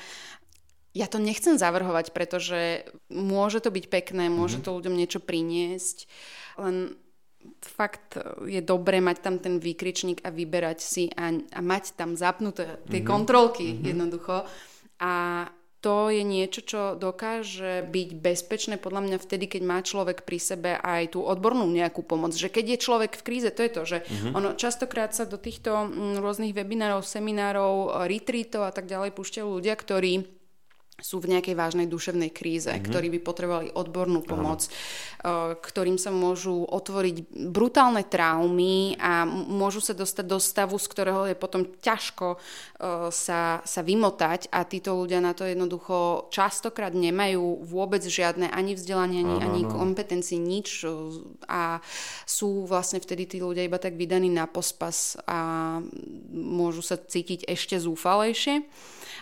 ja 0.94 1.10
to 1.10 1.18
nechcem 1.18 1.58
zavrhovať, 1.58 2.14
pretože 2.14 2.86
môže 3.10 3.60
to 3.66 3.74
byť 3.74 3.86
pekné, 3.90 4.30
môže 4.30 4.62
mm-hmm. 4.62 4.66
to 4.70 4.78
ľuďom 4.78 4.96
niečo 4.96 5.20
priniesť, 5.20 6.06
len 6.62 6.94
fakt 7.60 8.16
je 8.48 8.62
dobré 8.64 9.04
mať 9.04 9.18
tam 9.20 9.36
ten 9.42 9.60
výkričník 9.60 10.24
a 10.24 10.32
vyberať 10.32 10.80
si 10.80 11.04
a, 11.12 11.34
a 11.34 11.60
mať 11.60 11.98
tam 11.98 12.16
zapnuté 12.16 12.80
tie 12.88 13.02
mm-hmm. 13.02 13.10
kontrolky 13.10 13.68
mm-hmm. 13.74 13.88
jednoducho. 13.90 14.36
A 15.04 15.14
to 15.84 16.08
je 16.08 16.24
niečo, 16.24 16.64
čo 16.64 16.82
dokáže 16.96 17.84
byť 17.84 18.10
bezpečné 18.16 18.80
podľa 18.80 19.04
mňa 19.04 19.18
vtedy, 19.20 19.52
keď 19.52 19.62
má 19.68 19.84
človek 19.84 20.24
pri 20.24 20.40
sebe 20.40 20.72
aj 20.80 21.20
tú 21.20 21.20
odbornú 21.20 21.68
nejakú 21.68 22.08
pomoc. 22.08 22.32
Že 22.32 22.56
keď 22.56 22.66
je 22.72 22.84
človek 22.88 23.12
v 23.20 23.26
kríze, 23.28 23.52
to 23.52 23.68
je 23.68 23.72
to, 23.74 23.84
že 23.84 23.98
mm-hmm. 24.00 24.32
ono 24.32 24.56
častokrát 24.56 25.12
sa 25.12 25.28
do 25.28 25.36
týchto 25.36 25.92
mm, 25.92 26.24
rôznych 26.24 26.56
webinárov, 26.56 27.04
seminárov, 27.04 28.08
retreatov 28.08 28.64
a 28.64 28.72
tak 28.72 28.88
ďalej 28.88 29.12
púšťajú 29.12 29.48
ľudia, 29.60 29.76
ktorí 29.76 30.43
sú 31.02 31.18
v 31.18 31.34
nejakej 31.34 31.58
vážnej 31.58 31.90
duševnej 31.90 32.30
kríze, 32.30 32.70
mm-hmm. 32.70 32.86
ktorí 32.86 33.08
by 33.18 33.20
potrebovali 33.26 33.70
odbornú 33.74 34.22
pomoc, 34.22 34.70
Áno. 35.26 35.58
ktorým 35.58 35.98
sa 35.98 36.14
môžu 36.14 36.62
otvoriť 36.70 37.34
brutálne 37.50 38.06
traumy 38.06 38.94
a 39.02 39.26
môžu 39.26 39.82
sa 39.82 39.98
dostať 39.98 40.26
do 40.30 40.38
stavu, 40.38 40.78
z 40.78 40.88
ktorého 40.94 41.22
je 41.26 41.36
potom 41.36 41.66
ťažko 41.66 42.38
sa, 43.10 43.66
sa 43.66 43.82
vymotať 43.82 44.54
a 44.54 44.62
títo 44.70 44.94
ľudia 44.94 45.18
na 45.18 45.34
to 45.34 45.50
jednoducho 45.50 46.30
častokrát 46.30 46.94
nemajú 46.94 47.66
vôbec 47.66 48.06
žiadne 48.06 48.54
ani 48.54 48.78
vzdelanie, 48.78 49.26
ani, 49.26 49.38
ani 49.42 49.62
kompetencii, 49.66 50.38
nič 50.38 50.86
a 51.50 51.82
sú 52.30 52.70
vlastne 52.70 53.02
vtedy 53.02 53.26
tí 53.26 53.38
ľudia 53.42 53.66
iba 53.66 53.82
tak 53.82 53.98
vydaní 53.98 54.30
na 54.30 54.46
pospas 54.46 55.18
a 55.26 55.82
môžu 56.30 56.86
sa 56.86 57.02
cítiť 57.02 57.50
ešte 57.50 57.82
zúfalejšie 57.82 58.62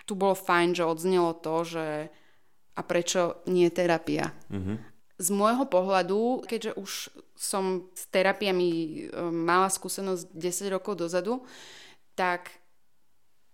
tu 0.06 0.18
bolo 0.18 0.34
fajn, 0.34 0.76
že 0.76 0.84
odznelo 0.84 1.32
to, 1.38 1.61
že 1.64 2.10
a 2.76 2.82
prečo 2.82 3.44
nie 3.48 3.68
terapia. 3.70 4.32
Mm-hmm. 4.48 4.78
Z 5.22 5.28
môjho 5.30 5.66
pohľadu, 5.70 6.48
keďže 6.50 6.72
už 6.80 6.92
som 7.38 7.86
s 7.94 8.10
terapiami 8.10 8.70
e, 8.70 8.98
mala 9.30 9.70
skúsenosť 9.70 10.34
10 10.34 10.74
rokov 10.74 10.98
dozadu, 10.98 11.46
tak 12.18 12.50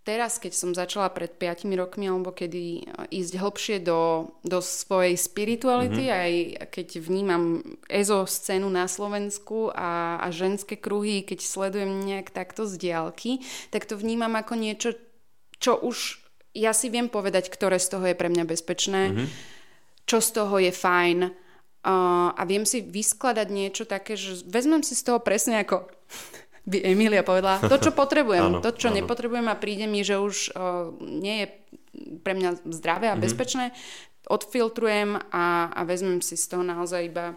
teraz, 0.08 0.40
keď 0.40 0.54
som 0.56 0.72
začala 0.72 1.12
pred 1.12 1.36
5 1.36 1.68
rokmi, 1.76 2.08
alebo 2.08 2.32
kedy 2.32 2.64
e, 2.64 2.82
ísť 3.20 3.34
hlbšie 3.36 3.78
do, 3.84 4.32
do 4.48 4.64
svojej 4.64 5.20
spirituality, 5.20 6.08
mm-hmm. 6.08 6.22
aj 6.24 6.32
keď 6.72 6.88
vnímam 7.04 7.60
EZO 7.92 8.24
scénu 8.24 8.72
na 8.72 8.88
Slovensku 8.88 9.74
a, 9.76 10.24
a 10.24 10.28
ženské 10.32 10.80
kruhy, 10.80 11.28
keď 11.28 11.44
sledujem 11.44 12.00
nejak 12.06 12.32
takto 12.32 12.64
z 12.64 12.80
diálky, 12.80 13.44
tak 13.76 13.84
to 13.84 14.00
vnímam 14.00 14.32
ako 14.40 14.56
niečo, 14.56 14.96
čo 15.60 15.76
už 15.84 16.27
ja 16.58 16.74
si 16.74 16.90
viem 16.90 17.06
povedať, 17.06 17.54
ktoré 17.54 17.78
z 17.78 17.94
toho 17.94 18.06
je 18.10 18.18
pre 18.18 18.34
mňa 18.34 18.44
bezpečné, 18.50 19.02
mm-hmm. 19.14 19.28
čo 20.10 20.18
z 20.18 20.30
toho 20.34 20.56
je 20.58 20.74
fajn 20.74 21.20
uh, 21.30 22.34
a 22.34 22.42
viem 22.50 22.66
si 22.66 22.82
vyskladať 22.82 23.48
niečo 23.54 23.84
také, 23.86 24.18
že 24.18 24.42
vezmem 24.50 24.82
si 24.82 24.98
z 24.98 25.06
toho 25.06 25.22
presne 25.22 25.62
ako 25.62 25.86
by 26.70 26.84
Emília 26.84 27.24
povedala, 27.24 27.62
to, 27.64 27.78
čo 27.78 27.92
potrebujem, 28.02 28.58
áno, 28.58 28.60
to, 28.60 28.74
čo 28.74 28.90
áno. 28.90 29.00
nepotrebujem 29.00 29.48
a 29.48 29.56
príde 29.56 29.86
mi, 29.86 30.02
že 30.02 30.18
už 30.18 30.58
uh, 30.58 30.92
nie 31.00 31.46
je 31.46 31.48
pre 32.26 32.34
mňa 32.34 32.66
zdravé 32.74 33.08
a 33.08 33.16
mm-hmm. 33.16 33.24
bezpečné, 33.24 33.66
odfiltrujem 34.28 35.16
a, 35.32 35.72
a 35.72 35.82
vezmem 35.88 36.20
si 36.20 36.36
z 36.36 36.58
toho 36.58 36.64
naozaj 36.66 37.06
iba 37.08 37.28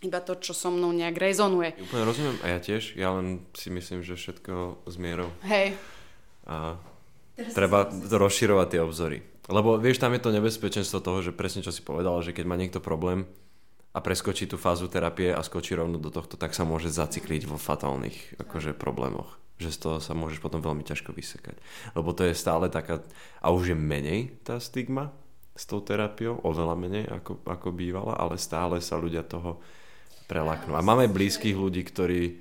iba 0.00 0.16
to, 0.24 0.32
čo 0.40 0.56
so 0.56 0.72
mnou 0.72 0.96
nejak 0.96 1.12
rezonuje. 1.20 1.76
Úplne 1.76 2.04
rozumiem 2.08 2.36
a 2.40 2.56
ja 2.56 2.58
tiež, 2.60 2.96
ja 2.96 3.12
len 3.12 3.44
si 3.52 3.68
myslím, 3.68 4.00
že 4.00 4.16
všetko 4.16 4.88
s 4.88 4.96
mierou. 4.96 5.28
Hej. 5.44 5.76
A 6.48 6.80
Treba 7.56 7.88
rozširovať 7.90 8.66
tie 8.70 8.80
obzory. 8.84 9.18
Lebo 9.50 9.80
vieš, 9.80 9.98
tam 9.98 10.14
je 10.14 10.22
to 10.22 10.30
nebezpečenstvo 10.30 11.02
toho, 11.02 11.24
že 11.24 11.34
presne 11.34 11.64
čo 11.64 11.74
si 11.74 11.82
povedal, 11.82 12.20
že 12.22 12.30
keď 12.30 12.44
má 12.46 12.54
niekto 12.54 12.78
problém 12.78 13.26
a 13.90 13.98
preskočí 13.98 14.46
tú 14.46 14.54
fázu 14.54 14.86
terapie 14.86 15.34
a 15.34 15.42
skočí 15.42 15.74
rovno 15.74 15.98
do 15.98 16.14
tohto, 16.14 16.38
tak 16.38 16.54
sa 16.54 16.62
môže 16.62 16.94
zacikliť 16.94 17.50
vo 17.50 17.58
fatálnych 17.58 18.38
akože, 18.38 18.78
problémoch. 18.78 19.40
Že 19.58 19.70
z 19.74 19.78
toho 19.82 19.96
sa 19.98 20.14
môžeš 20.14 20.38
potom 20.38 20.62
veľmi 20.62 20.86
ťažko 20.86 21.10
vysekať. 21.10 21.58
Lebo 21.98 22.14
to 22.14 22.22
je 22.24 22.38
stále 22.38 22.70
taká, 22.70 23.02
a 23.42 23.50
už 23.50 23.74
je 23.74 23.76
menej 23.76 24.38
tá 24.46 24.62
stigma 24.62 25.10
s 25.58 25.66
tou 25.66 25.82
terapiou, 25.82 26.38
oveľa 26.46 26.76
menej 26.78 27.04
ako, 27.10 27.42
ako 27.44 27.68
bývala, 27.74 28.14
ale 28.16 28.38
stále 28.38 28.78
sa 28.78 28.96
ľudia 28.96 29.26
toho 29.26 29.58
prelaknú. 30.30 30.78
A 30.78 30.86
máme 30.86 31.10
blízkych 31.10 31.58
ľudí, 31.58 31.82
ktorí 31.82 32.38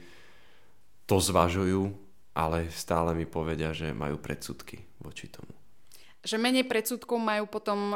to 1.10 1.18
zvažujú 1.18 1.90
ale 2.40 2.72
stále 2.72 3.12
mi 3.12 3.28
povedia, 3.28 3.76
že 3.76 3.92
majú 3.92 4.16
predsudky 4.16 4.80
voči 5.04 5.28
tomu. 5.28 5.59
Že 6.24 6.36
menej 6.36 6.68
predsudkov 6.68 7.16
majú 7.16 7.48
potom 7.48 7.96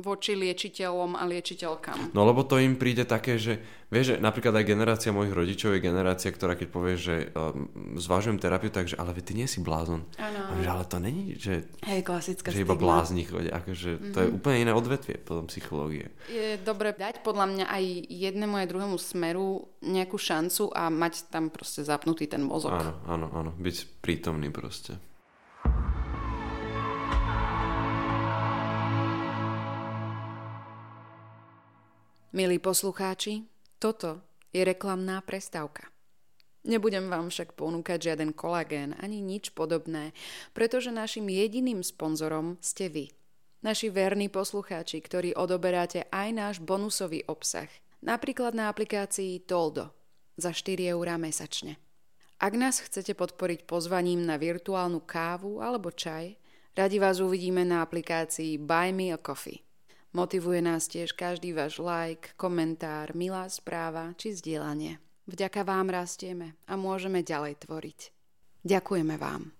voči 0.00 0.34
liečiteľom 0.34 1.14
a 1.14 1.22
liečiteľkám. 1.28 2.16
No 2.16 2.26
lebo 2.26 2.42
to 2.42 2.58
im 2.58 2.74
príde 2.74 3.06
také, 3.06 3.38
že 3.38 3.62
vieš, 3.92 4.14
že 4.14 4.16
napríklad 4.18 4.58
aj 4.58 4.66
generácia 4.66 5.14
mojich 5.14 5.30
rodičov 5.30 5.76
je 5.76 5.86
generácia, 5.86 6.34
ktorá 6.34 6.58
keď 6.58 6.68
povie, 6.70 6.96
že 6.98 7.30
um, 7.30 7.70
zvažujem 7.94 8.42
terapiu, 8.42 8.74
takže 8.74 8.98
ale 8.98 9.14
ty 9.22 9.38
nie 9.38 9.46
si 9.46 9.62
blázon. 9.62 10.02
Áno. 10.18 10.58
že, 10.58 10.66
ale 10.66 10.84
to 10.90 10.98
není, 10.98 11.38
že, 11.38 11.70
Hej, 11.86 12.02
klasická 12.02 12.50
že 12.50 12.66
iba 12.66 12.74
blázni 12.74 13.22
chodia. 13.22 13.54
Akože 13.54 13.90
mm-hmm. 13.94 14.12
to 14.14 14.18
je 14.18 14.28
úplne 14.34 14.56
iné 14.66 14.72
odvetvie 14.74 15.16
potom 15.22 15.46
psychológie. 15.46 16.10
Je 16.26 16.58
dobre 16.58 16.90
dať 16.90 17.22
podľa 17.22 17.46
mňa 17.54 17.64
aj 17.70 17.84
jednému 18.10 18.54
aj 18.58 18.66
druhému 18.66 18.98
smeru 18.98 19.70
nejakú 19.84 20.18
šancu 20.18 20.74
a 20.74 20.90
mať 20.90 21.30
tam 21.30 21.54
proste 21.54 21.86
zapnutý 21.86 22.26
ten 22.26 22.42
mozog. 22.42 22.74
Áno, 22.74 22.98
áno, 23.06 23.26
áno. 23.30 23.50
Byť 23.54 24.02
prítomný 24.02 24.50
proste. 24.50 24.98
Milí 32.34 32.58
poslucháči, 32.58 33.46
toto 33.78 34.18
je 34.50 34.66
reklamná 34.66 35.22
prestávka. 35.22 35.86
Nebudem 36.66 37.06
vám 37.06 37.30
však 37.30 37.54
ponúkať 37.54 38.10
žiaden 38.10 38.34
kolagén 38.34 38.90
ani 38.98 39.22
nič 39.22 39.54
podobné, 39.54 40.10
pretože 40.50 40.90
našim 40.90 41.30
jediným 41.30 41.86
sponzorom 41.86 42.58
ste 42.58 42.90
vy. 42.90 43.14
Naši 43.62 43.86
verní 43.86 44.26
poslucháči, 44.26 44.98
ktorí 44.98 45.30
odoberáte 45.38 46.10
aj 46.10 46.28
náš 46.34 46.56
bonusový 46.58 47.22
obsah, 47.30 47.70
napríklad 48.02 48.50
na 48.50 48.66
aplikácii 48.66 49.46
Toldo 49.46 49.94
za 50.34 50.50
4 50.50 50.90
eurá 50.90 51.14
mesačne. 51.14 51.78
Ak 52.42 52.58
nás 52.58 52.82
chcete 52.82 53.14
podporiť 53.14 53.62
pozvaním 53.62 54.26
na 54.26 54.42
virtuálnu 54.42 55.06
kávu 55.06 55.62
alebo 55.62 55.94
čaj, 55.94 56.34
radi 56.74 56.98
vás 56.98 57.22
uvidíme 57.22 57.62
na 57.62 57.78
aplikácii 57.86 58.58
Buy 58.58 58.90
Me 58.90 59.14
a 59.14 59.22
Coffee. 59.22 59.62
Motivuje 60.14 60.62
nás 60.62 60.86
tiež 60.86 61.10
každý 61.18 61.50
váš 61.50 61.82
like, 61.82 62.38
komentár, 62.38 63.10
milá 63.18 63.50
správa 63.50 64.14
či 64.14 64.30
zdieľanie. 64.30 65.02
Vďaka 65.26 65.66
vám 65.66 65.90
rastieme 65.90 66.54
a 66.70 66.78
môžeme 66.78 67.26
ďalej 67.26 67.66
tvoriť. 67.66 68.14
Ďakujeme 68.62 69.18
vám. 69.18 69.50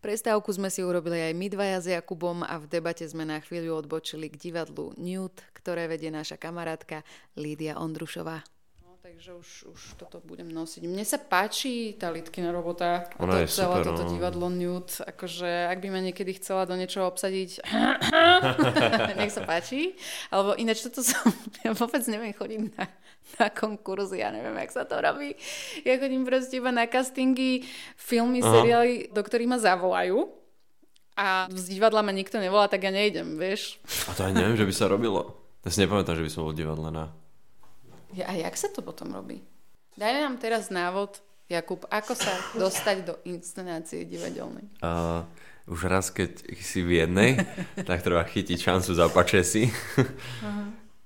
Prestávku 0.00 0.48
sme 0.48 0.72
si 0.72 0.80
urobili 0.80 1.28
aj 1.28 1.36
my 1.36 1.46
dvaja 1.52 1.78
s 1.84 1.86
Jakubom 1.92 2.40
a 2.40 2.56
v 2.56 2.64
debate 2.64 3.04
sme 3.04 3.28
na 3.28 3.36
chvíľu 3.36 3.84
odbočili 3.84 4.32
k 4.32 4.48
divadlu 4.48 4.96
Newt, 4.96 5.44
ktoré 5.52 5.92
vedie 5.92 6.08
naša 6.08 6.40
kamarátka 6.40 7.04
Lídia 7.36 7.76
Ondrušová. 7.76 8.40
Takže 9.10 9.34
už, 9.34 9.50
už 9.74 9.80
toto 9.98 10.22
budem 10.22 10.46
nosiť. 10.46 10.86
Mne 10.86 11.02
sa 11.02 11.18
páči 11.18 11.98
tá 11.98 12.14
Litkina 12.14 12.54
robota 12.54 13.10
a 13.18 13.26
Ona 13.26 13.42
to 13.42 13.42
je 13.42 13.58
celé 13.58 13.82
super, 13.82 13.90
toto 13.90 14.06
no. 14.06 14.10
divadlo 14.14 14.46
Newt. 14.46 15.02
Akože 15.02 15.66
ak 15.66 15.82
by 15.82 15.88
ma 15.90 15.98
niekedy 15.98 16.38
chcela 16.38 16.62
do 16.62 16.78
niečoho 16.78 17.10
obsadiť, 17.10 17.58
nech 19.18 19.34
sa 19.34 19.42
páči. 19.42 19.98
Alebo 20.30 20.54
ináč 20.54 20.86
toto 20.86 21.02
som, 21.02 21.26
ja 21.66 21.74
vôbec 21.74 22.06
neviem 22.06 22.30
chodiť 22.30 22.70
na, 22.78 22.86
na 23.42 23.50
konkurzy, 23.50 24.22
ja 24.22 24.30
neviem, 24.30 24.54
jak 24.62 24.78
sa 24.78 24.86
to 24.86 25.02
robí. 25.02 25.34
Ja 25.82 25.98
chodím 25.98 26.22
proste 26.22 26.62
iba 26.62 26.70
na 26.70 26.86
castingy, 26.86 27.66
filmy, 27.98 28.46
Aha. 28.46 28.62
seriály, 28.62 29.10
do 29.10 29.26
ktorých 29.26 29.50
ma 29.50 29.58
zavolajú. 29.58 30.30
A 31.18 31.50
z 31.50 31.66
divadla 31.66 32.06
ma 32.06 32.14
nikto 32.14 32.38
nevolá, 32.38 32.70
tak 32.70 32.86
ja 32.86 32.94
nejdem, 32.94 33.42
vieš. 33.42 33.82
A 34.06 34.14
to 34.14 34.30
aj 34.30 34.38
neviem, 34.38 34.54
že 34.54 34.70
by 34.70 34.70
sa 34.70 34.86
robilo. 34.86 35.34
Ja 35.66 35.74
si 35.74 35.82
nepamätám, 35.82 36.14
že 36.14 36.22
by 36.22 36.30
som 36.30 36.46
bol 36.46 36.54
v 36.54 36.62
divadle 36.62 36.94
na... 36.94 37.10
A 38.26 38.32
jak 38.34 38.54
sa 38.58 38.68
to 38.70 38.82
potom 38.82 39.14
robí? 39.14 39.42
Daj 39.94 40.12
nám 40.22 40.36
teraz 40.40 40.72
návod, 40.72 41.22
Jakub, 41.50 41.82
ako 41.90 42.14
sa 42.14 42.30
dostať 42.54 42.96
do 43.02 43.14
inscenácie 43.26 44.06
divadelnej. 44.06 44.70
Uh, 44.78 45.26
už 45.66 45.90
raz, 45.90 46.14
keď 46.14 46.46
si 46.62 46.78
v 46.86 47.02
jednej, 47.02 47.42
tak 47.88 48.06
treba 48.06 48.22
chytiť 48.22 48.58
šancu 48.58 48.94
zapače 48.94 49.42
si 49.42 49.66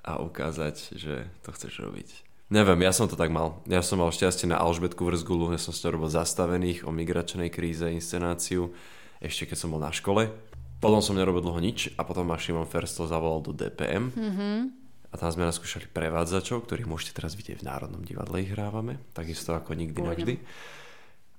a 0.04 0.20
ukázať, 0.20 1.00
že 1.00 1.32
to 1.40 1.48
chceš 1.56 1.80
robiť. 1.80 2.08
Neviem, 2.52 2.84
ja 2.84 2.92
som 2.92 3.08
to 3.08 3.16
tak 3.16 3.32
mal. 3.32 3.64
Ja 3.64 3.80
som 3.80 4.04
mal 4.04 4.12
šťastie 4.12 4.44
na 4.44 4.60
Alžbetku 4.60 5.00
Vrzgulu, 5.00 5.56
ja 5.56 5.60
som 5.60 5.72
si 5.72 5.80
to 5.80 5.96
robil 5.96 6.12
zastavených 6.12 6.84
o 6.84 6.92
migračnej 6.92 7.48
kríze, 7.48 7.88
inscenáciu, 7.88 8.76
ešte 9.24 9.48
keď 9.48 9.56
som 9.56 9.72
bol 9.72 9.80
na 9.80 9.96
škole. 9.96 10.28
Potom 10.76 11.00
som 11.00 11.16
nerobil 11.16 11.40
dlho 11.40 11.56
nič 11.64 11.96
a 11.96 12.04
potom 12.04 12.28
ma 12.28 12.36
Šimon 12.36 12.68
Ferstl 12.68 13.08
zavolal 13.08 13.40
do 13.40 13.56
DPM. 13.56 14.12
Mm-hmm. 14.12 14.83
A 15.14 15.18
tam 15.20 15.30
sme 15.30 15.46
naskúšali 15.46 15.86
prevádzačov, 15.86 16.66
ktorých 16.66 16.90
môžete 16.90 17.14
teraz 17.14 17.38
vidieť 17.38 17.62
v 17.62 17.68
Národnom 17.70 18.02
divadle, 18.02 18.42
ich 18.42 18.50
hrávame, 18.50 18.98
takisto 19.14 19.54
ako 19.54 19.78
nikdy 19.78 19.94
Pôjdem. 19.94 20.10
navždy. 20.10 20.34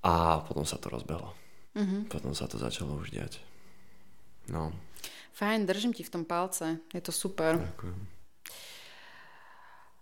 A 0.07 0.39
potom 0.47 0.63
sa 0.63 0.79
to 0.79 0.87
rozbehlo. 0.87 1.35
Mm-hmm. 1.75 2.07
Potom 2.07 2.31
sa 2.31 2.47
to 2.47 2.55
začalo 2.55 2.95
už 2.95 3.11
diať. 3.11 3.43
No, 4.47 4.71
Fajn, 5.35 5.67
držím 5.67 5.91
ti 5.91 6.07
v 6.07 6.13
tom 6.15 6.23
palce, 6.23 6.79
je 6.95 7.03
to 7.03 7.11
super. 7.11 7.59
ďakujem. 7.59 7.99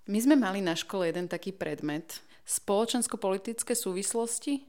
My 0.05 0.19
sme 0.21 0.36
mali 0.38 0.61
na 0.61 0.78
škole 0.78 1.09
jeden 1.09 1.26
taký 1.26 1.49
predmet, 1.49 2.21
spoločensko-politické 2.45 3.74
súvislosti 3.74 4.61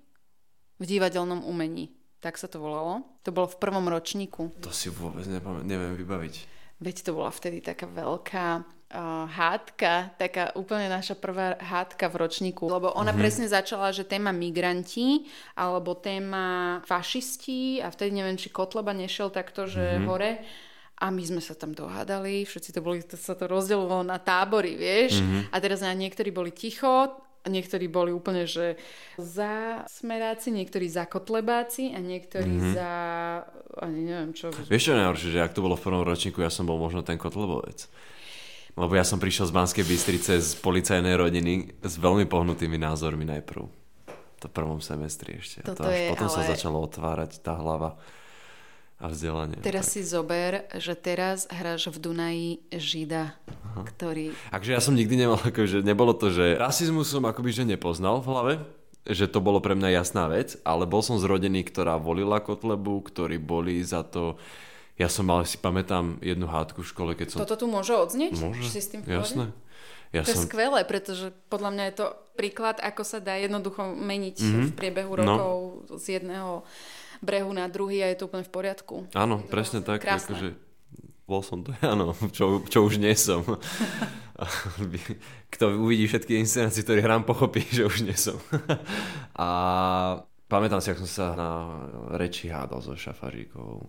v 0.81 0.85
divadelnom 0.89 1.45
umení. 1.45 1.93
Tak 2.25 2.41
sa 2.41 2.49
to 2.49 2.63
volalo. 2.63 3.05
To 3.27 3.35
bolo 3.35 3.51
v 3.51 3.61
prvom 3.61 3.85
ročníku. 3.85 4.55
To 4.65 4.73
si 4.73 4.89
vôbec 4.89 5.29
nepamä- 5.29 5.67
neviem 5.67 5.93
vybaviť. 5.99 6.35
Veď 6.81 6.97
to 7.05 7.11
bola 7.13 7.29
vtedy 7.29 7.61
taká 7.61 7.85
veľká 7.85 8.65
uh, 8.95 9.27
hádka, 9.27 10.15
taká 10.15 10.55
úplne 10.55 10.87
naša 10.87 11.19
prvá 11.19 11.59
hádka 11.59 12.07
v 12.07 12.19
ročníku. 12.23 12.71
Lebo 12.71 12.95
ona 12.95 13.11
mm-hmm. 13.11 13.19
presne 13.19 13.47
začala, 13.51 13.91
že 13.91 14.07
téma 14.07 14.31
migranti, 14.31 15.27
alebo 15.59 15.99
téma 15.99 16.79
fašisti 16.87 17.83
a 17.83 17.91
vtedy 17.91 18.23
neviem, 18.23 18.39
či 18.39 18.55
Kotleba 18.55 18.95
nešiel 18.95 19.35
takto, 19.35 19.67
že 19.67 19.99
mm-hmm. 19.99 20.07
hore. 20.07 20.33
A 21.03 21.11
my 21.11 21.27
sme 21.27 21.43
sa 21.43 21.59
tam 21.59 21.75
dohádali, 21.75 22.47
všetci 22.47 22.71
to 22.71 22.81
boli, 22.81 23.03
to 23.03 23.19
sa 23.19 23.35
to 23.35 23.51
rozdelovalo 23.51 24.07
na 24.07 24.23
tábory, 24.23 24.79
vieš. 24.79 25.19
Mm-hmm. 25.19 25.51
A 25.51 25.57
teraz 25.59 25.83
na 25.83 25.91
niektorí 25.91 26.31
boli 26.31 26.55
ticho, 26.55 27.11
niektorí 27.45 27.91
boli 27.93 28.15
úplne, 28.15 28.49
že 28.49 28.79
za 29.21 29.85
smeráci, 29.85 30.55
niektorí 30.55 30.89
za 30.89 31.05
kotlebáci 31.05 31.93
a 31.93 32.01
niektorí 32.01 32.53
mm-hmm. 32.57 32.75
za, 32.79 32.91
ani 33.85 34.01
neviem 34.07 34.33
čo. 34.33 34.49
Vieš 34.55 34.95
čo 34.95 34.97
najhoršie, 34.97 35.29
že 35.35 35.43
ak 35.45 35.53
to 35.53 35.65
bolo 35.67 35.77
v 35.77 35.85
prvom 35.85 36.05
ročníku, 36.07 36.41
ja 36.41 36.49
som 36.49 36.65
bol 36.65 36.81
možno 36.81 37.05
ten 37.05 37.21
kotlebovec. 37.21 37.91
Lebo 38.75 38.93
ja 38.99 39.07
som 39.07 39.23
prišiel 39.23 39.47
z 39.51 39.55
Banskej 39.55 39.87
Bystrice 39.87 40.43
z 40.43 40.51
policajnej 40.59 41.15
rodiny 41.15 41.79
s 41.79 41.95
veľmi 41.95 42.27
pohnutými 42.27 42.75
názormi 42.75 43.23
najprv. 43.23 43.63
To 44.43 44.47
v 44.51 44.53
prvom 44.53 44.83
semestri 44.83 45.39
ešte. 45.39 45.63
A 45.63 45.71
to 45.71 45.79
Toto 45.79 45.89
až 45.89 45.95
je 45.95 46.11
potom 46.11 46.29
sa 46.29 46.43
ale- 46.43 46.51
začalo 46.51 46.77
otvárať 46.83 47.39
tá 47.39 47.55
hlava 47.55 47.95
a 48.99 49.11
vzdelanie. 49.11 49.59
Teraz 49.63 49.91
tak. 49.91 49.95
si 49.95 50.01
zober, 50.07 50.67
že 50.79 50.95
teraz 50.95 51.51
hráš 51.51 51.91
v 51.91 51.99
Dunaji 51.99 52.51
Žida, 52.71 53.35
ktorý... 53.95 54.33
Takže 54.55 54.71
ja 54.71 54.81
som 54.81 54.95
nikdy 54.95 55.15
nemal, 55.19 55.39
akože 55.43 55.83
nebolo 55.83 56.15
to, 56.15 56.31
že 56.31 56.55
rasizmus 56.57 57.11
som 57.11 57.27
akoby 57.27 57.51
že 57.51 57.67
nepoznal 57.67 58.23
v 58.23 58.29
hlave, 58.31 58.53
že 59.05 59.29
to 59.29 59.43
bolo 59.45 59.61
pre 59.61 59.77
mňa 59.77 60.01
jasná 60.01 60.31
vec, 60.31 60.57
ale 60.65 60.89
bol 60.89 61.05
som 61.05 61.21
z 61.21 61.29
rodiny, 61.29 61.67
ktorá 61.69 62.01
volila 62.01 62.41
Kotlebu, 62.41 63.05
ktorí 63.07 63.37
boli 63.39 63.83
za 63.85 64.03
to... 64.03 64.41
Ja 64.95 65.11
som 65.11 65.27
mal, 65.27 65.43
si 65.43 65.59
pamätám, 65.59 66.23
jednu 66.23 66.47
hádku 66.47 66.83
v 66.83 66.89
škole, 66.89 67.11
keď 67.15 67.35
som... 67.35 67.39
Toto 67.43 67.59
tu 67.59 67.67
môže 67.67 67.91
odznieť? 67.91 68.39
Môže, 68.39 68.63
si 68.71 68.79
s 68.79 68.89
tým 68.95 69.03
jasné. 69.03 69.51
Ja 70.15 70.23
To 70.23 70.31
je 70.31 70.39
som... 70.39 70.47
skvelé, 70.47 70.87
pretože 70.87 71.35
podľa 71.51 71.71
mňa 71.75 71.85
je 71.91 71.95
to 71.99 72.07
príklad, 72.39 72.79
ako 72.79 73.03
sa 73.03 73.19
dá 73.19 73.35
jednoducho 73.35 73.83
meniť 73.91 74.37
Mhm. 74.39 74.47
mm-hmm. 74.47 74.67
v 74.71 74.73
priebehu 74.73 75.13
No. 75.13 75.19
rokov 75.19 75.55
z 75.99 76.23
jedného 76.23 76.63
brehu 77.19 77.51
na 77.51 77.67
druhý 77.67 78.05
a 78.05 78.13
je 78.13 78.23
to 78.23 78.31
úplne 78.31 78.47
v 78.47 78.53
poriadku. 78.53 78.95
Áno, 79.13 79.43
presne 79.43 79.83
tak. 79.83 79.99
krásne. 79.99 80.39
Akože, 80.39 80.51
bol 81.25 81.43
som 81.43 81.67
to, 81.67 81.75
áno, 81.83 82.15
čo, 82.31 82.63
čo 82.69 82.87
už 82.87 83.03
nie 83.03 83.19
som. 83.19 83.43
Kto 85.51 85.65
uvidí 85.79 86.07
všetky 86.07 86.37
inscenácie, 86.37 86.83
ktoré 86.83 87.01
hrám, 87.01 87.23
pochopí, 87.23 87.63
že 87.67 87.83
už 87.83 88.03
nie 88.03 88.15
som. 88.15 88.39
A 89.35 89.49
pamätám 90.47 90.79
si, 90.79 90.91
ako 90.91 91.07
som 91.07 91.11
sa 91.11 91.27
na 91.33 91.51
reči 92.15 92.51
hádal 92.51 92.79
so 92.79 92.95
Šafaríkou, 92.95 93.87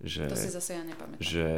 že, 0.00 0.28
To 0.28 0.36
si 0.36 0.48
zase 0.48 0.80
ja 0.80 0.82
nepamätám. 0.82 1.20
že 1.20 1.48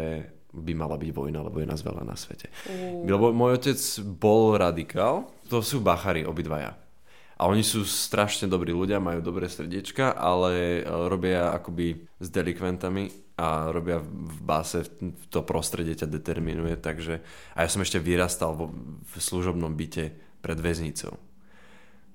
by 0.52 0.72
mala 0.76 1.00
byť 1.00 1.10
vojna, 1.16 1.40
lebo 1.40 1.64
je 1.64 1.70
nás 1.70 1.80
veľa 1.80 2.04
na 2.04 2.12
svete. 2.12 2.52
Ú. 2.68 3.08
Lebo 3.08 3.32
môj 3.32 3.56
otec 3.56 3.80
bol 4.04 4.60
radikál, 4.60 5.32
to 5.48 5.64
sú 5.64 5.80
bachari 5.80 6.28
obidvaja. 6.28 6.76
A 7.40 7.48
oni 7.48 7.64
sú 7.64 7.82
strašne 7.82 8.46
dobrí 8.46 8.70
ľudia, 8.70 9.02
majú 9.02 9.24
dobré 9.24 9.50
srdiečka, 9.50 10.14
ale 10.14 10.78
e, 10.78 10.80
robia 10.86 11.50
akoby 11.56 12.06
s 12.20 12.28
delikventami 12.30 13.10
a 13.34 13.72
robia 13.72 13.98
v 13.98 14.38
báse, 14.44 14.86
to 15.32 15.42
prostredie 15.42 15.96
ťa 15.96 16.06
determinuje, 16.06 16.78
takže... 16.78 17.24
A 17.56 17.66
ja 17.66 17.68
som 17.72 17.82
ešte 17.82 17.98
vyrastal 17.98 18.54
vo, 18.54 18.70
v 19.02 19.14
služobnom 19.18 19.74
byte 19.74 20.14
pred 20.38 20.58
väznicou. 20.60 21.18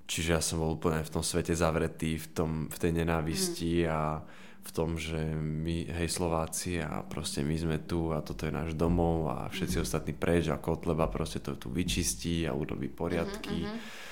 Čiže 0.07 0.29
ja 0.31 0.39
som 0.39 0.63
bol 0.63 0.79
úplne 0.79 1.03
v 1.03 1.11
tom 1.11 1.19
svete 1.19 1.51
zavretý, 1.51 2.15
v, 2.15 2.27
tom, 2.31 2.51
v 2.71 2.77
tej 2.79 2.91
nenávisti 2.95 3.83
mm. 3.83 3.89
a 3.91 4.23
v 4.67 4.71
tom, 4.75 4.99
že 4.99 5.15
my, 5.39 5.87
hej 5.87 6.11
Slováci 6.11 6.83
a 6.83 7.07
proste 7.07 7.39
my 7.39 7.55
sme 7.55 7.77
tu 7.79 8.11
a 8.11 8.19
toto 8.19 8.43
je 8.43 8.51
náš 8.51 8.75
domov 8.75 9.31
a 9.31 9.47
všetci 9.47 9.79
mm. 9.79 9.83
ostatní 9.87 10.13
preč 10.13 10.51
a 10.51 10.59
Kotleba 10.59 11.07
proste 11.07 11.39
to 11.39 11.55
tu 11.55 11.71
vyčistí 11.71 12.43
a 12.43 12.51
urobí 12.51 12.91
poriadky. 12.91 13.63
Mm-hmm 13.63 14.05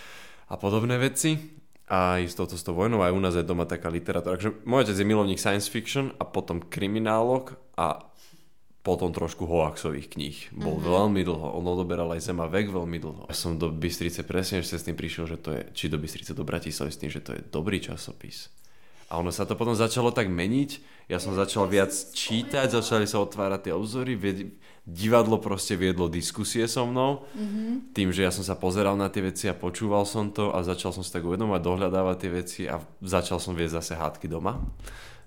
a 0.49 0.55
podobné 0.57 0.97
veci. 1.01 1.37
a 1.85 2.17
aj 2.17 2.33
s 2.33 2.37
touto 2.37 2.57
s 2.57 2.65
tou 2.65 2.73
vojnou, 2.73 3.05
aj 3.05 3.13
u 3.13 3.21
nás 3.21 3.37
je 3.37 3.45
doma 3.45 3.69
taká 3.69 3.93
literatúra. 3.93 4.41
Takže 4.41 4.65
môj 4.65 4.89
otec 4.89 4.97
je 4.97 5.05
milovník 5.05 5.37
science 5.37 5.69
fiction 5.69 6.17
a 6.17 6.25
potom 6.25 6.57
kriminálok 6.57 7.61
a 7.77 8.01
potom 8.81 9.13
trošku 9.13 9.45
hoaxových 9.45 10.09
kníh. 10.17 10.37
Bol 10.49 10.81
mm-hmm. 10.81 10.89
veľmi 10.89 11.21
dlho. 11.21 11.47
On 11.53 11.65
odoberal 11.65 12.09
aj 12.17 12.25
Zema 12.25 12.49
vek 12.49 12.73
veľmi 12.73 12.97
dlho. 12.97 13.29
Ja 13.29 13.37
som 13.37 13.61
do 13.61 13.69
Bystrice 13.69 14.25
presne, 14.25 14.65
že 14.65 14.73
sa 14.73 14.81
s 14.81 14.85
tým 14.89 14.97
prišiel, 14.97 15.29
že 15.29 15.37
to 15.37 15.53
je, 15.53 15.61
či 15.77 15.85
do 15.85 16.01
Bystrice, 16.01 16.33
do 16.33 16.41
Bratislavy 16.41 16.89
s 16.89 17.01
tým, 17.01 17.13
že 17.13 17.21
to 17.21 17.37
je 17.37 17.41
dobrý 17.53 17.77
časopis. 17.77 18.49
A 19.05 19.21
ono 19.21 19.29
sa 19.29 19.45
to 19.45 19.53
potom 19.53 19.77
začalo 19.77 20.09
tak 20.09 20.27
meniť. 20.27 20.81
Ja 21.05 21.21
som 21.21 21.37
začal 21.37 21.69
viac 21.69 21.93
čítať, 21.93 22.73
začali 22.73 23.05
sa 23.05 23.21
otvárať 23.21 23.69
tie 23.69 23.73
obzory, 23.77 24.17
divadlo 24.85 25.41
proste 25.41 25.73
viedlo 25.77 26.09
diskusie 26.09 26.65
so 26.69 26.85
mnou, 26.85 27.25
mm-hmm. 27.33 27.93
tým, 27.93 28.09
že 28.13 28.25
ja 28.25 28.33
som 28.33 28.45
sa 28.45 28.53
pozeral 28.53 28.93
na 28.93 29.09
tie 29.09 29.25
veci 29.25 29.49
a 29.49 29.57
počúval 29.57 30.05
som 30.05 30.29
to 30.29 30.53
a 30.53 30.61
začal 30.61 30.93
som 30.93 31.01
si 31.01 31.09
tak 31.09 31.25
uvedomať, 31.25 31.61
dohľadávať 31.61 32.17
tie 32.21 32.31
veci 32.33 32.61
a 32.69 32.81
začal 33.01 33.41
som 33.41 33.57
viesť 33.57 33.81
zase 33.81 33.93
hádky 33.97 34.29
doma, 34.29 34.61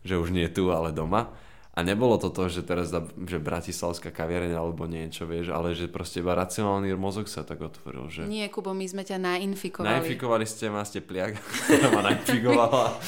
že 0.06 0.14
už 0.14 0.30
nie 0.30 0.46
tu, 0.50 0.70
ale 0.70 0.94
doma. 0.94 1.30
A 1.78 1.86
nebolo 1.86 2.18
to 2.18 2.34
to, 2.34 2.50
že 2.50 2.66
teraz, 2.66 2.90
že 2.90 3.38
bratislavská 3.38 4.10
kaviareň 4.10 4.50
alebo 4.58 4.90
niečo, 4.90 5.30
vieš, 5.30 5.54
ale 5.54 5.78
že 5.78 5.86
proste 5.86 6.18
iba 6.18 6.34
racionálny 6.34 6.90
mozog 6.98 7.30
sa 7.30 7.46
tak 7.46 7.62
otvoril. 7.62 8.10
Že... 8.10 8.26
Nie, 8.26 8.50
Kubo, 8.50 8.74
my 8.74 8.82
sme 8.82 9.06
ťa 9.06 9.22
nainfikovali. 9.22 9.86
Nainfikovali 9.86 10.42
ste 10.42 10.74
ma, 10.74 10.82
ste 10.82 10.98
pliak. 10.98 11.38
ma 11.94 12.02
nainfikovala. 12.02 12.98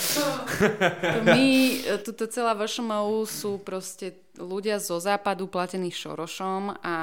my, 1.27 1.47
tuto 2.07 2.31
celá 2.31 2.55
vaša 2.55 2.87
sú 3.27 3.59
proste 3.59 4.30
ľudia 4.39 4.79
zo 4.79 5.03
západu 5.03 5.51
platení 5.51 5.91
Šorošom 5.91 6.79
a 6.81 6.95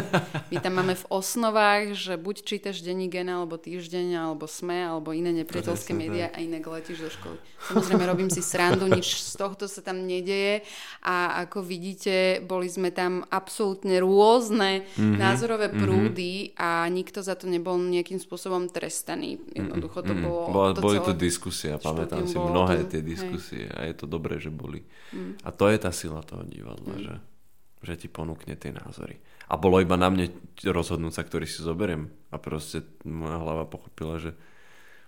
my 0.52 0.56
tam 0.56 0.80
máme 0.80 0.96
v 0.96 1.04
osnovách, 1.12 1.92
že 1.92 2.16
buď 2.16 2.36
čítaš 2.48 2.80
denní 2.80 3.12
gen 3.12 3.28
alebo 3.28 3.60
týždeň, 3.60 4.16
alebo 4.16 4.48
SME, 4.48 4.88
alebo 4.88 5.12
iné 5.12 5.36
nepriateľské 5.44 5.92
médiá 5.92 6.32
a 6.32 6.40
inak 6.40 6.64
letíš 6.64 6.98
do 7.04 7.10
školy. 7.12 7.36
Samozrejme 7.68 8.04
robím 8.08 8.30
si 8.32 8.40
srandu, 8.40 8.88
nič 8.88 9.20
z 9.20 9.34
tohto 9.36 9.68
sa 9.68 9.84
tam 9.84 10.08
nedeje 10.08 10.64
a 11.04 11.44
ako 11.44 11.60
vidíte, 11.60 12.40
boli 12.42 12.72
sme 12.72 12.88
tam 12.88 13.22
absolútne 13.28 14.00
rôzne 14.00 14.82
mm-hmm. 14.82 15.18
názorové 15.20 15.68
mhm. 15.68 15.76
prúdy 15.76 16.32
mm-hmm. 16.48 16.56
a 16.56 16.68
nikto 16.88 17.20
za 17.20 17.36
to 17.36 17.52
nebol 17.52 17.76
nejakým 17.76 18.16
spôsobom 18.16 18.72
trestaný. 18.72 19.36
Jednoducho 19.52 20.00
to 20.00 20.16
mm-hmm. 20.16 20.24
bolo... 20.24 20.42
Bola, 20.48 20.70
to 20.72 20.80
boli 20.80 20.98
to 21.04 21.12
diskusia, 21.12 21.76
pamätám 21.76 22.24
si 22.24 22.40
mnohé 22.40 22.88
to, 22.88 22.96
tie 22.96 23.02
diskusie 23.04 23.68
hej. 23.68 23.76
a 23.76 23.78
je 23.92 23.94
to 23.94 24.06
dobré, 24.08 24.40
že 24.40 24.48
boli. 24.48 24.82
Mm. 25.12 25.36
A 25.44 25.48
to 25.52 25.68
je 25.68 25.76
tá 25.76 25.92
sila 25.92 26.24
toho 26.24 26.42
divadla 26.42 26.61
divadla, 26.62 26.94
mm. 26.94 27.02
že, 27.02 27.14
že 27.82 27.94
ti 27.98 28.08
ponúkne 28.08 28.54
tie 28.54 28.70
názory. 28.70 29.18
A 29.50 29.58
bolo 29.58 29.82
iba 29.82 29.98
na 29.98 30.06
mne 30.08 30.30
rozhodnúť 30.62 31.12
sa, 31.18 31.26
ktorý 31.26 31.44
si 31.50 31.60
zoberiem. 31.60 32.08
A 32.30 32.38
proste 32.38 32.86
moja 33.02 33.36
hlava 33.42 33.66
pochopila, 33.66 34.22
že 34.22 34.32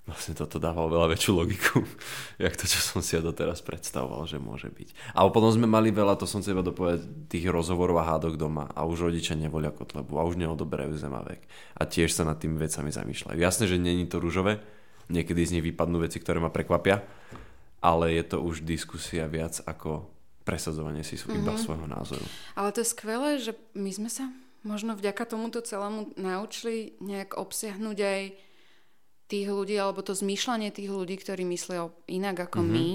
vlastne 0.05 0.37
toto 0.37 0.61
dávalo 0.61 0.93
veľa 0.93 1.17
väčšiu 1.17 1.33
logiku, 1.33 1.81
jak 2.45 2.53
to, 2.61 2.69
čo 2.69 2.77
som 2.77 3.01
si 3.01 3.17
ja 3.17 3.25
doteraz 3.25 3.65
predstavoval, 3.65 4.29
že 4.29 4.37
môže 4.37 4.69
byť. 4.69 5.17
A 5.17 5.25
potom 5.33 5.49
sme 5.49 5.65
mali 5.65 5.89
veľa, 5.89 6.21
to 6.21 6.29
som 6.29 6.45
si 6.45 6.53
iba 6.53 6.61
dopovedať, 6.61 7.09
tých 7.33 7.49
rozhovorov 7.49 8.05
a 8.05 8.09
hádok 8.13 8.37
doma 8.37 8.69
a 8.77 8.85
už 8.85 9.09
rodičia 9.09 9.33
nevolia 9.33 9.73
kotlebu 9.73 10.21
a 10.21 10.27
už 10.29 10.37
neodoberajú 10.37 10.93
zemavek. 11.01 11.41
A 11.81 11.89
tiež 11.89 12.13
sa 12.13 12.29
nad 12.29 12.37
tými 12.37 12.61
vecami 12.61 12.93
zamýšľajú. 12.93 13.39
Jasné, 13.41 13.65
že 13.65 13.81
není 13.81 14.05
to 14.05 14.21
rúžové, 14.21 14.61
niekedy 15.09 15.41
z 15.41 15.53
nich 15.57 15.65
vypadnú 15.73 16.05
veci, 16.05 16.21
ktoré 16.21 16.37
ma 16.37 16.53
prekvapia, 16.53 17.01
ale 17.81 18.13
je 18.13 18.25
to 18.29 18.45
už 18.45 18.61
diskusia 18.65 19.25
viac 19.25 19.61
ako 19.65 20.14
presadzovanie 20.45 21.03
si 21.03 21.17
mm-hmm. 21.17 21.41
iba 21.41 21.53
mhm. 21.57 21.61
svojho 21.61 21.87
názoru. 21.89 22.25
Ale 22.55 22.71
to 22.71 22.85
je 22.85 22.89
skvelé, 22.93 23.41
že 23.41 23.57
my 23.75 23.91
sme 23.91 24.13
sa 24.13 24.29
možno 24.65 24.97
vďaka 24.97 25.25
tomuto 25.29 25.61
celému 25.61 26.17
naučili 26.17 26.97
nejak 27.01 27.37
obsiahnuť 27.37 27.99
aj 28.01 28.23
tých 29.29 29.47
ľudí, 29.49 29.77
alebo 29.81 30.05
to 30.05 30.13
zmýšľanie 30.13 30.69
tých 30.73 30.93
ľudí, 30.93 31.17
ktorí 31.17 31.49
myslia 31.49 31.89
inak 32.09 32.49
ako 32.49 32.61
mm-hmm. 32.61 32.77
my 32.77 32.89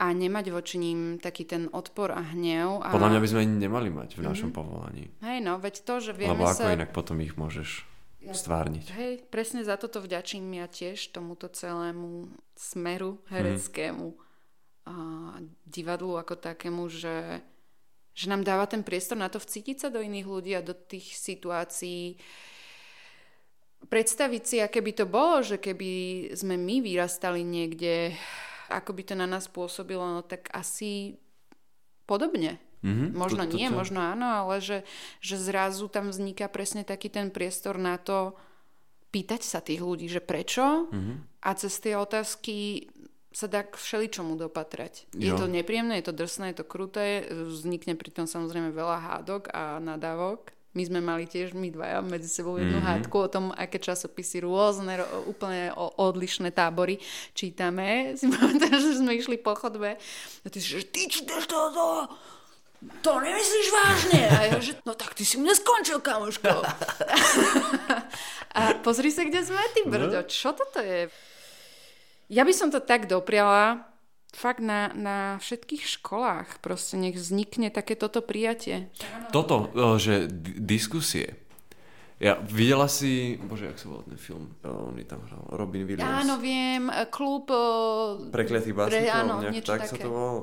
a 0.00 0.06
nemať 0.16 0.46
voči 0.48 0.80
ním 0.80 1.20
taký 1.20 1.44
ten 1.44 1.68
odpor 1.76 2.16
a 2.16 2.24
hnev. 2.32 2.80
A... 2.80 2.96
Podľa 2.96 3.12
mňa 3.16 3.20
by 3.20 3.28
sme 3.28 3.40
ani 3.44 3.56
nemali 3.60 3.88
mať 3.92 4.16
v 4.16 4.20
našom 4.24 4.48
mm-hmm. 4.48 4.56
povolaní. 4.56 5.04
Hej, 5.20 5.38
no, 5.44 5.60
veď 5.60 5.74
to, 5.84 5.94
že 6.00 6.12
vieme 6.16 6.40
Lebo 6.40 6.48
ako 6.48 6.64
sa... 6.64 6.72
inak 6.72 6.90
potom 6.96 7.20
ich 7.20 7.36
môžeš 7.36 7.84
ja, 8.24 8.32
stvárniť. 8.32 8.86
Hej, 8.96 9.12
presne 9.28 9.60
za 9.60 9.76
toto 9.76 10.00
vďačím 10.00 10.48
ja 10.56 10.64
tiež 10.64 11.12
tomuto 11.12 11.52
celému 11.52 12.32
smeru 12.56 13.20
hereckému. 13.28 14.16
Mm 14.16 14.28
divadlu 15.66 16.18
ako 16.18 16.34
takému, 16.40 16.90
že, 16.90 17.40
že 18.14 18.26
nám 18.26 18.42
dáva 18.42 18.66
ten 18.66 18.82
priestor 18.82 19.16
na 19.20 19.30
to 19.30 19.38
vcítiť 19.38 19.76
sa 19.76 19.88
do 19.88 20.02
iných 20.02 20.26
ľudí 20.26 20.52
a 20.56 20.64
do 20.64 20.74
tých 20.74 21.14
situácií. 21.14 22.18
Predstaviť 23.80 24.42
si, 24.44 24.56
aké 24.60 24.84
by 24.84 24.92
to 24.92 25.06
bolo, 25.08 25.40
že 25.40 25.56
keby 25.56 25.90
sme 26.36 26.60
my 26.60 26.84
vyrastali 26.84 27.40
niekde, 27.40 28.12
ako 28.68 28.92
by 28.92 29.02
to 29.08 29.14
na 29.16 29.24
nás 29.24 29.48
pôsobilo, 29.48 30.04
no 30.04 30.20
tak 30.20 30.52
asi 30.52 31.16
podobne. 32.04 32.60
Mm-hmm, 32.80 33.08
možno 33.12 33.44
to, 33.44 33.52
to, 33.52 33.56
nie, 33.60 33.68
to. 33.68 33.76
možno 33.76 34.00
áno, 34.00 34.24
ale 34.24 34.64
že, 34.64 34.88
že 35.20 35.36
zrazu 35.36 35.84
tam 35.92 36.08
vzniká 36.08 36.48
presne 36.48 36.80
taký 36.80 37.12
ten 37.12 37.28
priestor 37.28 37.76
na 37.76 38.00
to 38.00 38.32
pýtať 39.12 39.44
sa 39.44 39.60
tých 39.60 39.84
ľudí, 39.84 40.08
že 40.08 40.24
prečo 40.24 40.88
mm-hmm. 40.88 41.44
a 41.44 41.50
cez 41.60 41.76
tie 41.76 41.92
otázky 41.98 42.88
sa 43.30 43.46
dá 43.46 43.62
k 43.62 43.78
všeličomu 43.78 44.34
dopatrať. 44.34 45.06
Jo. 45.14 45.22
Je 45.22 45.32
to 45.38 45.46
nepríjemné, 45.46 46.02
je 46.02 46.10
to 46.10 46.14
drsné, 46.18 46.50
je 46.50 46.62
to 46.62 46.66
kruté, 46.66 47.30
vznikne 47.30 47.94
pri 47.94 48.10
tom 48.10 48.26
samozrejme 48.26 48.74
veľa 48.74 48.98
hádok 48.98 49.54
a 49.54 49.78
nadávok. 49.78 50.50
My 50.70 50.86
sme 50.86 51.02
mali 51.02 51.26
tiež, 51.26 51.50
my 51.50 51.66
dvaja, 51.66 51.98
medzi 51.98 52.30
sebou 52.30 52.54
jednu 52.54 52.78
mm-hmm. 52.78 53.02
hádku 53.02 53.16
o 53.18 53.26
tom, 53.26 53.50
aké 53.50 53.82
časopisy 53.82 54.46
rôzne, 54.46 55.02
úplne 55.26 55.74
odlišné 55.74 56.54
tábory 56.54 57.02
čítame. 57.34 57.86
Si 58.18 58.30
pamätám, 58.30 58.78
že 58.78 59.02
sme 59.02 59.18
išli 59.18 59.34
po 59.38 59.58
chodbe 59.58 59.98
a 60.42 60.46
ty 60.46 60.58
že 60.62 60.86
ty 60.86 61.10
čítaš 61.10 61.50
to, 61.50 61.58
to, 63.02 63.12
nemyslíš 63.18 63.68
vážne? 63.74 64.20
A 64.30 64.38
ja, 64.46 64.58
že 64.62 64.78
no 64.86 64.94
tak 64.94 65.18
ty 65.18 65.26
si 65.26 65.42
mne 65.42 65.58
skončil, 65.58 65.98
kamoško. 65.98 66.62
a 68.58 68.60
pozri 68.78 69.10
sa, 69.10 69.26
kde 69.26 69.42
sme, 69.42 69.58
ty 69.74 69.82
brďo, 69.90 70.22
čo 70.30 70.54
toto 70.54 70.78
je? 70.78 71.10
Ja 72.30 72.46
by 72.46 72.54
som 72.54 72.70
to 72.70 72.78
tak 72.78 73.10
dopriala, 73.10 73.90
fakt 74.30 74.62
na, 74.62 74.94
na 74.94 75.18
všetkých 75.42 75.82
školách 75.98 76.62
proste 76.62 76.94
nech 76.94 77.18
vznikne 77.18 77.74
také 77.74 77.98
toto 77.98 78.22
prijatie. 78.22 78.86
Toto, 79.34 79.74
že 79.98 80.30
d- 80.30 80.62
diskusie. 80.62 81.34
Ja 82.20 82.36
videla 82.36 82.84
si, 82.84 83.40
bože, 83.40 83.72
jak 83.72 83.80
sa 83.80 83.88
volá 83.88 84.04
ten 84.04 84.20
film, 84.20 84.52
on 84.62 84.92
tam 85.08 85.24
hral, 85.24 85.40
Robin 85.56 85.88
Williams. 85.88 86.28
Áno, 86.28 86.36
viem, 86.36 86.92
klub... 87.08 87.48
Prekletých 88.28 88.76
básnikov, 88.76 89.08
pre, 89.08 89.18
áno, 89.24 89.34
nejak 89.40 89.64
tak 89.64 89.88
také. 89.88 89.88
sa 89.88 89.96
to 89.96 90.08
volal. 90.12 90.36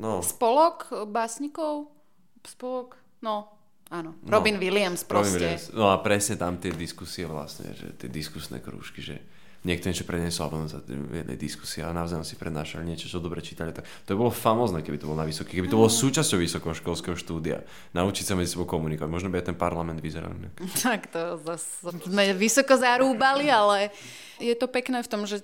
No. 0.00 0.24
Spolok 0.24 1.06
básnikov? 1.12 1.92
Spolok, 2.40 2.96
no, 3.20 3.52
áno. 3.92 4.16
No. 4.24 4.28
Robin 4.32 4.56
Williams 4.56 5.04
proste. 5.04 5.36
Robin 5.36 5.44
Williams. 5.44 5.66
No 5.76 5.92
a 5.92 6.00
presne 6.00 6.40
tam 6.40 6.56
tie 6.56 6.72
diskusie 6.72 7.28
vlastne, 7.28 7.76
že 7.76 7.92
tie 7.92 8.08
diskusné 8.08 8.64
krúžky, 8.64 9.04
že 9.04 9.20
niekto 9.66 9.90
niečo 9.90 10.06
predniesol 10.06 10.46
alebo 10.46 10.70
sa 10.70 10.78
v 10.86 11.26
jednej 11.26 11.34
diskusii 11.34 11.82
a 11.82 11.90
navzájom 11.90 12.22
si 12.22 12.38
prednášali 12.38 12.86
niečo, 12.86 13.10
čo 13.10 13.18
dobre 13.18 13.42
čítali. 13.42 13.74
Tak 13.74 13.82
to 14.06 14.14
by 14.14 14.18
bolo 14.22 14.30
famózne, 14.30 14.86
keby 14.86 15.02
to 15.02 15.10
bolo 15.10 15.18
na 15.18 15.26
vysoký, 15.26 15.58
keby 15.58 15.66
to 15.66 15.82
bolo 15.82 15.90
súčasťou 15.90 16.38
vysokoškolského 16.38 17.18
štúdia. 17.18 17.66
Naučiť 17.90 18.24
sa 18.30 18.38
medzi 18.38 18.54
sebou 18.54 18.70
komunikovať. 18.70 19.10
Možno 19.10 19.28
by 19.34 19.42
aj 19.42 19.46
ten 19.50 19.58
parlament 19.58 19.98
vyzeral. 19.98 20.30
Tak 20.86 21.10
to 21.10 21.42
zase 21.42 21.90
sme 22.06 22.30
vysoko 22.38 22.78
zarúbali, 22.78 23.50
ale 23.50 23.90
je 24.38 24.54
to 24.54 24.70
pekné 24.70 25.02
v 25.02 25.10
tom, 25.10 25.26
že 25.26 25.42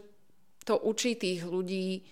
to 0.62 0.78
učí 0.78 1.18
tých 1.18 1.42
ľudí 1.42 2.06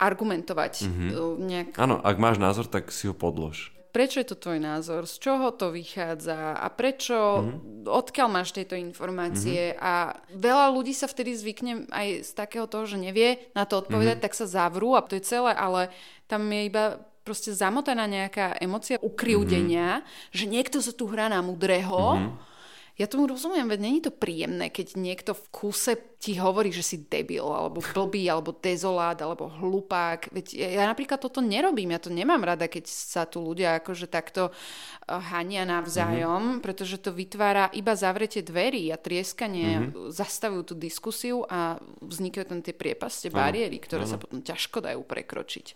argumentovať. 0.00 0.88
Mm-hmm. 0.88 1.10
Nejak... 1.44 1.68
Áno, 1.76 2.00
ak 2.00 2.16
máš 2.16 2.40
názor, 2.40 2.64
tak 2.64 2.88
si 2.88 3.04
ho 3.04 3.12
podlož 3.12 3.73
prečo 3.94 4.18
je 4.18 4.34
to 4.34 4.36
tvoj 4.36 4.58
názor, 4.58 5.06
z 5.06 5.22
čoho 5.22 5.54
to 5.54 5.70
vychádza 5.70 6.58
a 6.58 6.66
prečo, 6.74 7.14
mm-hmm. 7.14 7.86
odkiaľ 7.86 8.28
máš 8.28 8.50
tieto 8.50 8.74
informácie 8.74 9.70
mm-hmm. 9.70 9.86
a 9.86 10.18
veľa 10.34 10.66
ľudí 10.74 10.90
sa 10.90 11.06
vtedy 11.06 11.30
zvykne 11.38 11.86
aj 11.94 12.26
z 12.26 12.30
takého 12.34 12.66
toho, 12.66 12.90
že 12.90 12.98
nevie 12.98 13.38
na 13.54 13.62
to 13.62 13.78
odpovedať, 13.78 14.18
mm-hmm. 14.18 14.26
tak 14.26 14.34
sa 14.34 14.50
zavrú 14.50 14.98
a 14.98 15.06
to 15.06 15.14
je 15.14 15.22
celé, 15.22 15.54
ale 15.54 15.94
tam 16.26 16.42
je 16.50 16.66
iba 16.66 16.98
proste 17.22 17.54
zamotaná 17.54 18.10
nejaká 18.10 18.58
emocia 18.58 18.98
ukriúdenia, 18.98 20.02
mm-hmm. 20.02 20.34
že 20.34 20.44
niekto 20.50 20.82
sa 20.82 20.90
tu 20.90 21.06
hrá 21.06 21.30
na 21.30 21.38
mudrého 21.38 22.18
mm-hmm 22.18 22.52
ja 22.94 23.10
tomu 23.10 23.26
rozumiem, 23.26 23.66
veď 23.66 23.80
není 23.82 23.98
to 23.98 24.14
príjemné, 24.14 24.70
keď 24.70 24.94
niekto 24.94 25.34
v 25.34 25.44
kuse 25.50 25.98
ti 26.22 26.38
hovorí, 26.38 26.70
že 26.70 26.86
si 26.86 26.96
debil, 27.02 27.42
alebo 27.42 27.82
blbý, 27.82 28.30
alebo 28.30 28.54
dezolát, 28.54 29.18
alebo 29.18 29.50
hlupák. 29.50 30.30
Veď 30.30 30.46
ja, 30.54 30.68
ja 30.78 30.84
napríklad 30.86 31.18
toto 31.18 31.42
nerobím, 31.42 31.90
ja 31.90 31.98
to 31.98 32.14
nemám 32.14 32.46
rada, 32.46 32.70
keď 32.70 32.86
sa 32.86 33.26
tu 33.26 33.42
ľudia 33.42 33.82
akože 33.82 34.06
takto 34.06 34.54
eh, 34.54 35.18
hania 35.34 35.66
navzájom, 35.66 36.62
mm-hmm. 36.62 36.62
pretože 36.62 37.02
to 37.02 37.10
vytvára 37.10 37.66
iba 37.74 37.98
zavretie 37.98 38.46
dverí 38.46 38.86
a 38.94 38.96
trieskanie, 38.96 39.90
mm-hmm. 39.90 40.14
zastavujú 40.14 40.62
tú 40.62 40.74
diskusiu 40.78 41.42
a 41.50 41.82
vznikajú 41.98 42.46
tam 42.46 42.62
tie 42.62 42.78
priepaste, 42.78 43.26
bariéry, 43.26 43.82
ktoré 43.82 44.06
ano. 44.06 44.12
sa 44.14 44.22
potom 44.22 44.38
ťažko 44.38 44.86
dajú 44.86 45.02
prekročiť. 45.02 45.66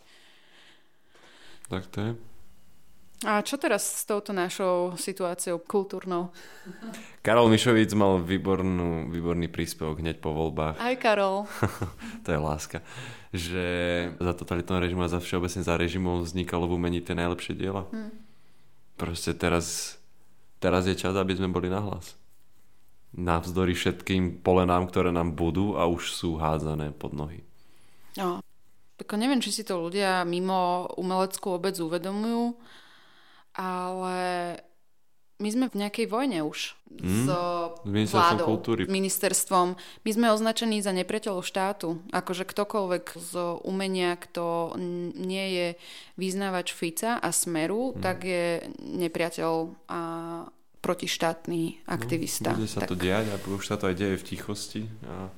Tak 1.66 1.84
to 1.90 1.98
je. 1.98 2.12
A 3.26 3.42
čo 3.42 3.58
teraz 3.58 3.82
s 3.82 4.06
touto 4.06 4.30
našou 4.30 4.94
situáciou 4.94 5.58
kultúrnou? 5.58 6.30
Karol 7.26 7.50
Mišovic 7.50 7.90
mal 7.98 8.22
výbornú, 8.22 9.10
výborný 9.10 9.50
príspevok 9.50 9.98
hneď 9.98 10.22
po 10.22 10.30
voľbách. 10.30 10.78
Aj 10.78 10.94
Karol. 10.94 11.50
to 12.24 12.28
je 12.30 12.38
láska. 12.38 12.78
Že 13.34 13.66
za 14.22 14.32
totalitného 14.38 14.78
režimu 14.86 15.02
a 15.02 15.10
za 15.10 15.18
všeobecne 15.18 15.66
za 15.66 15.74
režimom 15.74 16.22
vznikalo 16.22 16.70
v 16.70 16.78
umení 16.78 17.02
tie 17.02 17.18
najlepšie 17.18 17.58
diela. 17.58 17.90
Hmm. 17.90 18.14
Proste 18.94 19.34
teraz, 19.34 19.98
teraz 20.62 20.86
je 20.86 20.94
čas, 20.94 21.18
aby 21.18 21.34
sme 21.34 21.50
boli 21.50 21.66
nahlas. 21.66 22.14
Navzdory 23.18 23.74
všetkým 23.74 24.46
polenám, 24.46 24.86
ktoré 24.86 25.10
nám 25.10 25.34
budú 25.34 25.74
a 25.74 25.90
už 25.90 26.14
sú 26.14 26.38
hádzané 26.38 26.94
pod 26.94 27.18
nohy. 27.18 27.42
No, 28.14 28.38
tak 28.94 29.10
neviem, 29.18 29.42
či 29.42 29.50
si 29.50 29.62
to 29.66 29.78
ľudia 29.78 30.22
mimo 30.22 30.90
umeleckú 30.98 31.54
obec 31.54 31.74
uvedomujú, 31.78 32.54
ale 33.59 34.18
my 35.38 35.48
sme 35.54 35.66
v 35.70 35.78
nejakej 35.86 36.06
vojne 36.11 36.42
už 36.42 36.74
mm, 36.98 37.26
s 38.06 38.11
vládou, 38.11 38.59
kultúry. 38.59 38.90
ministerstvom. 38.90 39.78
My 39.78 40.11
sme 40.11 40.34
označení 40.34 40.82
za 40.82 40.90
nepriateľov 40.90 41.46
štátu. 41.46 42.02
Akože 42.11 42.42
ktokoľvek 42.42 43.04
z 43.14 43.32
umenia, 43.62 44.18
kto 44.18 44.74
nie 45.14 45.46
je 45.54 45.68
vyznávač 46.18 46.74
Fica 46.74 47.22
a 47.22 47.30
Smeru, 47.30 47.94
mm. 47.94 48.02
tak 48.02 48.26
je 48.26 48.66
nepriateľ 48.82 49.52
a 49.86 50.02
protištátny 50.78 51.86
aktivista. 51.86 52.54
No, 52.54 52.62
bude 52.62 52.70
sa 52.70 52.82
tak. 52.86 52.94
to 52.94 52.96
diať 52.98 53.34
a 53.34 53.36
už 53.38 53.66
sa 53.66 53.76
to 53.78 53.90
aj 53.90 53.96
deje 53.98 54.16
v 54.18 54.26
tichosti 54.26 54.82
a 55.06 55.30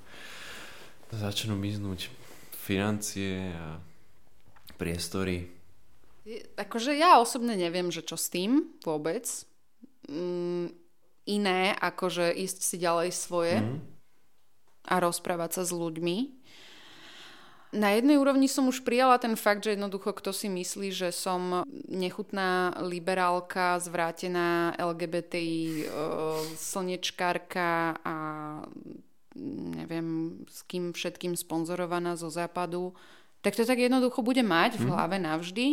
začnú 1.12 1.56
miznúť 1.56 2.12
financie 2.56 3.52
a 3.56 3.80
priestory 4.76 5.59
Akože 6.58 6.94
ja 6.94 7.18
osobne 7.18 7.56
neviem, 7.56 7.90
že 7.90 8.04
čo 8.04 8.14
s 8.14 8.30
tým 8.30 8.76
vôbec. 8.84 9.26
Mm, 10.10 10.74
iné, 11.30 11.74
akože 11.78 12.34
ísť 12.34 12.58
si 12.64 12.76
ďalej 12.82 13.10
svoje 13.14 13.62
mm. 13.62 13.78
a 14.90 14.94
rozprávať 14.98 15.60
sa 15.60 15.62
s 15.66 15.72
ľuďmi. 15.74 16.40
Na 17.70 17.94
jednej 17.94 18.18
úrovni 18.18 18.50
som 18.50 18.66
už 18.66 18.82
prijala 18.82 19.14
ten 19.22 19.38
fakt, 19.38 19.62
že 19.62 19.78
jednoducho 19.78 20.10
kto 20.10 20.34
si 20.34 20.50
myslí, 20.50 20.90
že 20.90 21.14
som 21.14 21.62
nechutná 21.86 22.74
liberálka, 22.82 23.78
zvrátená 23.78 24.74
LGBTI, 24.74 25.86
e, 25.86 25.94
slnečkárka 26.58 27.94
a 28.02 28.16
neviem 29.78 30.42
s 30.50 30.66
kým 30.66 30.90
všetkým 30.90 31.38
sponzorovaná 31.38 32.18
zo 32.18 32.26
západu, 32.26 32.90
tak 33.38 33.54
to 33.54 33.62
tak 33.62 33.78
jednoducho 33.78 34.18
bude 34.26 34.42
mať 34.42 34.74
v 34.74 34.84
mhm. 34.84 34.90
hlave 34.90 35.16
navždy 35.22 35.66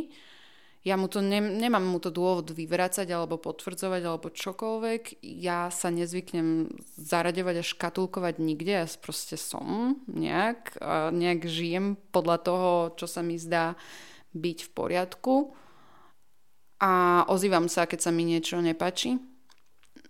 ja 0.87 0.95
mu 0.95 1.11
to 1.11 1.19
ne, 1.19 1.43
nemám 1.43 1.83
mu 1.83 1.99
to 1.99 2.07
dôvod 2.07 2.55
vyvracať 2.55 3.11
alebo 3.11 3.35
potvrdzovať 3.35 4.01
alebo 4.07 4.31
čokoľvek. 4.31 5.19
Ja 5.19 5.67
sa 5.67 5.91
nezvyknem 5.91 6.71
zaraďovať 6.95 7.55
a 7.59 7.67
škatulkovať 7.67 8.39
nikde. 8.39 8.71
Ja 8.71 8.87
proste 8.95 9.35
som 9.35 9.99
nejak, 10.07 10.79
nejak 11.11 11.43
žijem 11.43 11.99
podľa 12.15 12.37
toho, 12.39 12.69
čo 12.95 13.03
sa 13.03 13.19
mi 13.19 13.35
zdá 13.35 13.75
byť 14.31 14.57
v 14.63 14.69
poriadku. 14.71 15.35
A 16.79 17.25
ozývam 17.27 17.67
sa, 17.67 17.83
keď 17.83 18.07
sa 18.07 18.11
mi 18.15 18.23
niečo 18.23 18.63
nepačí. 18.63 19.19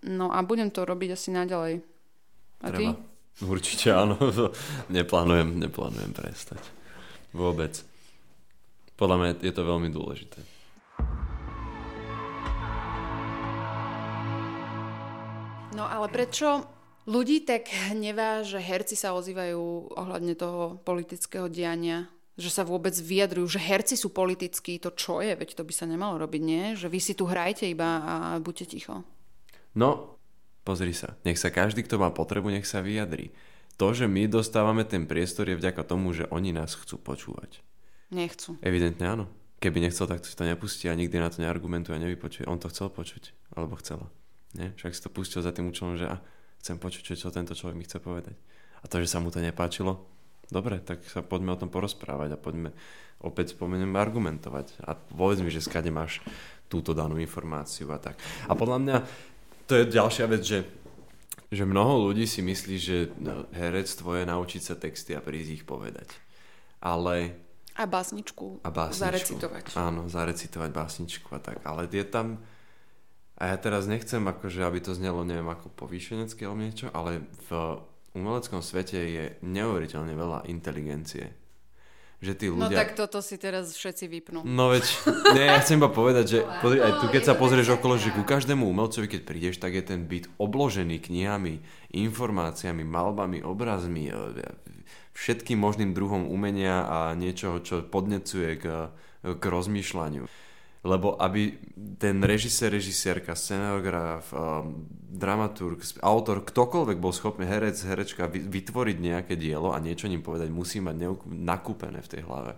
No 0.06 0.30
a 0.30 0.46
budem 0.46 0.70
to 0.70 0.86
robiť 0.86 1.18
asi 1.18 1.34
naďalej. 1.34 1.82
A 2.62 2.68
Treba. 2.70 2.78
ty? 2.78 2.86
Určite 3.42 3.98
áno. 3.98 4.14
neplánujem, 4.94 5.58
neplánujem 5.58 6.14
prestať. 6.14 6.62
Vôbec. 7.34 7.82
Podľa 8.94 9.18
mňa 9.18 9.32
je 9.42 9.54
to 9.54 9.62
veľmi 9.66 9.90
dôležité. 9.90 10.57
No 15.78 15.86
ale 15.86 16.10
prečo 16.10 16.66
ľudí 17.06 17.46
tak 17.46 17.70
hnevá, 17.94 18.42
že 18.42 18.58
herci 18.58 18.98
sa 18.98 19.14
ozývajú 19.14 19.94
ohľadne 19.94 20.34
toho 20.34 20.82
politického 20.82 21.46
diania? 21.46 22.10
Že 22.38 22.50
sa 22.50 22.64
vôbec 22.66 22.98
vyjadrujú, 22.98 23.58
že 23.58 23.62
herci 23.62 23.94
sú 23.94 24.10
politickí, 24.10 24.82
to 24.82 24.90
čo 24.98 25.22
je? 25.22 25.38
Veď 25.38 25.58
to 25.58 25.66
by 25.66 25.74
sa 25.74 25.86
nemalo 25.86 26.18
robiť, 26.18 26.42
nie? 26.42 26.74
Že 26.74 26.88
vy 26.90 27.00
si 27.02 27.14
tu 27.14 27.30
hrajte 27.30 27.70
iba 27.70 28.02
a 28.02 28.14
buďte 28.42 28.74
ticho. 28.74 29.06
No, 29.78 30.18
pozri 30.66 30.98
sa. 30.98 31.14
Nech 31.22 31.38
sa 31.38 31.54
každý, 31.54 31.86
kto 31.86 32.02
má 32.02 32.10
potrebu, 32.10 32.50
nech 32.50 32.66
sa 32.66 32.82
vyjadri. 32.82 33.34
To, 33.78 33.94
že 33.94 34.10
my 34.10 34.26
dostávame 34.26 34.82
ten 34.82 35.06
priestor, 35.06 35.46
je 35.46 35.58
vďaka 35.58 35.86
tomu, 35.86 36.10
že 36.14 36.26
oni 36.34 36.54
nás 36.54 36.74
chcú 36.74 36.98
počúvať. 36.98 37.62
Nechcú. 38.10 38.58
Evidentne 38.66 39.06
áno. 39.06 39.26
Keby 39.62 39.82
nechcel, 39.82 40.10
tak 40.10 40.22
to 40.26 40.46
nepustí 40.46 40.90
a 40.90 40.98
nikdy 40.98 41.18
na 41.18 41.30
to 41.30 41.42
neargumentuje 41.42 41.94
a 41.94 42.02
nevypočuje. 42.02 42.50
On 42.50 42.62
to 42.62 42.70
chcel 42.70 42.90
počuť. 42.94 43.34
Alebo 43.58 43.78
chcela. 43.82 44.10
Nie? 44.56 44.72
Však 44.78 44.96
si 44.96 45.02
to 45.04 45.10
pustil 45.12 45.44
za 45.44 45.52
tým 45.52 45.68
účelom, 45.68 46.00
že 46.00 46.08
a, 46.08 46.22
chcem 46.64 46.80
počuť, 46.80 47.20
čo 47.20 47.34
tento 47.34 47.52
človek 47.52 47.76
mi 47.76 47.84
chce 47.84 48.00
povedať. 48.00 48.36
A 48.84 48.86
to, 48.86 49.02
že 49.02 49.10
sa 49.10 49.20
mu 49.20 49.34
to 49.34 49.44
nepáčilo, 49.44 50.06
dobre, 50.48 50.80
tak 50.80 51.04
sa 51.08 51.26
poďme 51.26 51.56
o 51.56 51.60
tom 51.60 51.68
porozprávať 51.68 52.36
a 52.36 52.40
poďme 52.40 52.72
opäť 53.20 53.58
spomeniem 53.58 53.98
argumentovať. 53.98 54.86
A 54.86 54.94
povedz 54.94 55.42
mi, 55.42 55.50
že 55.50 55.64
skade 55.64 55.90
máš 55.90 56.22
túto 56.70 56.94
danú 56.94 57.18
informáciu 57.18 57.90
a 57.92 57.98
tak. 57.98 58.20
A 58.46 58.54
podľa 58.54 58.78
mňa 58.84 58.98
to 59.68 59.74
je 59.76 59.92
ďalšia 59.92 60.26
vec, 60.30 60.44
že, 60.44 60.60
že 61.52 61.64
mnoho 61.68 62.12
ľudí 62.12 62.28
si 62.30 62.44
myslí, 62.44 62.76
že 62.78 62.98
no, 63.20 63.48
herectvo 63.52 64.16
je 64.16 64.24
naučiť 64.28 64.62
sa 64.62 64.76
texty 64.80 65.12
a 65.18 65.24
prísť 65.24 65.52
ich 65.62 65.64
povedať. 65.68 66.08
Ale... 66.80 67.36
A 67.78 67.86
básničku, 67.86 68.66
a 68.66 68.70
básničku 68.74 69.06
zarecitovať. 69.06 69.64
Áno, 69.78 70.10
zarecitovať 70.10 70.70
básničku 70.74 71.30
a 71.34 71.40
tak. 71.42 71.62
Ale 71.62 71.86
je 71.90 72.06
tam 72.06 72.42
a 73.38 73.54
ja 73.54 73.58
teraz 73.62 73.86
nechcem, 73.86 74.26
akože, 74.26 74.66
aby 74.66 74.82
to 74.82 74.98
znelo, 74.98 75.22
neviem, 75.22 75.46
ako 75.46 75.70
povýšenecké 75.78 76.42
alebo 76.50 76.66
niečo, 76.66 76.90
ale 76.90 77.22
v 77.46 77.78
umeleckom 78.18 78.66
svete 78.66 78.98
je 78.98 79.24
neuveriteľne 79.46 80.18
veľa 80.18 80.50
inteligencie. 80.50 81.38
Že 82.18 82.34
tí 82.34 82.46
no 82.50 82.66
ľudia... 82.66 82.74
No 82.74 82.82
tak 82.82 82.98
toto 82.98 83.22
si 83.22 83.38
teraz 83.38 83.78
všetci 83.78 84.10
vypnú. 84.10 84.42
No 84.42 84.74
veď, 84.74 84.90
nie, 85.38 85.46
ja 85.46 85.62
chcem 85.62 85.78
iba 85.78 85.94
povedať, 85.94 86.26
že 86.26 86.40
pozri, 86.66 86.82
aj 86.82 86.98
tu 86.98 87.14
keď 87.14 87.24
sa 87.30 87.38
pozrieš 87.38 87.78
okolo, 87.78 88.02
že 88.02 88.10
ku 88.10 88.26
každému 88.26 88.66
umelcovi, 88.66 89.06
keď 89.06 89.22
prídeš, 89.22 89.62
tak 89.62 89.78
je 89.78 89.86
ten 89.86 90.10
byt 90.10 90.34
obložený 90.42 90.98
knihami, 90.98 91.62
informáciami, 91.94 92.82
malbami, 92.82 93.46
obrazmi, 93.46 94.10
e, 94.10 94.42
všetkým 95.14 95.62
možným 95.62 95.94
druhom 95.94 96.26
umenia 96.26 96.90
a 96.90 96.98
niečoho, 97.14 97.62
čo 97.62 97.86
podnecuje 97.86 98.50
k, 98.58 98.66
k 99.22 99.44
rozmýšľaniu 99.46 100.26
lebo 100.88 101.20
aby 101.20 101.60
ten 102.00 102.24
režisér, 102.24 102.72
režisérka, 102.72 103.36
scenograf, 103.36 104.32
um, 104.32 104.88
dramaturg, 105.12 105.84
autor, 106.00 106.40
ktokoľvek 106.48 106.98
bol 107.04 107.12
schopný, 107.12 107.44
herec, 107.44 107.76
herečka, 107.84 108.32
vytvoriť 108.32 108.98
nejaké 108.98 109.36
dielo 109.36 109.76
a 109.76 109.84
niečo 109.84 110.08
ním 110.08 110.24
povedať, 110.24 110.48
musí 110.48 110.80
mať 110.80 110.96
neuk- 110.96 111.28
nakúpené 111.28 112.00
v 112.00 112.12
tej 112.16 112.22
hlave. 112.24 112.56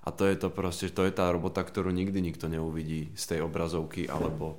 A 0.00 0.08
to 0.08 0.24
je 0.24 0.36
to 0.40 0.48
proste, 0.48 0.88
to 0.96 1.04
je 1.04 1.12
tá 1.12 1.28
robota, 1.28 1.60
ktorú 1.60 1.92
nikdy 1.92 2.24
nikto 2.24 2.48
neuvidí 2.48 3.12
z 3.12 3.36
tej 3.36 3.40
obrazovky 3.44 4.08
alebo, 4.08 4.56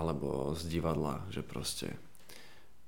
alebo 0.00 0.56
z 0.56 0.64
divadla, 0.72 1.28
že 1.28 1.44
proste 1.44 1.92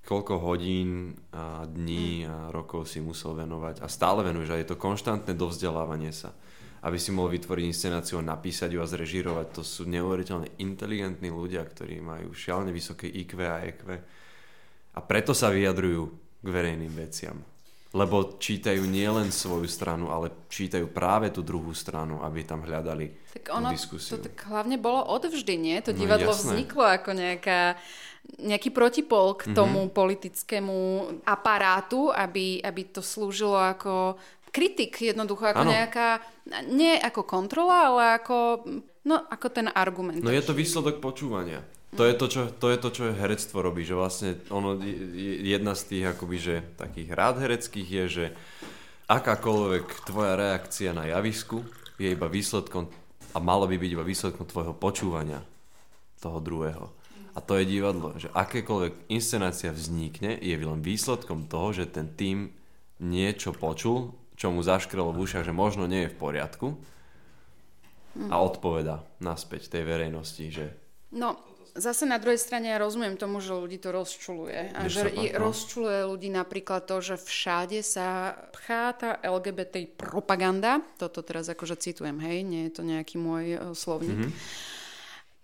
koľko 0.04 0.36
hodín 0.36 1.16
a 1.32 1.64
dní 1.64 2.28
a 2.28 2.52
rokov 2.52 2.84
si 2.92 3.00
musel 3.00 3.32
venovať 3.32 3.80
a 3.80 3.88
stále 3.88 4.20
venuješ 4.20 4.52
a 4.52 4.60
je 4.60 4.68
to 4.68 4.76
konštantné 4.76 5.32
dovzdelávanie 5.32 6.12
sa 6.12 6.36
aby 6.84 7.00
si 7.00 7.16
mohol 7.16 7.32
vytvoriť 7.40 7.64
inscenáciu 7.64 8.20
napísať 8.20 8.76
ju 8.76 8.84
a 8.84 8.86
zrežírovať. 8.86 9.56
To 9.56 9.62
sú 9.64 9.88
neuveriteľne 9.88 10.60
inteligentní 10.60 11.32
ľudia, 11.32 11.64
ktorí 11.64 12.04
majú 12.04 12.36
šialne 12.36 12.68
vysoké 12.76 13.08
IQ 13.08 13.40
a 13.40 13.64
EQ. 13.64 13.80
A 14.94 14.98
preto 15.00 15.32
sa 15.32 15.48
vyjadrujú 15.48 16.12
k 16.44 16.46
verejným 16.46 16.92
veciam. 16.92 17.40
Lebo 17.94 18.36
čítajú 18.36 18.84
nielen 18.84 19.32
svoju 19.32 19.64
stranu, 19.70 20.12
ale 20.12 20.50
čítajú 20.50 20.90
práve 20.92 21.32
tú 21.32 21.40
druhú 21.40 21.72
stranu, 21.72 22.20
aby 22.20 22.44
tam 22.44 22.60
hľadali 22.66 23.32
tak 23.32 23.54
ono, 23.54 23.70
diskusiu. 23.72 24.18
To 24.18 24.28
tak 24.28 24.36
hlavne 24.44 24.76
bolo 24.76 25.08
odvždy, 25.08 25.54
nie? 25.56 25.78
To 25.88 25.94
no 25.94 25.98
divadlo 26.04 26.34
no, 26.34 26.36
vzniklo 26.36 26.84
ako 26.84 27.10
nejaká 27.16 27.80
nejaký 28.40 28.72
protipol 28.72 29.36
k 29.36 29.52
mhm. 29.52 29.54
tomu 29.54 29.80
mm-hmm. 29.84 29.96
politickému 30.00 30.76
aparátu, 31.28 32.08
aby, 32.08 32.60
aby 32.64 32.82
to 32.88 33.04
slúžilo 33.04 33.56
ako 33.56 34.16
kritik 34.54 35.02
jednoducho, 35.02 35.50
ako 35.50 35.66
ano. 35.66 35.74
nejaká, 35.74 36.22
nie 36.70 36.94
ako 36.94 37.26
kontrola, 37.26 37.90
ale 37.90 38.02
ako, 38.22 38.62
no, 39.02 39.16
ako 39.26 39.46
ten 39.50 39.66
argument. 39.74 40.22
No 40.22 40.30
je 40.30 40.46
to 40.46 40.54
výsledok 40.54 41.02
počúvania. 41.02 41.66
To 41.98 42.06
je 42.06 42.14
to, 42.14 42.26
čo, 42.26 42.42
to 42.50 42.70
je 42.70 42.78
to, 42.78 42.88
čo 42.90 43.02
herectvo 43.14 43.62
robí, 43.62 43.86
že 43.86 43.94
vlastne 43.94 44.38
ono, 44.50 44.78
jedna 45.42 45.78
z 45.78 45.82
tých 45.90 46.04
akoby, 46.14 46.36
že 46.38 46.54
takých 46.74 47.10
rád 47.14 47.42
hereckých 47.42 47.88
je, 47.90 48.04
že 48.06 48.24
akákoľvek 49.06 49.86
tvoja 50.06 50.34
reakcia 50.34 50.90
na 50.90 51.06
javisku 51.06 51.62
je 51.98 52.10
iba 52.10 52.26
výsledkom 52.26 52.90
a 53.34 53.38
malo 53.38 53.70
by 53.70 53.78
byť 53.78 53.90
iba 53.94 54.02
výsledkom 54.06 54.46
tvojho 54.46 54.74
počúvania 54.74 55.42
toho 56.18 56.42
druhého. 56.42 56.90
A 57.34 57.42
to 57.42 57.58
je 57.58 57.66
divadlo, 57.66 58.14
že 58.14 58.30
akékoľvek 58.30 59.10
inscenácia 59.10 59.74
vznikne, 59.74 60.38
je 60.38 60.54
len 60.54 60.82
výsledkom 60.82 61.50
toho, 61.50 61.74
že 61.74 61.90
ten 61.90 62.10
tým 62.14 62.54
niečo 63.02 63.50
počul 63.50 64.14
čo 64.44 64.52
mu 64.52 64.60
zaškrelo 64.60 65.08
v 65.08 65.24
ušach, 65.24 65.48
že 65.48 65.56
možno 65.56 65.88
nie 65.88 66.04
je 66.04 66.12
v 66.12 66.20
poriadku 66.20 66.76
a 68.28 68.36
odpoveda 68.44 69.00
naspäť 69.24 69.72
tej 69.72 69.88
verejnosti, 69.88 70.44
že 70.52 70.66
No, 71.14 71.38
zase 71.72 72.04
na 72.04 72.18
druhej 72.20 72.36
strane 72.36 72.68
ja 72.68 72.76
rozumiem 72.76 73.16
tomu, 73.16 73.38
že 73.40 73.54
ľudí 73.56 73.78
to 73.80 73.94
rozčuluje. 73.94 74.74
A 74.76 74.84
Nech 74.84 74.92
že 74.92 75.08
i- 75.14 75.32
no. 75.32 75.48
rozčuluje 75.48 76.04
ľudí 76.04 76.28
napríklad 76.28 76.84
to, 76.84 76.98
že 77.00 77.16
všade 77.16 77.80
sa 77.86 78.34
pchá 78.52 78.92
tá 78.92 79.10
LGBT 79.22 79.88
propaganda. 79.94 80.82
Toto 80.98 81.22
teraz 81.22 81.46
akože 81.46 81.78
citujem, 81.78 82.18
hej, 82.20 82.42
nie 82.44 82.66
je 82.68 82.72
to 82.74 82.82
nejaký 82.82 83.16
môj 83.16 83.44
uh, 83.54 83.58
slovník. 83.72 84.28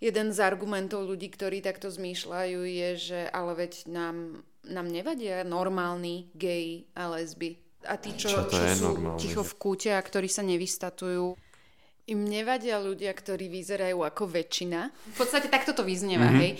Jeden 0.03 0.29
z 0.35 0.39
argumentov 0.43 1.07
ľudí, 1.07 1.31
ktorí 1.31 1.63
takto 1.63 1.87
zmýšľajú, 1.87 2.59
je, 2.67 2.89
že 2.99 3.19
ale 3.31 3.55
veď 3.55 3.87
nám, 3.87 4.43
nám 4.67 4.87
nevadia 4.91 5.47
normálni 5.47 6.27
gay 6.35 6.83
a 6.99 7.15
lesby. 7.15 7.70
A 7.89 7.97
tí, 7.97 8.13
čo, 8.13 8.29
Čo 8.29 8.41
čo 8.49 8.63
sú 8.77 8.85
normálny? 8.93 9.19
ticho 9.21 9.41
v 9.41 9.53
kúte 9.57 9.89
a 9.89 10.01
ktorí 10.01 10.29
sa 10.29 10.45
nevystatujú, 10.45 11.33
im 12.09 12.19
nevadia 12.25 12.77
ľudia, 12.81 13.13
ktorí 13.13 13.47
vyzerajú 13.47 14.03
ako 14.05 14.23
väčšina. 14.29 14.89
V 14.89 15.17
podstate 15.17 15.47
takto 15.47 15.71
to 15.71 15.81
vyznieva, 15.85 16.29
mm-hmm. 16.29 16.41
hej. 16.43 16.51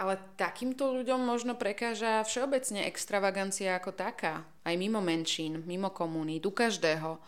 Ale 0.00 0.16
takýmto 0.40 0.96
ľuďom 0.96 1.20
možno 1.20 1.60
prekáža 1.60 2.24
všeobecne 2.24 2.88
extravagancia 2.88 3.76
ako 3.76 3.92
taká. 3.92 4.48
Aj 4.64 4.74
mimo 4.76 5.04
menšín, 5.04 5.60
mimo 5.68 5.92
komunít, 5.92 6.48
u 6.48 6.52
každého. 6.56 7.20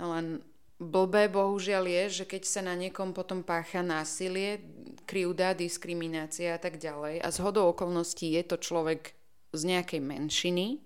No 0.00 0.04
len 0.16 0.40
blbé 0.80 1.28
bohužiaľ 1.28 1.84
je, 1.84 2.04
že 2.22 2.24
keď 2.24 2.42
sa 2.48 2.60
na 2.64 2.72
niekom 2.72 3.12
potom 3.12 3.44
pácha 3.44 3.84
násilie, 3.84 4.64
krivda, 5.04 5.52
diskriminácia 5.52 6.56
a 6.56 6.60
tak 6.60 6.80
ďalej 6.80 7.20
a 7.20 7.28
z 7.28 7.38
hodou 7.44 7.70
okolností 7.70 8.32
je 8.40 8.42
to 8.48 8.56
človek 8.56 9.12
z 9.52 9.62
nejakej 9.68 10.00
menšiny 10.00 10.80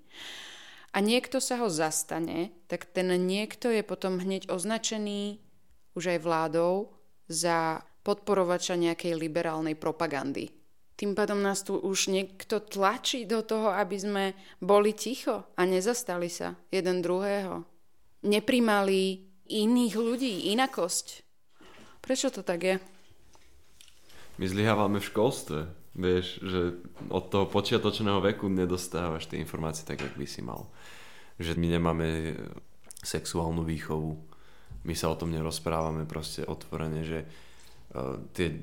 a 0.98 0.98
niekto 0.98 1.38
sa 1.38 1.62
ho 1.62 1.70
zastane, 1.70 2.50
tak 2.66 2.90
ten 2.90 3.06
niekto 3.14 3.70
je 3.70 3.86
potom 3.86 4.18
hneď 4.18 4.50
označený 4.50 5.38
už 5.94 6.18
aj 6.18 6.18
vládou 6.26 6.90
za 7.30 7.86
podporovača 8.02 8.74
nejakej 8.74 9.14
liberálnej 9.14 9.78
propagandy. 9.78 10.50
Tým 10.98 11.14
pádom 11.14 11.38
nás 11.38 11.62
tu 11.62 11.78
už 11.78 12.10
niekto 12.10 12.58
tlačí 12.58 13.22
do 13.22 13.46
toho, 13.46 13.70
aby 13.70 13.94
sme 13.94 14.24
boli 14.58 14.90
ticho 14.90 15.46
a 15.54 15.62
nezastali 15.62 16.26
sa 16.26 16.58
jeden 16.74 16.98
druhého. 16.98 17.62
Neprimali 18.26 19.30
iných 19.46 19.94
ľudí, 19.94 20.50
inakosť. 20.50 21.22
Prečo 22.02 22.34
to 22.34 22.42
tak 22.42 22.60
je? 22.66 22.76
my 24.38 24.46
zlyhávame 24.46 25.02
v 25.02 25.08
školstve. 25.10 25.60
Vieš, 25.98 26.26
že 26.46 26.60
od 27.10 27.26
toho 27.26 27.50
počiatočného 27.50 28.22
veku 28.22 28.46
nedostávaš 28.46 29.26
tie 29.26 29.42
informácie 29.42 29.82
tak, 29.82 29.98
jak 29.98 30.14
by 30.14 30.26
si 30.30 30.46
mal. 30.46 30.70
Že 31.42 31.58
my 31.58 31.66
nemáme 31.74 32.06
sexuálnu 33.02 33.66
výchovu. 33.66 34.14
My 34.86 34.94
sa 34.94 35.10
o 35.10 35.18
tom 35.18 35.34
nerozprávame 35.34 36.06
proste 36.06 36.46
otvorene, 36.46 37.02
že 37.02 37.26
uh, 37.26 38.14
tie, 38.30 38.54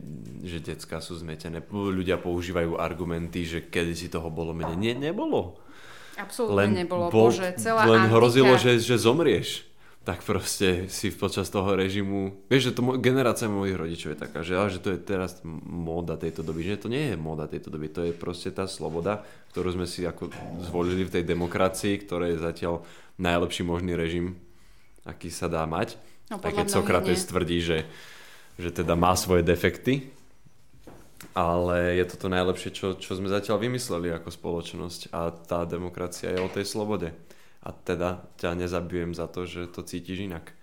že 0.48 0.64
decka 0.64 1.04
sú 1.04 1.20
zmetené. 1.20 1.60
Ľudia 1.68 2.16
používajú 2.24 2.80
argumenty, 2.80 3.44
že 3.44 3.68
kedy 3.68 3.94
si 4.00 4.08
toho 4.08 4.32
bolo 4.32 4.56
menej. 4.56 4.80
Nie, 4.80 4.94
nebolo. 4.96 5.60
Absolútne 6.16 6.88
nebolo. 6.88 7.12
bol- 7.12 7.36
Bože, 7.36 7.52
celá 7.60 7.84
len 7.84 8.08
antika. 8.08 8.16
hrozilo, 8.16 8.56
že, 8.56 8.80
že 8.80 8.96
zomrieš. 8.96 9.68
Tak 10.06 10.22
proste 10.22 10.86
si 10.86 11.10
počas 11.10 11.50
toho 11.50 11.74
režimu... 11.74 12.46
Vieš, 12.46 12.70
že 12.70 12.76
to 12.78 12.82
mo- 12.86 13.02
generácia 13.02 13.50
mojich 13.50 13.74
rodičov 13.74 14.14
je 14.14 14.20
taká, 14.22 14.46
že, 14.46 14.54
ale 14.54 14.70
že 14.70 14.78
to 14.78 14.94
je 14.94 15.02
teraz 15.02 15.42
móda 15.66 16.14
tejto 16.14 16.46
doby. 16.46 16.62
Že 16.62 16.86
to 16.86 16.94
nie 16.94 17.04
je 17.10 17.16
móda 17.18 17.50
tejto 17.50 17.74
doby, 17.74 17.90
to 17.90 18.06
je 18.06 18.14
proste 18.14 18.54
tá 18.54 18.70
sloboda, 18.70 19.26
ktorú 19.50 19.74
sme 19.74 19.90
si 19.90 20.06
ako 20.06 20.30
zvolili 20.62 21.10
v 21.10 21.14
tej 21.20 21.24
demokracii, 21.26 22.06
ktorá 22.06 22.30
je 22.30 22.38
zatiaľ 22.38 22.86
najlepší 23.18 23.66
možný 23.66 23.98
režim, 23.98 24.38
aký 25.10 25.34
sa 25.34 25.50
dá 25.50 25.66
mať. 25.66 25.98
No, 26.30 26.38
Aj 26.38 26.54
keď 26.54 26.70
Sokrates 26.70 27.26
tvrdí, 27.26 27.66
že, 27.66 27.90
že 28.62 28.70
teda 28.70 28.94
má 28.94 29.18
svoje 29.18 29.42
defekty, 29.42 30.14
ale 31.34 31.98
je 31.98 32.06
to 32.06 32.16
to 32.22 32.28
najlepšie, 32.30 32.70
čo, 32.70 32.94
čo 32.94 33.18
sme 33.18 33.26
zatiaľ 33.26 33.58
vymysleli 33.58 34.14
ako 34.14 34.30
spoločnosť 34.30 35.10
a 35.10 35.34
tá 35.34 35.66
demokracia 35.66 36.30
je 36.30 36.40
o 36.46 36.50
tej 36.52 36.66
slobode. 36.68 37.10
A 37.66 37.74
teda 37.74 38.30
ťa 38.38 38.54
nezabijem 38.54 39.18
za 39.18 39.26
to, 39.26 39.50
že 39.50 39.66
to 39.74 39.82
cítiš 39.82 40.30
inak. 40.30 40.54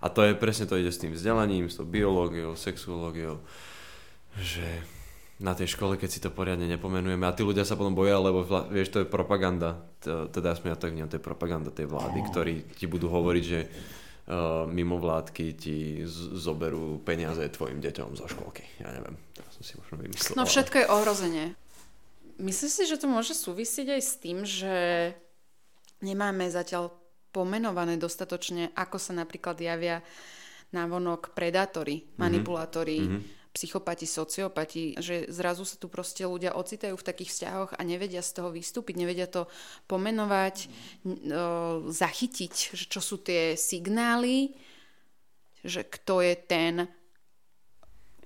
A 0.00 0.08
to 0.08 0.24
je 0.24 0.32
presne 0.32 0.64
to 0.64 0.80
ide 0.80 0.88
s 0.88 1.00
tým 1.00 1.12
vzdelaním, 1.12 1.68
s 1.68 1.76
tou 1.76 1.84
biológiou, 1.84 2.56
sexuológiou, 2.56 3.44
že 4.40 4.64
na 5.36 5.52
tej 5.52 5.76
škole, 5.76 6.00
keď 6.00 6.08
si 6.08 6.20
to 6.24 6.32
poriadne 6.32 6.64
nepomenujeme 6.64 7.28
a 7.28 7.36
tí 7.36 7.44
ľudia 7.44 7.68
sa 7.68 7.76
potom 7.76 7.92
boja, 7.92 8.16
lebo 8.16 8.40
vla, 8.40 8.64
vieš, 8.72 8.88
to 8.88 8.98
je 9.04 9.08
propaganda, 9.08 9.84
teda 10.04 10.56
aspoň 10.56 10.68
ja 10.72 10.78
tak 10.80 10.96
vnímam, 10.96 11.12
to 11.12 11.20
je 11.20 11.28
propaganda 11.28 11.68
tej 11.68 11.92
vlády, 11.92 12.24
ktorí 12.32 12.54
ti 12.72 12.88
budú 12.88 13.12
hovoriť, 13.12 13.44
že 13.44 13.60
uh, 13.68 14.64
mimo 14.64 14.96
vládky 14.96 15.44
ti 15.52 16.08
z- 16.08 16.40
zoberú 16.40 17.04
peniaze 17.04 17.44
tvojim 17.52 17.84
deťom 17.84 18.16
zo 18.16 18.24
školky. 18.32 18.64
Ja 18.80 18.96
neviem, 18.96 19.20
teraz 19.36 19.60
som 19.60 19.64
si 19.64 19.76
možno 19.76 20.00
vymyslel. 20.00 20.40
No 20.40 20.48
všetko 20.48 20.76
je 20.80 20.86
ohrozenie. 20.88 21.46
Myslíš 22.40 22.72
si, 22.72 22.84
že 22.88 22.96
to 22.96 23.08
môže 23.08 23.36
súvisieť 23.36 23.96
aj 23.96 24.02
s 24.04 24.14
tým, 24.16 24.44
že 24.44 24.76
nemáme 26.06 26.46
zatiaľ 26.46 26.94
pomenované 27.30 27.98
dostatočne, 27.98 28.70
ako 28.72 28.96
sa 28.96 29.12
napríklad 29.12 29.58
javia 29.58 30.00
návonok 30.70 31.30
predátori, 31.30 32.06
manipulátori, 32.16 33.22
psychopati, 33.52 34.04
sociopati, 34.04 34.96
že 34.96 35.24
zrazu 35.28 35.64
sa 35.64 35.76
tu 35.76 35.88
proste 35.88 36.22
ľudia 36.22 36.52
ocitajú 36.52 36.92
v 36.92 37.06
takých 37.06 37.30
vzťahoch 37.32 37.70
a 37.72 37.80
nevedia 37.82 38.20
z 38.20 38.30
toho 38.34 38.52
vystúpiť, 38.52 38.94
nevedia 38.94 39.24
to 39.24 39.48
pomenovať, 39.86 40.56
o, 40.64 40.68
zachytiť, 41.88 42.52
že 42.76 42.84
čo 42.84 43.00
sú 43.00 43.16
tie 43.18 43.56
signály, 43.56 44.52
že 45.60 45.82
kto 45.82 46.20
je 46.20 46.34
ten 46.36 46.74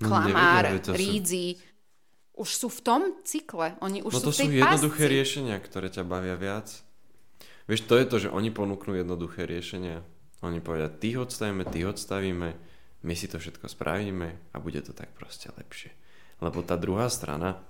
No, 0.01 0.09
klamár, 0.09 0.65
nevedia, 0.67 0.83
sú- 0.83 0.97
rídzi. 0.97 1.49
Už 2.35 2.49
sú 2.49 2.69
v 2.69 2.81
tom 2.81 3.01
cykle. 3.21 3.77
Oni 3.79 4.01
už 4.01 4.11
No 4.11 4.19
sú 4.19 4.25
to 4.25 4.33
v 4.33 4.39
tej 4.41 4.49
sú 4.49 4.57
jednoduché 4.57 5.03
pásci. 5.05 5.13
riešenia, 5.13 5.57
ktoré 5.61 5.87
ťa 5.87 6.03
bavia 6.03 6.35
viac. 6.35 6.73
Vieš, 7.71 7.87
to 7.87 7.95
je 8.03 8.07
to, 8.11 8.17
že 8.19 8.35
oni 8.35 8.51
ponúknú 8.51 8.99
jednoduché 8.99 9.47
riešenia. 9.47 10.03
Oni 10.43 10.59
povedia, 10.59 10.91
tých 10.91 11.23
odstavíme, 11.23 11.63
tých 11.71 11.87
odstavíme, 11.95 12.49
my 13.07 13.15
si 13.15 13.31
to 13.31 13.39
všetko 13.39 13.71
spravíme 13.71 14.51
a 14.51 14.57
bude 14.59 14.83
to 14.83 14.91
tak 14.91 15.15
proste 15.15 15.55
lepšie. 15.55 15.95
Lebo 16.43 16.67
tá 16.67 16.75
druhá 16.75 17.07
strana, 17.07 17.63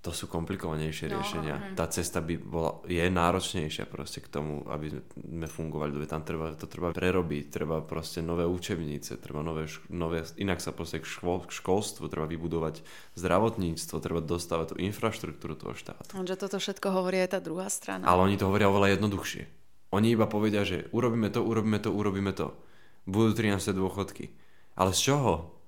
to 0.00 0.16
sú 0.16 0.32
komplikovanejšie 0.32 1.12
No, 1.12 1.20
riešenia. 1.20 1.56
hej. 1.60 1.76
Tá 1.76 1.84
cesta 1.84 2.24
by 2.24 2.40
bola, 2.40 2.80
je 2.88 3.04
náročnejšia 3.04 3.84
proste 3.84 4.24
k 4.24 4.32
tomu, 4.32 4.64
aby 4.64 4.96
sme 5.12 5.44
fungovali. 5.44 5.92
Lebo 5.92 6.08
Tam 6.08 6.24
treba, 6.24 6.56
to 6.56 6.64
treba 6.64 6.88
prerobiť, 6.90 7.52
treba 7.52 7.84
proste 7.84 8.24
nové 8.24 8.48
učebnice, 8.48 9.20
treba 9.20 9.44
nové, 9.44 9.68
nové 9.92 10.24
inak 10.40 10.64
sa 10.64 10.72
proste 10.72 10.98
k, 10.98 11.06
škôl, 11.06 11.44
k 11.44 11.52
školstvu, 11.52 12.08
treba 12.08 12.24
vybudovať 12.24 12.80
zdravotníctvo, 13.12 13.96
treba 14.00 14.24
dostávať 14.24 14.72
tú 14.72 14.76
infraštruktúru 14.80 15.52
toho 15.54 15.76
štátu. 15.76 16.16
Lenže 16.16 16.40
toto 16.40 16.56
všetko 16.56 16.88
hovorí 16.90 17.20
aj 17.20 17.36
tá 17.36 17.40
druhá 17.44 17.68
strana. 17.68 18.08
Ale 18.08 18.24
oni 18.24 18.40
to 18.40 18.48
hovoria 18.48 18.72
oveľa 18.72 18.96
jednoduchšie. 18.96 19.44
Oni 19.92 20.16
iba 20.16 20.24
povedia, 20.24 20.64
že 20.64 20.88
urobíme 20.96 21.28
to, 21.28 21.44
urobíme 21.44 21.76
to, 21.76 21.90
urobíme 21.92 22.32
to. 22.32 22.56
Budú 23.04 23.36
13. 23.36 23.76
dôchodky. 23.76 24.32
Ale 24.80 24.96
z 24.96 25.12
čoho? 25.12 25.59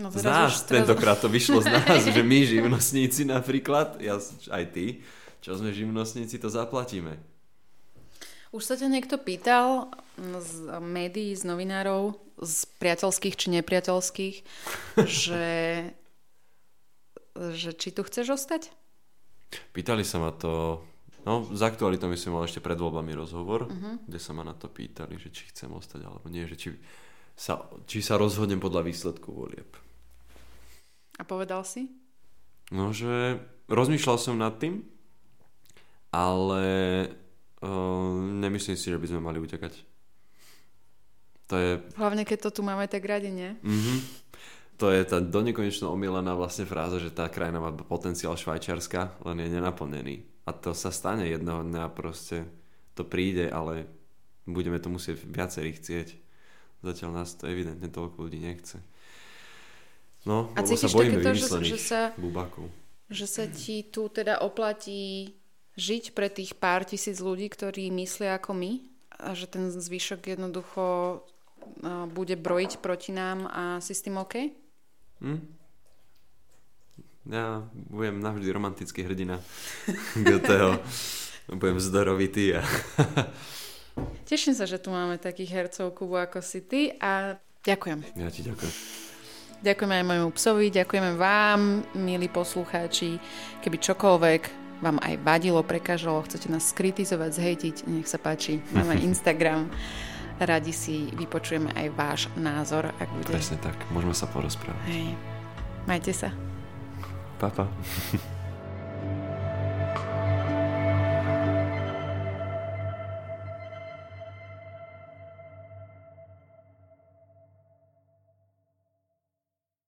No 0.00 0.08
Z 0.08 0.24
nás. 0.24 0.64
teraz- 0.64 0.64
Tentokrát 0.64 1.20
to 1.20 1.28
vyšlo 1.28 1.60
z 1.60 1.68
nás, 1.68 2.00
že 2.02 2.22
my 2.22 2.38
živnostníci 2.48 3.22
napríklad, 3.22 4.00
ja, 4.00 4.16
aj 4.48 4.64
ty, 4.70 5.04
čo 5.38 5.52
sme 5.54 5.70
živnostníci, 5.70 6.36
to 6.36 6.48
zaplatíme. 6.48 7.20
Už 8.50 8.64
sa 8.64 8.74
ťa 8.74 8.88
niekto 8.88 9.14
pýtal 9.14 9.92
z 10.16 10.52
médií, 10.80 11.30
z 11.32 11.44
novinárov, 11.44 12.16
z 12.36 12.56
priateľských 12.76 13.34
či 13.34 13.46
nepriateľských, 13.52 14.36
že, 15.20 15.48
že 17.36 17.70
či 17.72 17.88
tu 17.90 18.00
chceš 18.00 18.34
ostať? 18.34 18.72
Pýtali 19.70 20.02
sa 20.02 20.16
ma 20.16 20.30
to, 20.30 20.80
no 21.22 21.44
z 21.46 21.60
aktualitou 21.60 22.06
my 22.06 22.14
sme 22.14 22.32
mali 22.32 22.46
ešte 22.46 22.58
pred 22.58 22.74
voľbami 22.74 23.12
rozhovor, 23.12 23.66
Mhm. 23.66 24.06
kde 24.06 24.18
sa 24.18 24.32
ma 24.32 24.42
na 24.42 24.52
to 24.52 24.66
pýtali, 24.66 25.14
že 25.14 25.28
či 25.28 25.50
chcem 25.50 25.68
ostať 25.68 26.00
alebo 26.00 26.26
nie, 26.26 26.42
že 26.44 26.56
či 26.56 26.68
sa, 27.34 27.56
či 27.84 28.00
sa 28.00 28.14
rozhodnem 28.14 28.58
podľa 28.58 28.82
výsledku 28.82 29.30
volieb. 29.30 29.68
A 31.20 31.22
povedal 31.22 31.60
si? 31.68 31.92
No, 32.72 32.96
že 32.96 33.36
rozmýšľal 33.68 34.16
som 34.16 34.40
nad 34.40 34.56
tým, 34.56 34.80
ale 36.08 36.64
uh, 37.60 38.16
nemyslím 38.40 38.80
si, 38.80 38.88
že 38.88 38.96
by 38.96 39.06
sme 39.12 39.20
mali 39.20 39.36
utekať. 39.36 39.76
To 41.52 41.54
je, 41.58 41.70
Hlavne, 41.98 42.24
keď 42.24 42.48
to 42.48 42.50
tu 42.56 42.60
máme 42.64 42.86
tak 42.86 43.04
radi, 43.04 43.28
nie? 43.28 43.52
mm-hmm, 43.58 43.98
to 44.80 44.88
je 44.88 45.02
tá 45.04 45.20
donekonečno 45.20 45.92
omielaná 45.92 46.32
vlastne 46.32 46.64
fráza, 46.64 46.96
že 46.96 47.12
tá 47.12 47.28
krajina 47.28 47.60
má 47.60 47.68
potenciál 47.74 48.32
Švajčiarska, 48.38 49.20
len 49.28 49.44
je 49.44 49.52
nenaplnený. 49.52 50.24
A 50.48 50.56
to 50.56 50.72
sa 50.72 50.88
stane 50.88 51.28
jednoho 51.28 51.60
dňa 51.66 51.92
proste, 51.92 52.48
to 52.96 53.04
príde, 53.04 53.52
ale 53.52 53.84
budeme 54.48 54.80
to 54.80 54.88
musieť 54.88 55.20
viacerí 55.26 55.76
chcieť. 55.76 56.16
Zatiaľ 56.80 57.10
nás 57.12 57.36
to 57.36 57.44
evidentne 57.44 57.92
toľko 57.92 58.24
ľudí 58.24 58.40
nechce. 58.40 58.80
No, 60.28 60.52
A 60.52 60.60
lebo 60.60 60.76
sa 60.76 60.88
cítiš 60.88 60.92
bojíme 60.92 61.20
takéto, 61.24 61.56
že, 61.64 61.76
že, 61.76 61.78
sa, 61.80 62.00
bubákov. 62.20 62.68
že 63.08 63.24
sa 63.24 63.48
ti 63.48 63.88
tu 63.88 64.12
teda 64.12 64.44
oplatí 64.44 65.32
žiť 65.80 66.12
pre 66.12 66.28
tých 66.28 66.60
pár 66.60 66.84
tisíc 66.84 67.24
ľudí, 67.24 67.48
ktorí 67.48 67.88
myslia 67.88 68.36
ako 68.36 68.52
my? 68.52 68.72
A 69.20 69.32
že 69.32 69.48
ten 69.48 69.72
zvyšok 69.72 70.32
jednoducho 70.36 70.84
bude 72.12 72.36
brojiť 72.36 72.80
proti 72.80 73.12
nám 73.12 73.48
a 73.48 73.80
si 73.80 73.92
s 73.96 74.04
tým 74.04 74.20
OK? 74.20 74.52
Hm? 75.20 75.40
Ja 77.28 77.68
budem 77.72 78.20
navždy 78.20 78.48
romantický 78.48 79.04
hrdina 79.04 79.40
Goetheho. 80.26 80.80
budem 81.52 81.80
zdorovitý 81.80 82.56
a... 82.56 82.64
Teším 84.24 84.56
sa, 84.56 84.64
že 84.64 84.80
tu 84.80 84.88
máme 84.88 85.20
takých 85.20 85.52
hercov 85.52 85.92
Kubu 85.92 86.16
ako 86.16 86.40
si 86.40 86.64
ty 86.64 86.80
a 86.96 87.36
ďakujem. 87.60 88.00
Ja 88.16 88.28
ti 88.32 88.40
ďakujem. 88.44 89.08
Ďakujeme 89.60 89.92
aj 89.92 90.06
môjmu 90.08 90.30
psovi, 90.40 90.72
ďakujeme 90.72 91.20
vám, 91.20 91.84
milí 91.92 92.32
poslucháči. 92.32 93.20
Keby 93.60 93.76
čokoľvek 93.76 94.42
vám 94.80 94.96
aj 95.04 95.20
vadilo, 95.20 95.60
prekážalo, 95.60 96.24
chcete 96.24 96.48
nás 96.48 96.72
skritizovať, 96.72 97.30
zhejtiť, 97.36 97.76
nech 97.92 98.08
sa 98.08 98.16
páči, 98.16 98.64
máme 98.72 98.96
Instagram. 99.12 99.68
Radi 100.40 100.72
si 100.72 101.12
vypočujeme 101.12 101.76
aj 101.76 101.86
váš 101.92 102.20
názor, 102.40 102.88
ak 102.96 103.08
bude. 103.12 103.28
Presne 103.28 103.60
tak, 103.60 103.76
môžeme 103.92 104.16
sa 104.16 104.24
porozprávať. 104.32 104.80
Hej. 104.88 105.12
Majte 105.84 106.16
sa. 106.16 106.32
Pa, 107.36 107.52
pa. 107.52 107.68